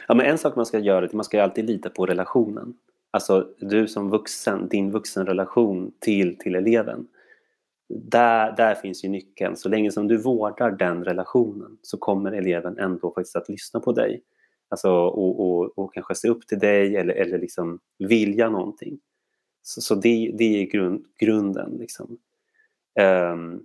Ja, 0.08 0.14
men 0.14 0.26
en 0.26 0.38
sak 0.38 0.56
man 0.56 0.66
ska 0.66 0.78
göra 0.78 0.98
är 0.98 1.02
att 1.02 1.12
man 1.12 1.24
ska 1.24 1.42
alltid 1.42 1.64
lita 1.64 1.90
på 1.90 2.06
relationen. 2.06 2.74
Alltså 3.10 3.48
du 3.58 3.88
som 3.88 4.10
vuxen, 4.10 4.68
din 4.68 4.90
vuxenrelation 4.90 5.92
till, 5.98 6.38
till 6.38 6.54
eleven. 6.54 7.06
Där, 7.88 8.52
där 8.56 8.74
finns 8.74 9.04
ju 9.04 9.08
nyckeln. 9.08 9.56
Så 9.56 9.68
länge 9.68 9.92
som 9.92 10.08
du 10.08 10.16
vårdar 10.16 10.70
den 10.70 11.04
relationen 11.04 11.78
så 11.82 11.96
kommer 11.98 12.32
eleven 12.32 12.78
ändå 12.78 13.12
faktiskt 13.14 13.36
att 13.36 13.48
lyssna 13.48 13.80
på 13.80 13.92
dig. 13.92 14.22
Alltså, 14.68 14.90
och, 14.90 15.40
och, 15.40 15.78
och 15.78 15.94
kanske 15.94 16.14
se 16.14 16.28
upp 16.28 16.46
till 16.46 16.58
dig 16.58 16.96
eller, 16.96 17.14
eller 17.14 17.38
liksom 17.38 17.80
vilja 17.98 18.50
någonting. 18.50 18.98
Så, 19.62 19.80
så 19.80 19.94
det, 19.94 20.34
det 20.38 20.62
är 20.62 20.66
grund, 20.66 21.04
grunden. 21.20 21.76
Liksom. 21.76 22.18
Um, 23.32 23.64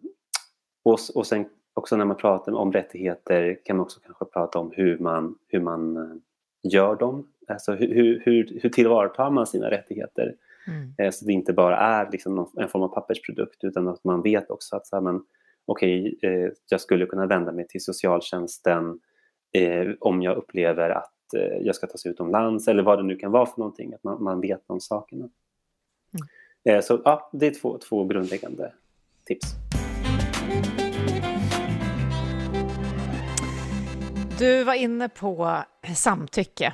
och, 0.83 0.99
och 1.15 1.27
sen 1.27 1.45
också 1.73 1.95
när 1.97 2.05
man 2.05 2.17
pratar 2.17 2.51
om 2.51 2.71
rättigheter 2.71 3.59
kan 3.65 3.77
man 3.77 3.83
också 3.83 3.99
kanske 3.99 4.25
prata 4.25 4.59
om 4.59 4.71
hur 4.75 4.97
man, 4.97 5.35
hur 5.47 5.59
man 5.59 5.97
eh, 5.97 6.17
gör 6.63 6.95
dem. 6.95 7.27
Alltså 7.47 7.73
hur, 7.73 8.21
hur, 8.25 8.59
hur 8.61 8.69
tillvaratar 8.69 9.29
man 9.29 9.47
sina 9.47 9.71
rättigheter? 9.71 10.35
Mm. 10.67 10.93
Eh, 10.97 11.11
så 11.11 11.25
det 11.25 11.33
inte 11.33 11.53
bara 11.53 11.77
är 11.77 12.11
liksom 12.11 12.51
en 12.57 12.69
form 12.69 12.83
av 12.83 12.87
pappersprodukt 12.87 13.63
utan 13.63 13.87
att 13.87 14.03
man 14.03 14.21
vet 14.21 14.49
också 14.49 14.75
att 14.75 14.87
så 14.87 14.95
här, 14.95 15.01
men, 15.01 15.21
okay, 15.65 16.15
eh, 16.21 16.49
jag 16.69 16.81
skulle 16.81 17.05
kunna 17.05 17.25
vända 17.25 17.51
mig 17.51 17.67
till 17.67 17.83
socialtjänsten 17.83 18.99
eh, 19.53 19.87
om 19.99 20.21
jag 20.21 20.37
upplever 20.37 20.89
att 20.89 21.33
eh, 21.33 21.41
jag 21.41 21.75
ska 21.75 21.87
tas 21.87 22.05
utomlands 22.05 22.67
eller 22.67 22.83
vad 22.83 22.99
det 22.99 23.03
nu 23.03 23.15
kan 23.15 23.31
vara 23.31 23.45
för 23.45 23.59
någonting, 23.59 23.93
att 23.93 24.03
man, 24.03 24.23
man 24.23 24.41
vet 24.41 24.67
de 24.67 24.81
sakerna. 24.81 25.29
Mm. 26.13 26.77
Eh, 26.77 26.81
så 26.81 27.01
ja, 27.05 27.29
det 27.33 27.47
är 27.47 27.53
två, 27.53 27.77
två 27.77 28.05
grundläggande 28.05 28.73
tips. 29.25 29.47
Du 34.39 34.63
var 34.63 34.73
inne 34.73 35.09
på 35.09 35.57
samtycke 35.95 36.73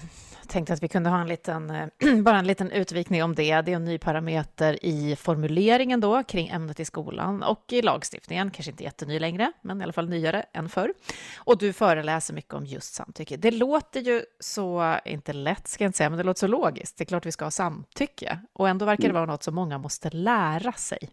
tänkte 0.49 0.73
att 0.73 0.83
vi 0.83 0.87
kunde 0.87 1.09
ha 1.09 1.21
en 1.21 1.27
liten, 1.27 1.69
eh, 1.69 1.87
bara 2.21 2.39
en 2.39 2.47
liten 2.47 2.71
utvikning 2.71 3.23
om 3.23 3.35
det. 3.35 3.61
Det 3.61 3.71
är 3.71 3.75
en 3.75 3.85
ny 3.85 3.97
parameter 3.97 4.85
i 4.85 5.15
formuleringen 5.15 5.99
då 5.99 6.23
kring 6.23 6.47
ämnet 6.47 6.79
i 6.79 6.85
skolan 6.85 7.43
och 7.43 7.73
i 7.73 7.81
lagstiftningen, 7.81 8.51
kanske 8.51 8.71
inte 8.71 8.83
jätteny 8.83 9.19
längre, 9.19 9.51
men 9.61 9.81
i 9.81 9.83
alla 9.83 9.93
fall 9.93 10.09
nyare 10.09 10.45
än 10.53 10.69
förr. 10.69 10.93
Och 11.37 11.57
du 11.57 11.73
föreläser 11.73 12.33
mycket 12.33 12.53
om 12.53 12.65
just 12.65 12.93
samtycke. 12.93 13.37
Det 13.37 13.51
låter 13.51 13.99
ju 13.99 14.21
så, 14.39 14.95
inte 15.05 15.33
lätt 15.33 15.67
ska 15.67 15.83
jag 15.83 15.89
inte 15.89 15.97
säga, 15.97 16.09
men 16.09 16.17
det 16.17 16.23
låter 16.23 16.39
så 16.39 16.47
logiskt. 16.47 16.97
Det 16.97 17.03
är 17.03 17.05
klart 17.05 17.25
vi 17.25 17.31
ska 17.31 17.45
ha 17.45 17.51
samtycke 17.51 18.39
och 18.53 18.69
ändå 18.69 18.85
verkar 18.85 19.07
det 19.07 19.13
vara 19.13 19.25
något 19.25 19.43
som 19.43 19.55
många 19.55 19.77
måste 19.77 20.09
lära 20.09 20.71
sig. 20.71 21.09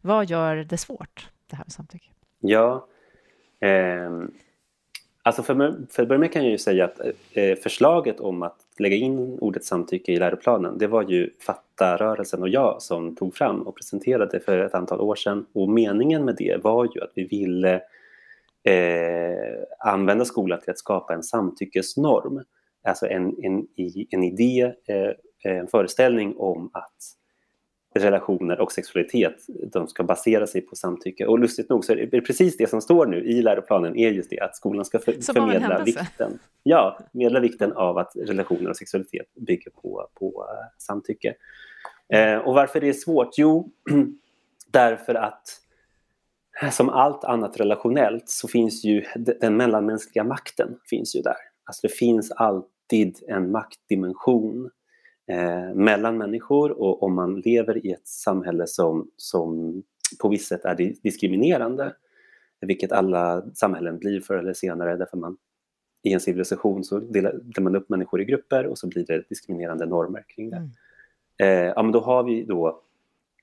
Vad 0.00 0.30
gör 0.30 0.56
det 0.56 0.78
svårt, 0.78 1.28
det 1.50 1.56
här 1.56 1.64
med 1.64 1.72
samtycke? 1.72 2.08
Ja, 2.40 2.86
eh, 3.60 4.10
alltså 5.26 5.42
för, 5.42 5.76
för 5.90 6.02
att 6.02 6.08
börja 6.08 6.18
med 6.18 6.32
kan 6.32 6.42
jag 6.42 6.50
ju 6.50 6.58
säga 6.58 6.84
att 6.84 7.00
eh, 7.32 7.56
förslaget 7.56 8.20
om 8.20 8.42
att 8.42 8.56
lägga 8.78 8.96
in 8.96 9.38
ordet 9.40 9.64
samtycke 9.64 10.12
i 10.12 10.16
läroplanen, 10.16 10.78
det 10.78 10.86
var 10.86 11.02
ju 11.02 11.30
Fatta-rörelsen 11.46 12.42
och 12.42 12.48
jag 12.48 12.82
som 12.82 13.16
tog 13.16 13.34
fram 13.34 13.62
och 13.62 13.76
presenterade 13.76 14.40
för 14.40 14.58
ett 14.58 14.74
antal 14.74 15.00
år 15.00 15.14
sedan. 15.14 15.46
Och 15.52 15.68
meningen 15.68 16.24
med 16.24 16.36
det 16.38 16.64
var 16.64 16.84
ju 16.94 17.02
att 17.02 17.12
vi 17.14 17.24
ville 17.24 17.74
eh, 18.64 19.62
använda 19.78 20.24
skolan 20.24 20.60
till 20.60 20.70
att 20.70 20.78
skapa 20.78 21.14
en 21.14 21.22
samtyckesnorm. 21.22 22.42
Alltså 22.84 23.06
en, 23.06 23.34
en, 23.42 23.66
en 24.10 24.22
idé, 24.22 24.72
eh, 24.86 25.52
en 25.52 25.66
föreställning 25.66 26.36
om 26.36 26.70
att 26.72 27.16
relationer 27.98 28.60
och 28.60 28.72
sexualitet 28.72 29.36
de 29.72 29.88
ska 29.88 30.02
basera 30.02 30.46
sig 30.46 30.60
på 30.60 30.76
samtycke. 30.76 31.26
Och 31.26 31.38
lustigt 31.38 31.68
nog 31.68 31.84
så 31.84 31.92
är 31.92 32.06
det 32.06 32.20
precis 32.20 32.56
det 32.56 32.70
som 32.70 32.80
står 32.80 33.06
nu 33.06 33.24
i 33.24 33.42
läroplanen 33.42 33.96
är 33.96 34.10
just 34.10 34.30
det 34.30 34.40
att 34.40 34.56
skolan 34.56 34.84
ska 34.84 34.98
för, 34.98 35.12
förmedla 35.12 35.84
vikten, 35.84 36.38
ja, 36.62 36.98
förmedla 37.12 37.40
vikten 37.40 37.72
av 37.72 37.98
att 37.98 38.12
relationer 38.16 38.70
och 38.70 38.76
sexualitet 38.76 39.34
bygger 39.34 39.70
på, 39.70 40.08
på 40.14 40.26
uh, 40.26 40.78
samtycke. 40.78 41.34
Eh, 42.12 42.36
och 42.36 42.54
varför 42.54 42.80
det 42.80 42.88
är 42.88 42.92
svårt? 42.92 43.38
Jo, 43.38 43.70
därför 44.72 45.14
att 45.14 45.60
som 46.72 46.88
allt 46.88 47.24
annat 47.24 47.60
relationellt 47.60 48.28
så 48.28 48.48
finns 48.48 48.84
ju 48.84 49.04
den 49.40 49.56
mellanmänskliga 49.56 50.24
makten 50.24 50.78
finns 50.90 51.16
ju 51.16 51.20
där. 51.20 51.36
Alltså 51.64 51.86
det 51.86 51.94
finns 51.94 52.30
alltid 52.30 53.16
en 53.28 53.50
maktdimension 53.50 54.70
eh, 55.26 55.74
mellan 55.74 56.18
människor 56.18 56.80
och 56.80 57.02
om 57.02 57.14
man 57.14 57.40
lever 57.40 57.86
i 57.86 57.92
ett 57.92 58.06
samhälle 58.06 58.66
som, 58.66 59.10
som 59.16 59.82
på 60.20 60.28
visst 60.28 60.48
sätt 60.48 60.64
är 60.64 60.74
diskriminerande, 61.02 61.94
vilket 62.60 62.92
alla 62.92 63.44
samhällen 63.54 63.98
blir 63.98 64.20
förr 64.20 64.36
eller 64.36 64.54
senare 64.54 64.96
därför 64.96 65.16
man 65.16 65.36
i 66.02 66.12
en 66.12 66.20
civilisation 66.20 66.84
så 66.84 66.98
delar 66.98 67.60
man 67.60 67.76
upp 67.76 67.88
människor 67.88 68.20
i 68.20 68.24
grupper 68.24 68.66
och 68.66 68.78
så 68.78 68.88
blir 68.88 69.06
det 69.06 69.28
diskriminerande 69.28 69.86
normer 69.86 70.24
kring 70.28 70.50
det. 70.50 70.56
Mm. 70.56 70.70
Eh, 71.38 71.72
ja, 71.76 71.82
men 71.82 71.92
då 71.92 72.00
har 72.00 72.22
vi 72.22 72.44
då 72.44 72.82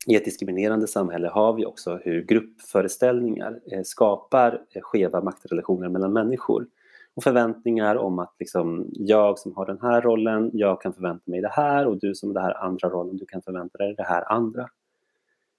i 0.07 0.15
ett 0.15 0.25
diskriminerande 0.25 0.87
samhälle 0.87 1.27
har 1.27 1.53
vi 1.53 1.65
också 1.65 1.99
hur 2.03 2.21
gruppföreställningar 2.21 3.59
eh, 3.71 3.81
skapar 3.83 4.61
eh, 4.75 4.81
skeva 4.81 5.21
maktrelationer 5.21 5.89
mellan 5.89 6.13
människor 6.13 6.67
och 7.15 7.23
förväntningar 7.23 7.95
om 7.95 8.19
att 8.19 8.35
liksom, 8.39 8.85
jag 8.91 9.39
som 9.39 9.55
har 9.55 9.65
den 9.65 9.81
här 9.81 10.01
rollen, 10.01 10.51
jag 10.53 10.81
kan 10.81 10.93
förvänta 10.93 11.31
mig 11.31 11.41
det 11.41 11.51
här 11.51 11.87
och 11.87 11.99
du 11.99 12.15
som 12.15 12.29
har 12.29 12.33
den 12.33 12.43
här 12.43 12.63
andra 12.63 12.89
rollen, 12.89 13.17
du 13.17 13.25
kan 13.25 13.41
förvänta 13.41 13.77
dig 13.77 13.95
det 13.97 14.03
här 14.03 14.31
andra. 14.31 14.69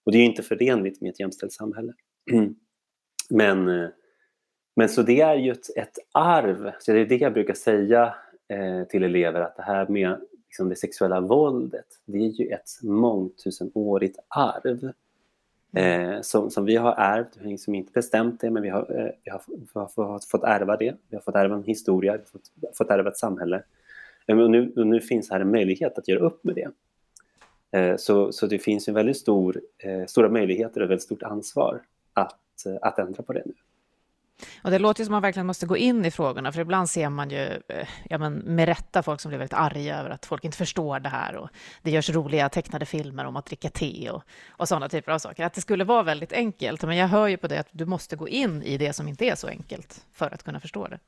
Och 0.05 0.13
det 0.13 0.19
är 0.19 0.25
inte 0.25 0.43
förenligt 0.43 1.01
med 1.01 1.11
ett 1.11 1.21
jämställt 1.21 1.53
samhälle. 1.53 1.93
Men, 3.31 3.69
eh, 3.69 3.89
men 4.77 4.89
så 4.89 5.03
det 5.03 5.21
är 5.21 5.35
ju 5.35 5.53
ett, 5.53 5.77
ett 5.77 5.99
arv, 6.13 6.73
så 6.79 6.93
det 6.93 7.01
är 7.01 7.07
det 7.07 7.17
jag 7.17 7.33
brukar 7.33 7.55
säga 7.55 8.15
eh, 8.49 8.85
till 8.89 9.03
elever 9.03 9.41
att 9.41 9.57
det 9.57 9.63
här 9.63 9.89
med 9.89 10.21
liksom 10.47 10.69
det 10.69 10.77
sexuella 10.77 11.21
våldet, 11.21 11.87
det 12.05 12.19
är 12.19 12.29
ju 12.29 12.49
ett 12.49 12.69
mångtusenårigt 12.83 14.19
arv 14.29 14.93
eh, 15.77 16.21
som, 16.21 16.51
som 16.51 16.65
vi 16.65 16.77
har 16.77 16.95
ärvt, 16.99 17.37
vi 17.37 17.45
har 17.45 17.51
liksom 17.51 17.75
inte 17.75 17.93
bestämt 17.93 18.41
det 18.41 18.51
men 18.51 18.63
vi 18.63 18.69
har, 18.69 18.81
eh, 18.81 19.11
vi 19.25 19.31
har, 19.31 19.43
vi 19.47 20.03
har 20.03 20.31
fått 20.31 20.45
ärva 20.45 20.77
det, 20.77 20.95
vi 21.09 21.17
har 21.17 21.23
fått 21.23 21.35
ärva 21.35 21.55
en 21.55 21.65
historia, 21.65 22.13
vi 22.13 22.19
har 22.19 22.27
fått, 22.27 22.77
fått 22.77 22.91
ärva 22.91 23.11
ett 23.11 23.19
samhälle. 23.19 23.63
Eh, 24.27 24.39
och 24.39 24.51
nu, 24.51 24.73
och 24.77 24.87
nu 24.87 25.01
finns 25.01 25.31
här 25.31 25.41
en 25.41 25.51
möjlighet 25.51 25.99
att 25.99 26.09
göra 26.09 26.21
upp 26.21 26.45
med 26.45 26.55
det. 26.55 26.71
Eh, 27.79 27.97
så, 27.97 28.33
så 28.33 28.47
det 28.47 28.59
finns 28.59 28.89
en 28.89 28.95
väldigt 28.95 29.17
stor, 29.17 29.61
eh, 29.79 30.07
stora 30.07 30.29
möjligheter 30.29 30.83
och 30.83 30.91
väldigt 30.91 31.03
stort 31.03 31.23
ansvar 31.23 31.81
att, 32.13 32.67
att 32.81 32.99
ändra 32.99 33.23
på 33.23 33.33
det 33.33 33.43
nu. 33.47 33.55
Och 34.63 34.71
det 34.71 34.79
låter 34.79 35.05
som 35.05 35.15
att 35.15 35.15
man 35.15 35.23
verkligen 35.23 35.47
måste 35.47 35.67
gå 35.67 35.77
in 35.77 36.05
i 36.05 36.11
frågorna, 36.11 36.53
för 36.53 36.61
ibland 36.61 36.91
ser 36.91 37.09
man 37.09 37.31
ju, 37.31 37.61
eh, 37.69 37.89
ja 38.11 38.19
men 38.19 38.35
med 38.35 38.69
rätta, 38.69 39.03
folk 39.03 39.21
som 39.21 39.29
blir 39.29 39.39
väldigt 39.39 39.59
arga 39.59 39.99
över 40.01 40.11
att 40.11 40.27
folk 40.27 40.45
inte 40.45 40.57
förstår 40.57 41.01
det 41.01 41.09
här 41.09 41.37
och 41.37 41.49
det 41.83 41.91
görs 41.91 42.11
roliga 42.11 42.49
tecknade 42.49 42.87
filmer 42.87 43.25
om 43.25 43.37
att 43.37 43.47
dricka 43.47 43.69
te 43.69 44.11
och, 44.11 44.23
och 44.51 44.69
sådana 44.69 44.89
typer 44.89 45.13
av 45.13 45.19
saker. 45.19 45.45
Att 45.45 45.55
det 45.55 45.61
skulle 45.61 45.85
vara 45.85 46.03
väldigt 46.03 46.33
enkelt, 46.33 46.83
men 46.83 46.97
jag 46.97 47.09
hör 47.09 47.29
ju 47.29 47.37
på 47.37 47.47
det 47.47 47.61
att 47.61 47.69
du 47.71 47.87
måste 47.87 48.17
gå 48.17 48.29
in 48.29 48.63
i 48.63 48.79
det 48.79 48.93
som 48.93 49.09
inte 49.09 49.25
är 49.25 49.35
så 49.35 49.49
enkelt 49.49 50.07
för 50.13 50.35
att 50.35 50.43
kunna 50.43 50.61
förstå 50.61 50.87
det. 50.87 50.99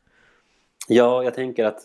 Ja, 0.89 1.25
jag 1.25 1.35
tänker 1.35 1.65
att 1.65 1.81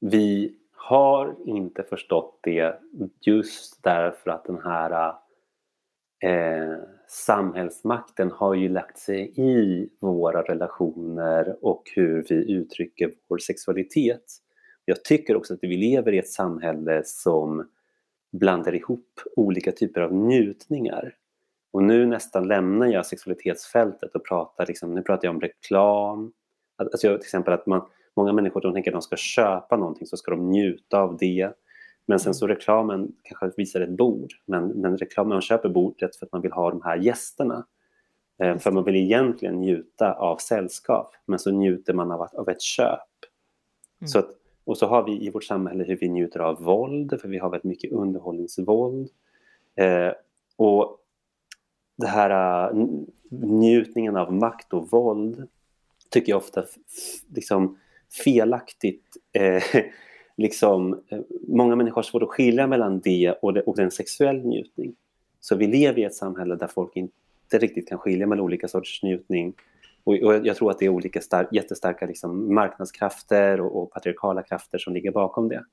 vi 0.00 0.54
har 0.76 1.36
inte 1.46 1.82
förstått 1.82 2.38
det 2.42 2.80
just 3.20 3.82
därför 3.82 4.30
att 4.30 4.44
den 4.44 4.60
här 4.64 5.14
eh, 6.20 6.78
samhällsmakten 7.14 8.30
har 8.30 8.54
ju 8.54 8.68
lagt 8.68 8.98
sig 8.98 9.32
i 9.36 9.88
våra 10.00 10.42
relationer 10.42 11.56
och 11.62 11.82
hur 11.94 12.26
vi 12.28 12.52
uttrycker 12.52 13.12
vår 13.28 13.38
sexualitet. 13.38 14.24
Jag 14.84 15.04
tycker 15.04 15.36
också 15.36 15.54
att 15.54 15.58
vi 15.62 15.76
lever 15.76 16.12
i 16.12 16.18
ett 16.18 16.28
samhälle 16.28 17.02
som 17.04 17.68
blandar 18.32 18.74
ihop 18.74 19.20
olika 19.36 19.72
typer 19.72 20.00
av 20.00 20.14
njutningar. 20.14 21.14
Och 21.72 21.82
nu 21.82 22.06
nästan 22.06 22.48
lämnar 22.48 22.86
jag 22.86 23.06
sexualitetsfältet 23.06 24.14
och 24.14 24.24
pratar, 24.24 24.66
liksom, 24.66 24.94
nu 24.94 25.02
pratar 25.02 25.28
jag 25.28 25.34
om 25.34 25.40
reklam. 25.40 26.32
Alltså 26.76 27.08
till 27.08 27.14
exempel 27.14 27.54
att 27.54 27.66
man, 27.66 27.86
många 28.16 28.32
människor 28.32 28.60
de 28.60 28.72
tänker 28.72 28.90
att 28.90 28.94
de 28.94 29.02
ska 29.02 29.16
köpa 29.16 29.76
någonting 29.76 30.06
så 30.06 30.16
ska 30.16 30.30
de 30.30 30.50
njuta 30.50 30.98
av 30.98 31.16
det. 31.16 31.52
Men 32.06 32.20
sen 32.20 32.34
så 32.34 32.46
reklamen 32.46 33.12
kanske 33.22 33.56
visar 33.56 33.80
ett 33.80 33.96
bord, 33.96 34.32
men, 34.46 34.68
men 34.68 34.96
reklamen 34.96 35.28
man 35.28 35.40
köper 35.40 35.68
bordet 35.68 36.16
för 36.16 36.26
att 36.26 36.32
man 36.32 36.42
vill 36.42 36.52
ha 36.52 36.70
de 36.70 36.82
här 36.82 36.96
gästerna. 36.96 37.66
Eh, 38.42 38.58
för 38.58 38.70
man 38.70 38.84
vill 38.84 38.96
egentligen 38.96 39.60
njuta 39.60 40.12
av 40.12 40.36
sällskap, 40.36 41.14
men 41.26 41.38
så 41.38 41.50
njuter 41.50 41.92
man 41.94 42.10
av, 42.10 42.28
av 42.32 42.48
ett 42.48 42.62
köp. 42.62 43.00
Mm. 44.00 44.08
Så 44.08 44.18
att, 44.18 44.28
och 44.64 44.78
så 44.78 44.86
har 44.86 45.04
vi 45.04 45.26
i 45.26 45.30
vårt 45.30 45.44
samhälle 45.44 45.84
hur 45.84 45.96
vi 45.96 46.08
njuter 46.08 46.40
av 46.40 46.62
våld, 46.62 47.20
för 47.20 47.28
vi 47.28 47.38
har 47.38 47.50
väldigt 47.50 47.64
mycket 47.64 47.92
underhållningsvåld. 47.92 49.08
Eh, 49.76 50.12
och 50.56 50.98
det 51.96 52.06
här 52.06 52.70
uh, 52.70 52.86
njutningen 53.30 54.16
av 54.16 54.32
makt 54.32 54.72
och 54.72 54.90
våld 54.90 55.48
tycker 56.10 56.32
jag 56.32 56.36
ofta 56.36 56.64
liksom 57.34 57.78
felaktigt 58.24 59.16
eh, 59.32 59.62
liksom, 60.36 61.00
eh, 61.08 61.20
många 61.48 61.76
människor 61.76 61.94
har 61.94 62.02
svårt 62.02 62.22
att 62.22 62.28
skilja 62.28 62.66
mellan 62.66 63.00
det 63.00 63.34
och, 63.42 63.54
det 63.54 63.62
och 63.62 63.76
den 63.76 63.90
sexuell 63.90 64.44
njutning. 64.46 64.94
Så 65.40 65.56
vi 65.56 65.66
lever 65.66 65.98
i 65.98 66.04
ett 66.04 66.14
samhälle 66.14 66.56
där 66.56 66.66
folk 66.66 66.96
inte 66.96 67.12
riktigt 67.52 67.88
kan 67.88 67.98
skilja 67.98 68.26
mellan 68.26 68.44
olika 68.44 68.68
sorters 68.68 69.02
njutning. 69.02 69.54
Och, 70.04 70.14
och 70.14 70.46
jag 70.46 70.56
tror 70.56 70.70
att 70.70 70.78
det 70.78 70.84
är 70.84 70.88
olika 70.88 71.20
star, 71.20 71.48
jättestarka 71.52 72.06
liksom, 72.06 72.54
marknadskrafter 72.54 73.60
och, 73.60 73.82
och 73.82 73.90
patriarkala 73.90 74.42
krafter 74.42 74.78
som 74.78 74.94
ligger 74.94 75.10
bakom 75.10 75.48
det. 75.48 75.64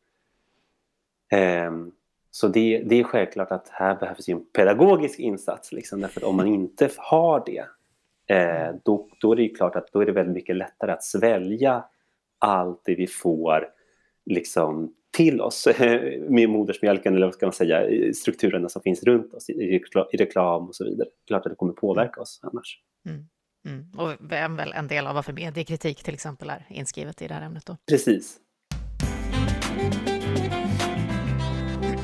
Um, 1.68 1.92
så 2.32 2.48
det, 2.48 2.84
det, 2.86 3.00
är 3.00 3.04
självklart 3.04 3.52
att 3.52 3.70
här 3.70 3.96
behövs 3.96 4.30
en 4.30 4.46
pedagogisk 4.46 5.20
insats. 5.20 5.72
Liksom, 5.72 6.02
därför 6.02 6.22
att 6.22 6.28
om 6.28 6.36
man 6.36 6.48
inte 6.48 6.90
har 6.98 7.44
det, 7.46 7.66
eh, 8.36 8.76
då, 8.84 9.08
då 9.22 9.32
är 9.32 9.36
det 9.36 9.50
klart 9.50 9.76
att 9.76 9.92
då 9.92 10.00
är 10.00 10.06
det 10.06 10.12
väldigt 10.12 10.36
mycket 10.36 10.56
lättare 10.56 10.92
att 10.92 11.04
svälja 11.04 11.84
allt 12.40 12.82
det 12.86 12.96
vi 12.96 13.08
får 13.08 13.68
liksom 14.26 14.94
till 15.18 15.42
oss 15.42 15.68
med 16.30 16.50
modersmjölken 16.50 17.16
eller 17.16 17.26
vad 17.26 17.36
ska 17.36 17.46
man 17.46 17.54
säga, 17.54 18.14
strukturerna 18.14 18.70
som 18.70 18.82
finns 18.82 19.04
runt 19.04 19.34
oss 19.34 19.50
i, 19.50 19.80
reklam 20.14 20.68
och 20.68 20.76
så 20.76 20.86
vidare. 20.86 21.08
Klart 21.28 21.46
att 21.46 21.52
det 21.52 21.56
kommer 21.56 21.74
påverka 21.74 22.22
oss 22.22 22.40
annars. 22.44 22.80
Mm. 23.10 23.26
Mm. 23.66 23.92
Och 23.98 24.32
väl 24.32 24.74
en 24.74 24.88
del 24.88 25.08
av 25.08 25.16
varför 25.16 25.34
mediekritik 25.34 26.04
till 26.04 26.14
exempel 26.14 26.50
är 26.50 26.66
inskrivet 26.70 27.22
i 27.22 27.28
det 27.28 27.34
här 27.34 27.46
ämnet 27.46 27.66
då. 27.66 27.78
Precis. 27.90 28.38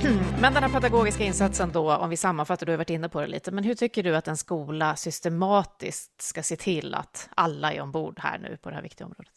Men 0.41 0.53
den 0.53 0.63
här 0.63 0.69
pedagogiska 0.69 1.23
insatsen 1.23 1.71
då, 1.73 1.95
om 1.95 2.09
vi 2.09 2.17
sammanfattar, 2.17 2.65
du 2.65 2.71
har 2.71 2.77
varit 2.77 2.89
inne 2.89 3.09
på 3.09 3.21
det 3.21 3.27
lite, 3.27 3.51
men 3.51 3.63
hur 3.63 3.73
tycker 3.73 4.03
du 4.03 4.15
att 4.15 4.27
en 4.27 4.37
skola 4.37 4.95
systematiskt 4.95 6.21
ska 6.21 6.43
se 6.43 6.55
till 6.55 6.93
att 6.93 7.29
alla 7.35 7.73
är 7.73 7.81
ombord 7.81 8.19
här 8.19 8.39
nu 8.39 8.57
på 8.57 8.69
det 8.69 8.75
här 8.75 8.83
viktiga 8.83 9.05
området? 9.05 9.33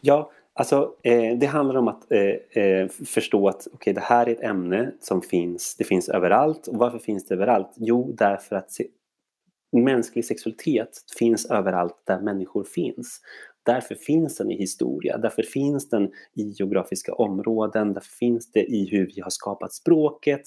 Ja, 0.00 0.32
Alltså, 0.60 0.94
eh, 1.02 1.38
det 1.38 1.46
handlar 1.46 1.76
om 1.76 1.88
att 1.88 2.12
eh, 2.12 2.62
eh, 2.64 2.88
förstå 2.88 3.48
att 3.48 3.68
okay, 3.72 3.92
det 3.92 4.00
här 4.00 4.28
är 4.28 4.32
ett 4.32 4.42
ämne 4.42 4.92
som 5.00 5.22
finns, 5.22 5.76
det 5.76 5.84
finns 5.84 6.08
överallt. 6.08 6.66
Och 6.66 6.76
varför 6.76 6.98
finns 6.98 7.26
det 7.26 7.34
överallt? 7.34 7.72
Jo, 7.76 8.14
därför 8.18 8.56
att 8.56 8.70
se, 8.72 8.86
mänsklig 9.72 10.24
sexualitet 10.24 10.90
finns 11.18 11.50
överallt 11.50 12.02
där 12.06 12.20
människor 12.20 12.64
finns. 12.64 13.20
Därför 13.62 13.94
finns 13.94 14.36
den 14.36 14.50
i 14.50 14.56
historia, 14.56 15.18
därför 15.18 15.42
finns 15.42 15.88
den 15.88 16.10
i 16.34 16.42
geografiska 16.42 17.14
områden, 17.14 17.92
därför 17.92 18.12
finns 18.12 18.52
det 18.52 18.64
i 18.64 18.88
hur 18.90 19.12
vi 19.14 19.20
har 19.20 19.30
skapat 19.30 19.72
språket. 19.72 20.42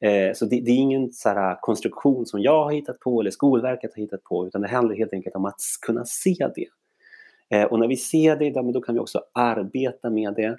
Eh, 0.00 0.32
så 0.34 0.44
det, 0.44 0.60
det, 0.60 0.70
är 0.70 0.76
ingen 0.76 1.12
så 1.12 1.28
här, 1.28 1.36
ah, 1.36 1.58
konstruktion 1.60 2.26
som 2.26 2.40
jag 2.40 2.64
har 2.64 2.72
hittat 2.72 3.00
på 3.00 3.20
eller 3.20 3.30
Skolverket 3.30 3.94
har 3.94 4.02
hittat 4.02 4.24
på, 4.24 4.46
utan 4.46 4.60
det 4.60 4.68
handlar 4.68 4.96
helt 4.96 5.12
enkelt 5.12 5.36
om 5.36 5.44
att 5.44 5.60
kunna 5.86 6.04
se 6.04 6.50
det. 6.54 6.66
Eh, 7.54 7.64
och 7.64 7.78
när 7.78 7.88
vi 7.88 7.96
ser 7.96 8.36
det, 8.36 8.72
då 8.72 8.80
kan 8.80 8.94
vi 8.94 9.00
också 9.00 9.22
arbeta 9.34 10.10
med 10.10 10.34
det. 10.34 10.56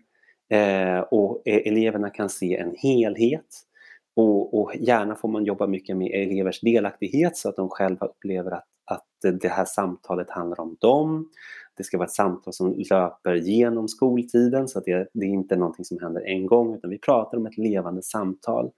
Eh, 0.58 1.00
och 1.00 1.42
e-, 1.46 1.68
eleverna 1.70 2.10
kan 2.10 2.30
se 2.30 2.58
en 2.58 2.76
helhet. 2.78 3.48
Och, 4.16 4.62
och, 4.62 4.76
gärna 4.76 5.16
får 5.16 5.30
man 5.30 5.46
jobba 5.46 5.68
mycket 5.68 5.98
med 5.98 6.12
elevers 6.14 6.62
delaktighet 6.62 7.38
så 7.38 7.50
att 7.50 7.56
de 7.56 7.70
själva 7.70 8.06
upplever 8.06 8.52
att, 8.52 8.68
att 8.86 9.08
det 9.42 9.48
här 9.48 9.66
samtalet 9.66 10.30
handlar 10.30 10.60
om 10.60 10.78
dem. 10.80 11.30
Det 11.78 11.84
ska 11.84 11.98
vara 11.98 12.06
ett 12.06 12.14
samtal 12.14 12.54
som 12.54 12.74
löper 12.92 13.36
genom 13.36 13.88
skoltiden 13.88 14.68
så 14.68 14.80
att 14.80 14.86
det, 14.86 15.08
det 15.14 15.26
är 15.26 15.30
inte 15.30 15.56
någonting 15.56 15.86
som 15.86 16.00
händer 16.00 16.22
en 16.22 16.46
gång 16.46 16.76
utan 16.76 16.90
vi 16.90 16.98
pratar 16.98 17.38
om 17.38 17.46
ett 17.46 17.58
levande 17.58 18.02
samtal. 18.02 18.72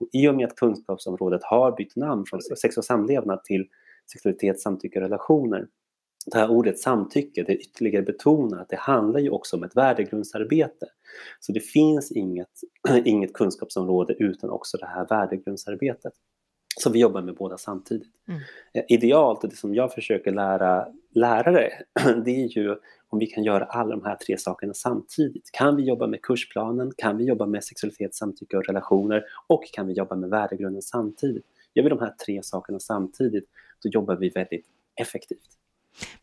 Och 0.00 0.08
I 0.12 0.28
och 0.28 0.34
med 0.34 0.46
att 0.46 0.56
kunskapsområdet 0.56 1.44
har 1.44 1.76
bytt 1.76 1.96
namn 1.96 2.24
från 2.26 2.40
sex 2.40 2.76
och 2.76 2.84
samlevnad 2.84 3.44
till 3.44 3.66
sexualitet, 4.12 4.60
samtycke 4.60 4.98
och 4.98 5.02
relationer 5.02 5.66
det 6.26 6.38
här 6.38 6.50
ordet 6.50 6.78
samtycke, 6.78 7.42
det 7.42 7.56
ytterligare 7.56 8.02
betonar 8.02 8.60
att 8.60 8.68
det 8.68 8.76
handlar 8.76 9.20
ju 9.20 9.30
också 9.30 9.56
om 9.56 9.62
ett 9.62 9.76
värdegrundsarbete. 9.76 10.86
Så 11.40 11.52
det 11.52 11.60
finns 11.60 12.12
inget, 12.12 12.60
inget 13.04 13.32
kunskapsområde 13.32 14.14
utan 14.18 14.50
också 14.50 14.76
det 14.76 14.86
här 14.86 15.06
värdegrundsarbetet. 15.08 16.12
Så 16.80 16.90
vi 16.90 16.98
jobbar 16.98 17.22
med 17.22 17.34
båda 17.34 17.58
samtidigt. 17.58 18.12
Mm. 18.28 18.40
Eh, 18.74 18.84
idealt, 18.88 19.40
det 19.40 19.56
som 19.56 19.74
jag 19.74 19.92
försöker 19.92 20.32
lära 20.32 20.88
lärare, 21.14 21.70
det 22.24 22.30
är 22.30 22.58
ju 22.58 22.76
om 23.08 23.18
vi 23.18 23.26
kan 23.26 23.44
göra 23.44 23.64
alla 23.64 23.96
de 23.96 24.04
här 24.04 24.16
tre 24.16 24.38
sakerna 24.38 24.74
samtidigt. 24.74 25.50
Kan 25.52 25.76
vi 25.76 25.82
jobba 25.82 26.06
med 26.06 26.22
kursplanen, 26.22 26.92
kan 26.96 27.16
vi 27.16 27.24
jobba 27.24 27.46
med 27.46 27.64
sexualitet, 27.64 28.14
samtycke 28.14 28.56
och 28.56 28.64
relationer 28.64 29.24
och 29.46 29.64
kan 29.72 29.86
vi 29.86 29.92
jobba 29.92 30.16
med 30.16 30.30
värdegrunden 30.30 30.82
samtidigt. 30.82 31.44
Gör 31.74 31.84
vi 31.84 31.90
de 31.90 31.98
här 31.98 32.14
tre 32.26 32.42
sakerna 32.42 32.80
samtidigt, 32.80 33.44
då 33.82 33.88
jobbar 33.88 34.16
vi 34.16 34.28
väldigt 34.28 34.66
effektivt. 35.00 35.48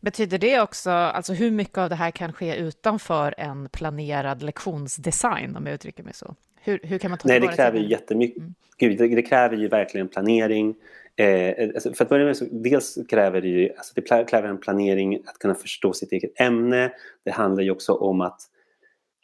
Betyder 0.00 0.38
det 0.38 0.60
också, 0.60 0.90
alltså 0.90 1.32
hur 1.32 1.50
mycket 1.50 1.78
av 1.78 1.88
det 1.88 1.94
här 1.94 2.10
kan 2.10 2.32
ske 2.32 2.56
utanför 2.56 3.34
en 3.38 3.68
planerad 3.68 4.42
lektionsdesign, 4.42 5.56
om 5.56 5.66
jag 5.66 5.74
uttrycker 5.74 6.02
mig 6.02 6.14
så? 6.14 6.34
Hur, 6.60 6.80
hur 6.82 6.98
kan 6.98 7.10
man 7.10 7.18
ta 7.18 7.28
Nej, 7.28 7.40
det 7.40 7.48
kräver 7.48 7.78
ju 7.78 7.90
jättemycket. 7.90 8.38
Mm. 8.38 8.54
Gud, 8.76 8.98
det, 8.98 9.08
det, 9.08 9.22
kräver 9.22 9.56
ju 9.56 9.68
verkligen 9.68 10.08
planering. 10.08 10.74
Eh, 11.16 11.68
alltså 11.74 11.92
för 11.92 12.04
att 12.04 12.08
börja 12.08 12.24
med 12.24 12.36
så, 12.36 12.44
dels 12.50 12.98
kräver 13.08 13.40
det 13.40 13.48
ju, 13.48 13.70
alltså 13.76 13.92
det 13.94 14.24
kräver 14.28 14.48
en 14.48 14.58
planering 14.58 15.22
att 15.26 15.38
kunna 15.38 15.54
förstå 15.54 15.92
sitt 15.92 16.12
eget 16.12 16.40
ämne. 16.40 16.92
Det 17.24 17.30
handlar 17.30 17.62
ju 17.62 17.70
också 17.70 17.92
om 17.92 18.20
att 18.20 18.40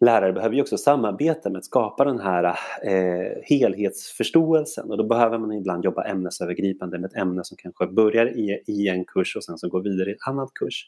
lärare 0.01 0.33
behöver 0.33 0.55
ju 0.55 0.63
också 0.63 0.79
samarbeta 0.79 1.51
med 1.51 1.59
att 1.59 1.65
skapa 1.65 2.05
den 2.05 2.21
här 2.21 2.45
eh, 2.83 3.43
helhetsförståelsen 3.43 4.91
och 4.91 4.97
då 4.97 5.05
behöver 5.05 5.39
man 5.39 5.53
ibland 5.53 5.85
jobba 5.85 6.05
ämnesövergripande 6.05 6.99
med 6.99 7.11
ett 7.11 7.17
ämne 7.17 7.45
som 7.45 7.57
kanske 7.57 7.87
börjar 7.87 8.27
i, 8.27 8.63
i 8.67 8.89
en 8.89 9.05
kurs 9.05 9.37
och 9.37 9.45
sen 9.45 9.59
så 9.59 9.69
går 9.69 9.83
vidare 9.83 10.11
i 10.11 10.13
en 10.13 10.33
annan 10.33 10.49
kurs. 10.55 10.85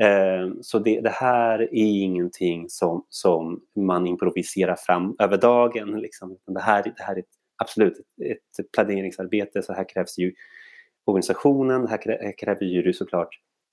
Eh, 0.00 0.52
så 0.62 0.78
det, 0.78 1.00
det, 1.00 1.10
här 1.10 1.58
är 1.60 2.02
ingenting 2.02 2.68
som, 2.68 3.06
som 3.08 3.60
man 3.76 4.06
improviserar 4.06 4.76
fram 4.76 5.16
över 5.18 5.36
dagen. 5.36 6.00
Liksom. 6.00 6.36
Det, 6.46 6.60
här, 6.60 6.82
det 6.82 7.02
här 7.02 7.18
är 7.18 7.24
absolut 7.56 7.98
ett, 8.24 8.58
ett 8.64 8.72
planeringsarbete, 8.72 9.62
så 9.62 9.72
här 9.72 9.88
krävs 9.88 10.18
ju 10.18 10.32
organisationen, 11.04 11.86
här 11.86 12.38
kräver 12.38 12.64
ju 12.64 12.92
såklart 12.92 13.28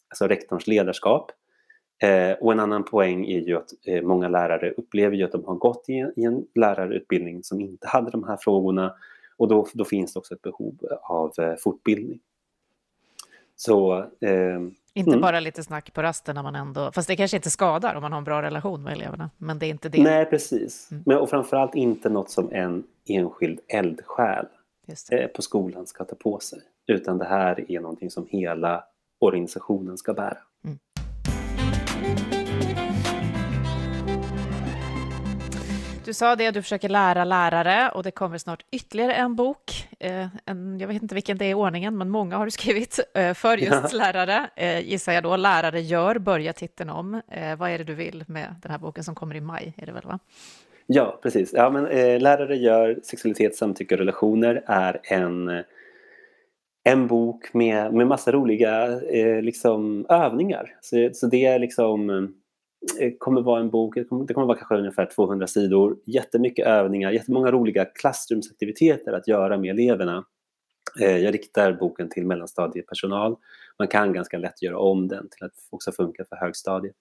alltså 0.10 0.28
rektorns 0.28 0.68
ledarskap 0.68 1.32
Eh, 2.00 2.32
och 2.32 2.52
en 2.52 2.60
annan 2.60 2.84
poäng 2.84 3.26
är 3.26 3.40
ju 3.40 3.58
att 3.58 3.70
eh, 3.86 4.02
många 4.02 4.28
lärare 4.28 4.72
upplever 4.72 5.16
ju 5.16 5.24
att 5.24 5.32
de 5.32 5.46
har 5.46 5.56
gått 5.56 5.86
i 5.88 5.98
en, 5.98 6.14
i 6.16 6.24
en 6.24 6.46
lärarutbildning 6.56 7.44
som 7.44 7.62
inte 7.62 7.88
hade 7.88 8.12
de 8.12 8.24
här 8.24 8.38
frågorna 8.38 8.94
och 9.38 9.48
då, 9.48 9.68
då 9.74 9.86
finns 9.86 10.14
det 10.14 10.20
också 10.20 10.34
ett 10.34 10.42
behov 10.42 10.76
av 11.02 11.34
eh, 11.38 11.56
fortbildning. 11.56 12.20
Så, 13.56 13.98
eh, 14.22 14.60
inte 14.94 15.12
mm. 15.12 15.22
bara 15.22 15.40
lite 15.40 15.64
snack 15.64 15.94
på 15.94 16.02
rasten 16.02 16.36
när 16.36 16.44
man 16.44 16.56
ändå, 16.56 16.92
fast 16.92 17.08
det 17.08 17.16
kanske 17.16 17.38
inte 17.38 17.50
skadar 17.50 17.96
om 17.96 18.02
man 18.02 18.12
har 18.12 18.18
en 18.18 18.24
bra 18.24 18.42
relation 18.42 18.84
med 18.84 18.94
eleverna, 18.94 19.30
men 19.38 19.60
det 19.60 19.66
är 19.66 19.70
inte 19.70 19.90
det. 19.90 20.04
Nej, 20.04 20.26
precis. 20.26 20.92
Mm. 20.92 21.04
Men, 21.06 21.18
och 21.18 21.30
framförallt 21.30 21.76
inte 21.76 22.10
något 22.10 22.30
som 22.30 22.52
en 22.52 22.84
enskild 23.08 23.60
eldsjäl 23.68 24.46
eh, 25.12 25.28
på 25.28 25.42
skolan 25.42 25.88
ska 25.88 26.04
ta 26.04 26.16
på 26.16 26.40
sig, 26.40 26.60
utan 26.88 27.18
det 27.18 27.26
här 27.26 27.72
är 27.72 27.80
någonting 27.80 28.12
som 28.12 28.28
hela 28.30 28.84
organisationen 29.20 29.98
ska 29.98 30.14
bära. 30.14 30.38
Du 36.08 36.14
sa 36.14 36.36
det, 36.36 36.52
du 36.52 36.62
försöker 36.62 36.90
lära 36.90 37.26
lärare 37.26 37.92
och 37.94 38.04
det 38.04 38.12
kommer 38.12 38.38
snart 38.38 38.66
ytterligare 38.72 39.14
en 39.14 39.36
bok. 39.36 39.88
Eh, 40.00 40.28
en, 40.46 40.80
jag 40.80 40.88
vet 40.88 41.02
inte 41.02 41.16
vilken 41.16 41.38
det 41.38 41.46
är 41.46 41.50
i 41.50 41.54
ordningen, 41.54 41.98
men 41.98 42.10
många 42.10 42.38
har 42.38 42.46
du 42.46 42.52
skrivit 42.52 43.00
eh, 43.14 43.34
för 43.34 43.58
just 43.58 43.94
ja. 43.94 43.98
lärare, 43.98 44.50
eh, 44.56 44.80
gissar 44.80 45.14
jag 45.14 45.24
då. 45.24 45.36
Lärare 45.36 45.82
gör, 45.82 46.20
börja 46.20 46.54
titeln 46.54 46.90
om. 46.90 47.22
Eh, 47.32 47.56
vad 47.56 47.70
är 47.70 47.78
det 47.78 47.84
du 47.84 47.94
vill 47.94 48.24
med 48.28 48.56
den 48.62 48.72
här 48.72 48.78
boken 48.78 49.04
som 49.04 49.16
kommer 49.16 49.36
i 49.36 49.42
maj? 49.42 49.74
Är 49.78 49.86
det 49.86 49.92
väl, 49.92 50.04
va? 50.06 50.20
Ja, 50.86 51.20
precis. 51.24 51.54
Ja, 51.54 51.70
men, 51.70 51.88
eh, 51.88 52.20
lärare 52.20 52.58
gör, 52.58 53.00
sexualitet, 53.04 53.56
samtycke 53.56 53.96
och 53.96 54.00
relationer 54.00 54.64
är 54.66 55.00
en 55.04 55.64
en 56.84 57.08
bok 57.08 57.54
med, 57.54 57.94
med 57.94 58.08
massa 58.08 58.32
roliga 58.32 59.02
eh, 59.02 59.42
liksom, 59.42 60.06
övningar. 60.10 60.76
Så, 60.82 61.10
så 61.14 61.28
det 61.28 61.46
är 61.46 61.60
liksom 61.60 62.10
Eh, 63.00 63.14
kommer 63.18 63.42
vara 63.42 63.60
en 63.60 63.70
bok, 63.70 63.96
det 63.96 64.04
kommer, 64.04 64.26
det 64.26 64.34
kommer 64.34 64.48
vara 64.48 64.58
kanske 64.58 64.76
ungefär 64.76 65.06
200 65.06 65.48
sidor, 65.48 65.98
jättemycket 66.06 66.68
övningar, 66.68 67.12
jättemånga 67.12 67.52
roliga 67.52 67.86
klassrumsaktiviteter 67.86 69.14
att 69.14 69.28
göra 69.28 69.58
med 69.58 69.70
eleverna. 69.70 70.26
Eh, 71.02 71.18
jag 71.18 71.34
riktar 71.34 71.74
boken 71.74 72.10
till 72.10 72.26
mellanstadiepersonal. 72.26 73.36
Man 73.80 73.88
kan 73.88 74.14
ganska 74.14 74.38
lätt 74.38 74.62
göra 74.62 74.80
om 74.80 75.08
den 75.08 75.30
till 75.30 75.46
att 75.46 75.54
också 75.70 75.92
funka 75.92 76.26
för 76.30 76.36
högstadiet. 76.36 76.96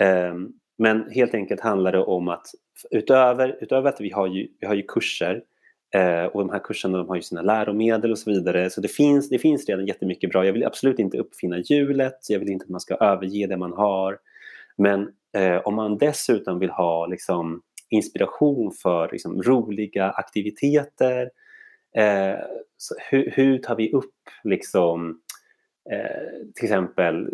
Eh, 0.00 0.34
men 0.78 1.10
helt 1.10 1.34
enkelt 1.34 1.60
handlar 1.60 1.92
det 1.92 2.02
om 2.02 2.28
att 2.28 2.46
utöver, 2.90 3.58
utöver 3.60 3.88
att 3.88 4.00
vi 4.00 4.10
har 4.10 4.26
ju, 4.26 4.48
vi 4.60 4.66
har 4.66 4.74
ju 4.74 4.82
kurser 4.82 5.42
och 6.32 6.40
de 6.40 6.50
här 6.50 6.58
kurserna 6.58 6.98
de 6.98 7.08
har 7.08 7.16
ju 7.16 7.22
sina 7.22 7.42
läromedel 7.42 8.10
och 8.10 8.18
så 8.18 8.30
vidare. 8.30 8.70
Så 8.70 8.80
det 8.80 8.88
finns, 8.88 9.28
det 9.28 9.38
finns 9.38 9.68
redan 9.68 9.86
jättemycket 9.86 10.30
bra. 10.30 10.46
Jag 10.46 10.52
vill 10.52 10.64
absolut 10.64 10.98
inte 10.98 11.18
uppfinna 11.18 11.58
hjulet. 11.58 12.18
Jag 12.28 12.38
vill 12.38 12.48
inte 12.48 12.62
att 12.62 12.68
man 12.68 12.80
ska 12.80 12.94
överge 12.94 13.46
det 13.46 13.56
man 13.56 13.72
har. 13.72 14.18
Men 14.78 15.12
eh, 15.36 15.56
om 15.56 15.74
man 15.74 15.98
dessutom 15.98 16.58
vill 16.58 16.70
ha 16.70 17.06
liksom, 17.06 17.62
inspiration 17.90 18.72
för 18.82 19.08
liksom, 19.12 19.42
roliga 19.42 20.10
aktiviteter, 20.10 21.30
eh, 21.96 22.38
hur, 23.10 23.30
hur, 23.30 23.58
tar 23.58 23.76
vi 23.76 23.92
upp 23.92 24.14
liksom, 24.44 25.20
eh, 25.90 26.52
till 26.54 26.64
exempel 26.64 27.28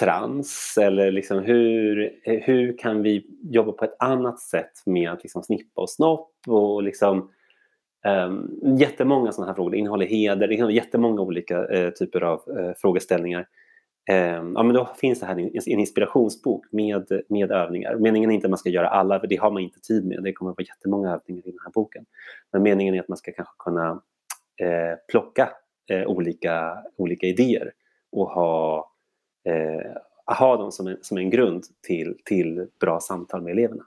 trans 0.00 0.78
eller 0.80 1.12
liksom 1.12 1.38
hur, 1.38 2.12
eh, 2.24 2.40
hur 2.42 2.78
kan 2.78 3.02
vi 3.02 3.26
jobba 3.42 3.72
på 3.72 3.84
ett 3.84 3.96
annat 3.98 4.40
sätt 4.40 4.72
med 4.86 5.10
att 5.10 5.22
liksom 5.22 5.42
snippa 5.42 5.80
och 5.80 5.90
snopp 5.90 6.32
och 6.46 6.82
liksom 6.82 7.30
um, 8.06 8.60
jättemånga 8.78 9.32
sådana 9.32 9.50
här 9.50 9.54
frågor. 9.54 9.70
Det 9.70 9.78
innehåller 9.78 10.06
heder, 10.06 10.48
det 10.48 10.54
innehåller 10.54 10.76
jättemånga 10.76 11.20
olika 11.22 11.66
uh, 11.66 11.90
typer 11.90 12.20
av 12.20 12.42
uh, 12.48 12.72
frågeställningar. 12.76 13.46
Ehm, 14.10 14.52
ja, 14.56 14.62
men 14.62 14.74
då 14.74 14.90
finns 14.96 15.20
det 15.20 15.26
här 15.26 15.38
en 15.38 15.78
inspirationsbok 15.78 16.66
med, 16.72 17.22
med 17.28 17.50
övningar. 17.50 17.96
Meningen 17.96 18.30
är 18.30 18.34
inte 18.34 18.46
att 18.46 18.50
man 18.50 18.58
ska 18.58 18.68
göra 18.68 18.88
alla, 18.88 19.20
för 19.20 19.26
det 19.26 19.36
har 19.36 19.50
man 19.50 19.62
inte 19.62 19.80
tid 19.80 20.06
med. 20.06 20.22
Det 20.22 20.32
kommer 20.32 20.50
att 20.50 20.56
vara 20.56 20.66
jättemånga 20.66 21.08
övningar 21.08 21.48
i 21.48 21.50
den 21.50 21.60
här 21.64 21.72
boken. 21.72 22.04
Men 22.52 22.62
meningen 22.62 22.94
är 22.94 23.00
att 23.00 23.08
man 23.08 23.18
ska 23.18 23.32
kanske 23.32 23.54
kunna 23.58 24.02
eh, 24.60 24.98
plocka 25.08 25.50
eh, 25.90 26.06
olika, 26.06 26.78
olika 26.96 27.26
idéer 27.26 27.72
och 28.12 28.30
ha, 28.30 28.90
eh, 29.48 29.92
ha 30.38 30.56
dem 30.56 30.72
som 30.72 30.86
en, 30.86 30.96
som 31.02 31.18
en 31.18 31.30
grund 31.30 31.64
till, 31.86 32.18
till 32.24 32.66
bra 32.80 33.00
samtal 33.00 33.42
med 33.42 33.52
eleverna. 33.52 33.84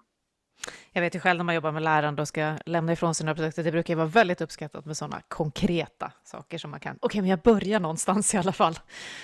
Jag 0.91 1.01
vet 1.01 1.15
ju 1.15 1.19
själv 1.19 1.37
när 1.37 1.43
man 1.43 1.55
jobbar 1.55 1.71
med 1.71 1.83
lärande 1.83 2.21
och 2.21 2.27
ska 2.27 2.57
lämna 2.65 2.93
ifrån 2.93 3.15
sig 3.15 3.25
några 3.25 3.35
produkter, 3.35 3.63
det 3.63 3.71
brukar 3.71 3.95
vara 3.95 4.07
väldigt 4.07 4.41
uppskattat 4.41 4.85
med 4.85 4.97
sådana 4.97 5.21
konkreta 5.27 6.11
saker 6.23 6.57
som 6.57 6.71
man 6.71 6.79
kan, 6.79 6.95
okej, 6.95 7.05
okay, 7.05 7.21
men 7.21 7.29
jag 7.29 7.39
börjar 7.39 7.79
någonstans 7.79 8.33
i 8.33 8.37
alla 8.37 8.51
fall. 8.51 8.79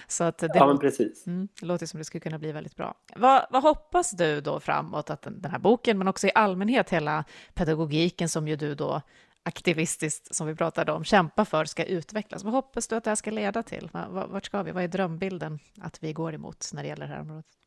Så 0.07 0.23
att 0.23 0.37
det, 0.37 0.51
ja, 0.53 0.67
men 0.67 0.79
precis. 0.79 1.27
Mm, 1.27 1.47
det 1.59 1.65
låter 1.65 1.85
som 1.85 1.97
det 1.97 2.03
skulle 2.03 2.21
kunna 2.21 2.39
bli 2.39 2.51
väldigt 2.51 2.75
bra. 2.75 2.95
Vad, 3.15 3.45
vad 3.49 3.63
hoppas 3.63 4.11
du 4.11 4.41
då 4.41 4.59
framåt 4.59 5.09
att 5.09 5.21
den, 5.21 5.41
den 5.41 5.51
här 5.51 5.59
boken, 5.59 5.97
men 5.97 6.07
också 6.07 6.27
i 6.27 6.31
allmänhet 6.35 6.89
hela 6.89 7.23
pedagogiken 7.53 8.29
som 8.29 8.47
ju 8.47 8.55
du 8.55 8.75
då 8.75 9.01
aktivistiskt, 9.43 10.35
som 10.35 10.47
vi 10.47 10.55
pratade 10.55 10.91
om, 10.91 11.03
kämpa 11.03 11.45
för 11.45 11.65
ska 11.65 11.83
utvecklas. 11.83 12.43
Vad 12.43 12.53
hoppas 12.53 12.87
du 12.87 12.95
att 12.95 13.03
det 13.03 13.09
här 13.09 13.15
ska 13.15 13.31
leda 13.31 13.63
till? 13.63 13.89
Vart 14.09 14.45
ska 14.45 14.63
vi? 14.63 14.71
Vad 14.71 14.83
är 14.83 14.87
drömbilden 14.87 15.59
att 15.81 16.03
vi 16.03 16.13
går 16.13 16.33
emot 16.33 16.69
när 16.73 16.83
det 16.83 16.89
gäller 16.89 17.07
det 17.07 17.13
här 17.13 17.21
området? 17.21 17.58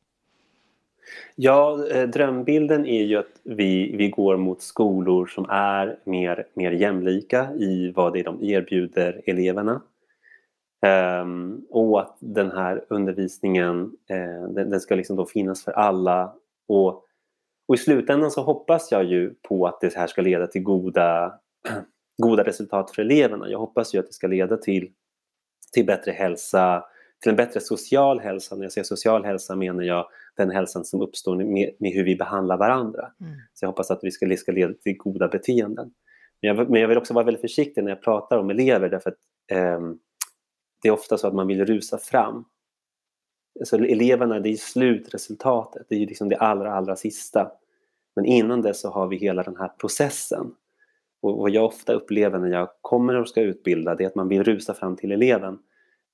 Ja, 1.37 1.87
eh, 1.89 2.09
drömbilden 2.09 2.87
är 2.87 3.03
ju 3.03 3.17
att 3.17 3.41
vi, 3.43 3.97
vi 3.97 4.09
går 4.09 4.37
mot 4.37 4.63
skolor 4.63 5.27
som 5.27 5.47
är 5.51 5.99
mer, 6.05 6.47
mer 6.55 6.73
jämlika 6.73 7.53
i 7.55 7.93
vad 7.97 8.13
det 8.13 8.21
är 8.21 8.25
de 8.25 8.45
erbjuder 8.45 9.23
eleverna. 9.27 9.83
Um, 11.23 11.67
och 11.71 12.01
att 12.01 12.17
den 12.21 12.51
här 12.51 12.85
undervisningen 12.89 13.81
uh, 13.85 14.49
den, 14.49 14.71
den, 14.71 14.81
ska 14.81 14.95
liksom 14.95 15.17
då 15.17 15.27
finnas 15.27 15.65
för 15.65 15.73
alla. 15.73 16.35
Och, 16.69 17.05
och 17.69 17.75
i 17.75 17.79
slutändan 17.79 18.31
så 18.31 18.43
hoppas 18.43 18.93
jag 18.93 19.05
ju 19.05 19.35
på 19.49 19.67
att 19.67 19.81
det 19.81 19.95
här 19.95 20.07
ska 20.07 20.23
leda 20.23 20.47
till 20.47 20.63
goda, 20.63 21.35
goda 22.23 22.45
resultat 22.45 22.91
för 22.91 23.03
eleverna. 23.03 23.51
Jag 23.51 23.59
hoppas 23.59 23.95
ju 23.95 23.99
att 23.99 24.07
det 24.07 24.13
ska 24.13 24.27
leda 24.27 24.57
till, 24.57 24.91
till 25.73 25.87
bättre 25.87 26.13
hälsa, 26.13 26.85
till 27.23 27.31
en 27.31 27.37
bättre 27.37 27.61
social 27.61 28.21
hälsa. 28.21 28.57
När 28.57 28.63
jag 28.63 28.73
säger 28.73 28.85
social 28.85 29.25
hälsa 29.25 29.57
menar 29.57 29.83
jag 29.83 30.07
den 30.37 30.51
hälsan 30.51 30.85
som 30.85 31.01
uppstår 31.01 31.37
med, 31.37 31.75
med 31.79 31.93
hur 31.93 32.05
vi 32.05 32.17
behandlar 32.17 32.57
varandra. 32.57 33.13
Mm. 33.21 33.33
Så 33.55 33.65
jag 33.65 33.69
hoppas 33.69 33.91
att 33.91 34.01
vi 34.03 34.11
ska, 34.11 34.37
ska 34.37 34.53
leda 34.53 34.75
till 34.75 34.97
goda 34.97 35.29
beteenden. 35.29 35.93
Men 36.43 36.57
jag, 36.57 36.71
men 36.71 36.81
jag, 36.81 36.89
vill 36.89 36.99
också 36.99 37.15
vara 37.15 37.25
väldigt 37.25 37.41
försiktig 37.41 37.85
när 37.85 37.91
jag 37.91 38.03
pratar 38.03 38.39
om 38.39 38.51
elever 38.51 38.89
därför 38.89 39.11
att 39.11 39.17
eh, 39.53 39.81
det 40.83 40.89
är 40.89 40.93
ofta 40.93 41.19
så 41.19 41.27
att 41.27 41.35
man 41.35 41.47
vill 41.47 41.65
rusa 41.65 41.99
fram. 41.99 42.45
Så 43.65 43.77
eleverna, 43.77 44.41
det 44.41 44.49
är 44.49 44.57
slutresultatet, 44.57 45.87
det 45.89 45.95
är 45.95 46.07
liksom 46.07 46.29
det 46.29 46.37
allra, 46.37 46.73
allra 46.73 46.97
sista. 46.97 47.53
Men 48.17 48.25
innan 48.25 48.63
det 48.63 48.75
så 48.75 48.91
har 48.91 49.09
vi 49.09 49.17
hela 49.17 49.43
den 49.43 49.57
här 49.57 49.69
processen. 49.69 50.55
Och 51.23 51.39
vad 51.39 51.51
jag 51.51 51.65
ofta 51.65 51.93
upplever 51.93 52.39
när 52.39 52.49
jag 52.49 52.69
kommer 52.81 53.15
och 53.15 53.29
ska 53.29 53.41
utbilda 53.41 53.95
det 53.95 54.05
är 54.05 54.09
att 54.09 54.15
man 54.15 54.29
vill 54.29 54.45
rusa 54.45 54.75
fram 54.75 54.97
till 54.97 55.13
eleven. 55.13 55.59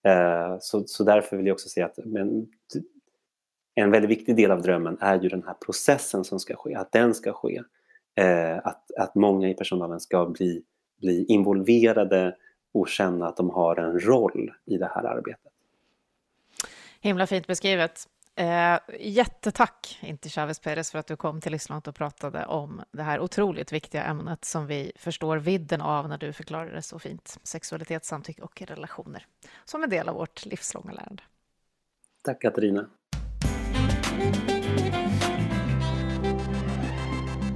Eh, 0.07 0.57
så, 0.61 0.85
så 0.87 1.05
därför 1.05 1.37
vill 1.37 1.47
jag 1.47 1.55
också 1.55 1.69
säga 1.69 1.87
att 1.87 1.99
men, 2.05 2.47
en 3.75 3.91
väldigt 3.91 4.11
viktig 4.11 4.37
del 4.37 4.51
av 4.51 4.63
drömmen 4.63 4.99
är 5.01 5.21
ju 5.21 5.29
den 5.29 5.43
här 5.47 5.55
processen 5.55 6.25
som 6.25 6.41
ska 6.41 6.57
ske, 6.57 6.75
att 6.75 6.93
den 6.93 7.15
ska 7.15 7.33
ske. 7.33 7.63
Eh, 8.17 8.57
att, 8.57 8.91
att 8.99 9.15
många 9.15 9.49
i 9.49 9.55
personalen 9.55 10.01
ska 10.01 10.27
bli, 10.27 10.63
bli 11.01 11.25
involverade 11.25 12.37
och 12.75 12.89
känna 12.89 13.29
att 13.29 13.37
de 13.37 13.51
har 13.51 13.77
en 13.77 14.01
roll 14.01 14.51
i 14.65 14.77
det 14.77 14.91
här 14.95 15.05
arbetet. 15.05 15.53
Himla 17.01 17.27
fint 17.27 17.47
beskrivet. 17.47 18.09
Eh, 18.39 18.79
jättetack, 19.01 19.99
inte 20.03 20.29
Chavez 20.29 20.59
Perez, 20.59 20.91
för 20.91 20.99
att 20.99 21.07
du 21.07 21.17
kom 21.17 21.41
till 21.41 21.53
Livslångt 21.53 21.89
och 21.89 21.95
pratade 21.95 22.47
om 22.47 22.83
det 22.91 23.03
här 23.03 23.21
otroligt 23.21 23.73
viktiga 23.73 24.05
ämnet 24.05 24.45
som 24.45 24.67
vi 24.67 24.93
förstår 24.97 25.37
vidden 25.37 25.81
av 25.81 26.09
när 26.09 26.19
du 26.19 26.33
förklarar 26.33 26.71
det 26.73 26.83
så 26.83 26.99
fint. 26.99 27.39
Sexualitet, 27.43 28.05
samtycke 28.05 28.43
och 28.43 28.63
relationer, 28.63 29.27
som 29.65 29.83
en 29.83 29.91
del 29.91 30.09
av 30.09 30.15
vårt 30.15 30.47
livslånga 30.47 30.93
lärande. 30.93 31.23
Tack 32.23 32.43
Katarina. 32.43 32.89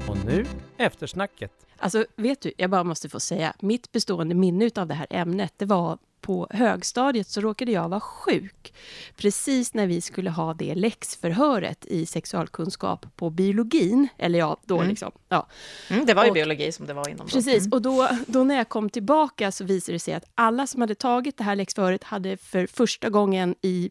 Och 0.08 0.24
nu 0.26 0.46
eftersnacket. 0.76 1.66
Alltså, 1.76 2.04
vet 2.16 2.40
du, 2.40 2.52
jag 2.56 2.70
bara 2.70 2.84
måste 2.84 3.08
få 3.08 3.20
säga, 3.20 3.54
mitt 3.60 3.92
bestående 3.92 4.34
minne 4.34 4.70
av 4.76 4.86
det 4.86 4.94
här 4.94 5.06
ämnet, 5.10 5.54
det 5.56 5.66
var 5.66 5.98
på 6.22 6.46
högstadiet 6.50 7.28
så 7.28 7.40
råkade 7.40 7.72
jag 7.72 7.88
vara 7.88 8.00
sjuk. 8.00 8.74
Precis 9.16 9.74
när 9.74 9.86
vi 9.86 10.00
skulle 10.00 10.30
ha 10.30 10.54
det 10.54 10.74
läxförhöret 10.74 11.86
i 11.86 12.06
sexualkunskap 12.06 13.06
på 13.16 13.30
biologin. 13.30 14.08
Eller 14.18 14.38
ja, 14.38 14.56
då 14.64 14.76
Mm. 14.76 14.88
liksom. 14.88 15.12
Ja. 15.28 15.46
Mm, 15.90 16.06
det 16.06 16.14
var 16.14 16.24
ju 16.24 16.30
Och- 16.30 16.34
biologi 16.34 16.72
som 16.72 16.86
det 16.86 16.94
var 16.94 17.08
inom. 17.08 17.26
Precis, 17.26 17.58
Mm. 17.66 17.72
och 17.72 17.82
då, 17.82 18.08
då 18.26 18.44
när 18.44 18.54
jag 18.56 18.68
kom 18.68 18.90
tillbaka 18.90 19.52
så 19.52 19.64
visade 19.64 19.94
det 19.94 20.00
sig 20.00 20.14
att 20.14 20.24
alla 20.34 20.66
som 20.66 20.80
hade 20.80 20.94
tagit 20.94 21.36
det 21.38 21.44
här 21.44 21.56
läxförhöret 21.56 22.04
hade 22.04 22.36
för 22.36 22.66
första 22.66 23.10
gången 23.10 23.54
i 23.62 23.90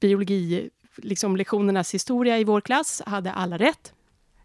biologi, 0.00 0.70
liksom 0.96 1.36
lektionernas 1.36 1.94
historia 1.94 2.38
i 2.38 2.44
vår 2.44 2.60
klass, 2.60 3.02
hade 3.06 3.32
alla 3.32 3.58
rätt. 3.58 3.92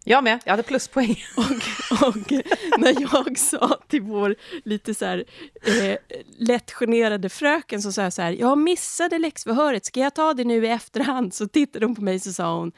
Jag 0.04 0.24
med, 0.24 0.40
jag 0.44 0.52
hade 0.52 0.62
pluspoäng. 0.62 1.24
Och, 1.36 2.08
och 2.08 2.32
när 2.78 3.00
jag 3.00 3.38
sa 3.38 3.78
till 3.88 4.02
vår 4.02 4.34
lite 4.64 4.94
så 4.94 5.04
här 5.04 5.24
eh, 5.62 5.96
lätt 6.38 6.72
generade 6.72 7.28
fröken 7.28 7.82
så 7.82 7.92
sa 7.92 8.02
jag 8.02 8.12
så 8.12 8.22
här, 8.22 8.32
jag 8.32 8.58
missade 8.58 9.18
läxförhöret, 9.18 9.84
ska 9.84 10.00
jag 10.00 10.14
ta 10.14 10.34
det 10.34 10.44
nu 10.44 10.64
i 10.66 10.68
efterhand? 10.68 11.34
Så 11.34 11.48
tittade 11.48 11.86
hon 11.86 11.94
på 11.94 12.02
mig 12.02 12.20
så 12.20 12.32
sa 12.32 12.58
hon, 12.58 12.72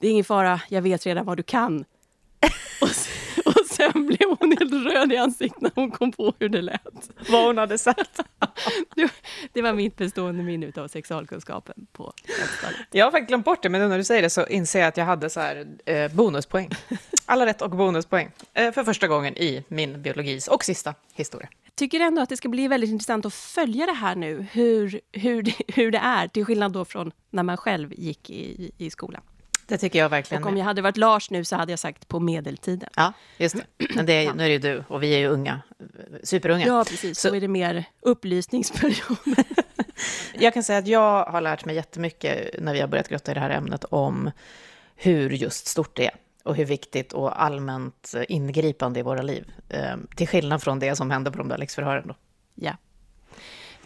det 0.00 0.06
är 0.06 0.10
ingen 0.10 0.24
fara, 0.24 0.60
jag 0.68 0.82
vet 0.82 1.06
redan 1.06 1.26
vad 1.26 1.36
du 1.36 1.42
kan. 1.42 1.84
och, 2.80 2.88
så, 2.88 3.10
sen 3.76 4.06
blev 4.06 4.36
hon 4.38 4.56
helt 4.58 4.94
röd 4.94 5.12
i 5.12 5.16
ansiktet 5.16 5.60
när 5.62 5.72
hon 5.74 5.90
kom 5.90 6.12
på 6.12 6.34
hur 6.38 6.48
det 6.48 6.62
lät. 6.62 7.10
Vad 7.30 7.46
hon 7.46 7.58
hade 7.58 7.78
sagt. 7.78 8.20
Det, 9.52 9.62
var 9.62 9.72
mitt 9.72 9.96
bestående 9.96 10.42
minne 10.42 10.72
av 10.76 10.88
sexualkunskapen 10.88 11.86
på 11.92 12.12
högstadiet. 12.40 12.88
Jag 12.90 13.06
har 13.06 13.10
faktiskt 13.10 13.28
glömt 13.28 13.44
bort 13.44 13.62
det, 13.62 13.68
men 13.68 13.80
nu 13.80 13.88
när 13.88 13.98
du 13.98 14.04
säger 14.04 14.22
det 14.22 14.30
så 14.30 14.46
inser 14.46 14.78
jag 14.78 14.88
att 14.88 14.96
jag 14.96 15.04
hade 15.04 15.30
så 15.30 15.40
här, 15.40 15.66
eh, 15.84 16.12
bonuspoäng. 16.12 16.70
Alla 17.26 17.46
rätt 17.46 17.62
och 17.62 17.70
bonuspoäng. 17.70 18.30
Eh, 18.54 18.72
för 18.72 18.84
första 18.84 19.06
gången 19.06 19.36
i 19.36 19.64
min 19.68 20.02
biologis 20.02 20.48
och 20.48 20.64
sista 20.64 20.94
historia. 21.14 21.48
tycker 21.74 22.00
ändå 22.00 22.22
att 22.22 22.28
det 22.28 22.36
ska 22.36 22.48
bli 22.48 22.68
väldigt 22.68 22.90
intressant 22.90 23.26
att 23.26 23.34
följa 23.34 23.86
det 23.86 23.92
här 23.92 24.16
nu, 24.16 24.46
hur, 24.52 25.00
hur, 25.12 25.42
det, 25.42 25.54
hur 25.68 25.90
det 25.90 25.98
är, 25.98 26.28
till 26.28 26.44
skillnad 26.44 26.72
då 26.72 26.84
från 26.84 27.12
när 27.30 27.42
man 27.42 27.56
själv 27.56 27.92
gick 27.96 28.30
i, 28.30 28.70
i 28.78 28.90
skolan. 28.90 29.22
Det 29.66 29.78
tycker 29.78 29.98
jag 29.98 30.08
verkligen. 30.08 30.42
Och 30.44 30.48
om 30.50 30.56
jag 30.56 30.64
hade 30.64 30.82
varit 30.82 30.96
Lars 30.96 31.30
nu 31.30 31.44
så 31.44 31.56
hade 31.56 31.72
jag 31.72 31.78
sagt 31.78 32.08
på 32.08 32.20
medeltiden. 32.20 32.88
Ja, 32.96 33.12
just 33.38 33.56
det. 33.56 33.86
Men 33.94 34.06
det 34.06 34.12
är, 34.12 34.34
nu 34.34 34.44
är 34.44 34.48
det 34.48 34.52
ju 34.52 34.58
du 34.58 34.84
och 34.88 35.02
vi 35.02 35.14
är 35.14 35.18
ju 35.18 35.26
unga. 35.26 35.60
Superunga. 36.22 36.66
Ja, 36.66 36.84
precis. 36.88 37.18
Så, 37.18 37.28
Så- 37.28 37.34
är 37.34 37.40
det 37.40 37.48
mer 37.48 37.84
upplysningsperiod. 38.00 39.18
Jag 40.38 40.54
kan 40.54 40.62
säga 40.64 40.78
att 40.78 40.86
jag 40.86 41.24
har 41.24 41.40
lärt 41.40 41.64
mig 41.64 41.74
jättemycket 41.76 42.62
när 42.62 42.72
vi 42.72 42.80
har 42.80 42.88
börjat 42.88 43.08
grotta 43.08 43.30
i 43.30 43.34
det 43.34 43.40
här 43.40 43.50
ämnet 43.50 43.84
om 43.84 44.30
hur 44.96 45.30
just 45.30 45.66
stort 45.66 45.96
det 45.96 46.06
är 46.06 46.14
och 46.44 46.56
hur 46.56 46.64
viktigt 46.64 47.12
och 47.12 47.42
allmänt 47.42 48.14
ingripande 48.28 49.00
i 49.00 49.02
våra 49.02 49.22
liv. 49.22 49.50
Eh, 49.68 49.96
till 50.16 50.28
skillnad 50.28 50.62
från 50.62 50.78
det 50.78 50.96
som 50.96 51.10
hände 51.10 51.30
på 51.30 51.38
de 51.38 51.48
där 51.48 51.58
läxförhören. 51.58 52.08
Då. 52.08 52.14
ja. 52.54 52.72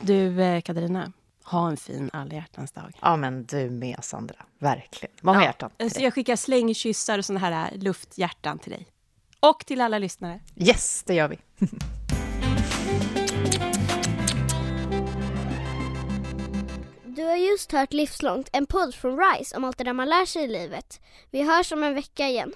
Du, 0.00 0.42
eh, 0.42 0.60
Katarina, 0.60 1.12
ha 1.50 1.68
en 1.70 1.76
fin 1.76 2.10
alla 2.12 2.34
hjärtans 2.34 2.72
dag. 2.72 2.92
Ja, 3.00 3.16
men 3.16 3.44
du 3.46 3.70
med 3.70 4.04
Sandra. 4.04 4.36
Verkligen. 4.58 5.14
Många 5.20 5.38
Ja, 5.38 5.44
hjärtan. 5.44 5.70
Så 5.90 6.02
jag 6.02 6.14
skickar 6.14 6.36
slängkyssar 6.36 7.18
och 7.18 7.24
såna 7.24 7.40
här 7.40 7.70
äh, 7.72 7.78
lufthjärtan 7.78 8.58
till 8.58 8.72
dig. 8.72 8.86
Och 9.40 9.66
till 9.66 9.80
alla 9.80 9.98
lyssnare. 9.98 10.40
Yes, 10.56 11.02
det 11.06 11.14
gör 11.14 11.28
vi. 11.28 11.38
Du 17.04 17.22
har 17.24 17.36
just 17.36 17.72
hört 17.72 17.92
Livslångt, 17.92 18.48
en 18.52 18.66
podd 18.66 18.94
från 18.94 19.18
RISE 19.18 19.56
om 19.56 19.64
allt 19.64 19.78
det 19.78 19.84
där 19.84 19.92
man 19.92 20.08
lär 20.08 20.26
sig 20.26 20.42
i 20.44 20.48
livet. 20.48 21.00
Vi 21.30 21.42
hörs 21.42 21.72
om 21.72 21.82
en 21.82 21.94
vecka 21.94 22.28
igen. 22.28 22.52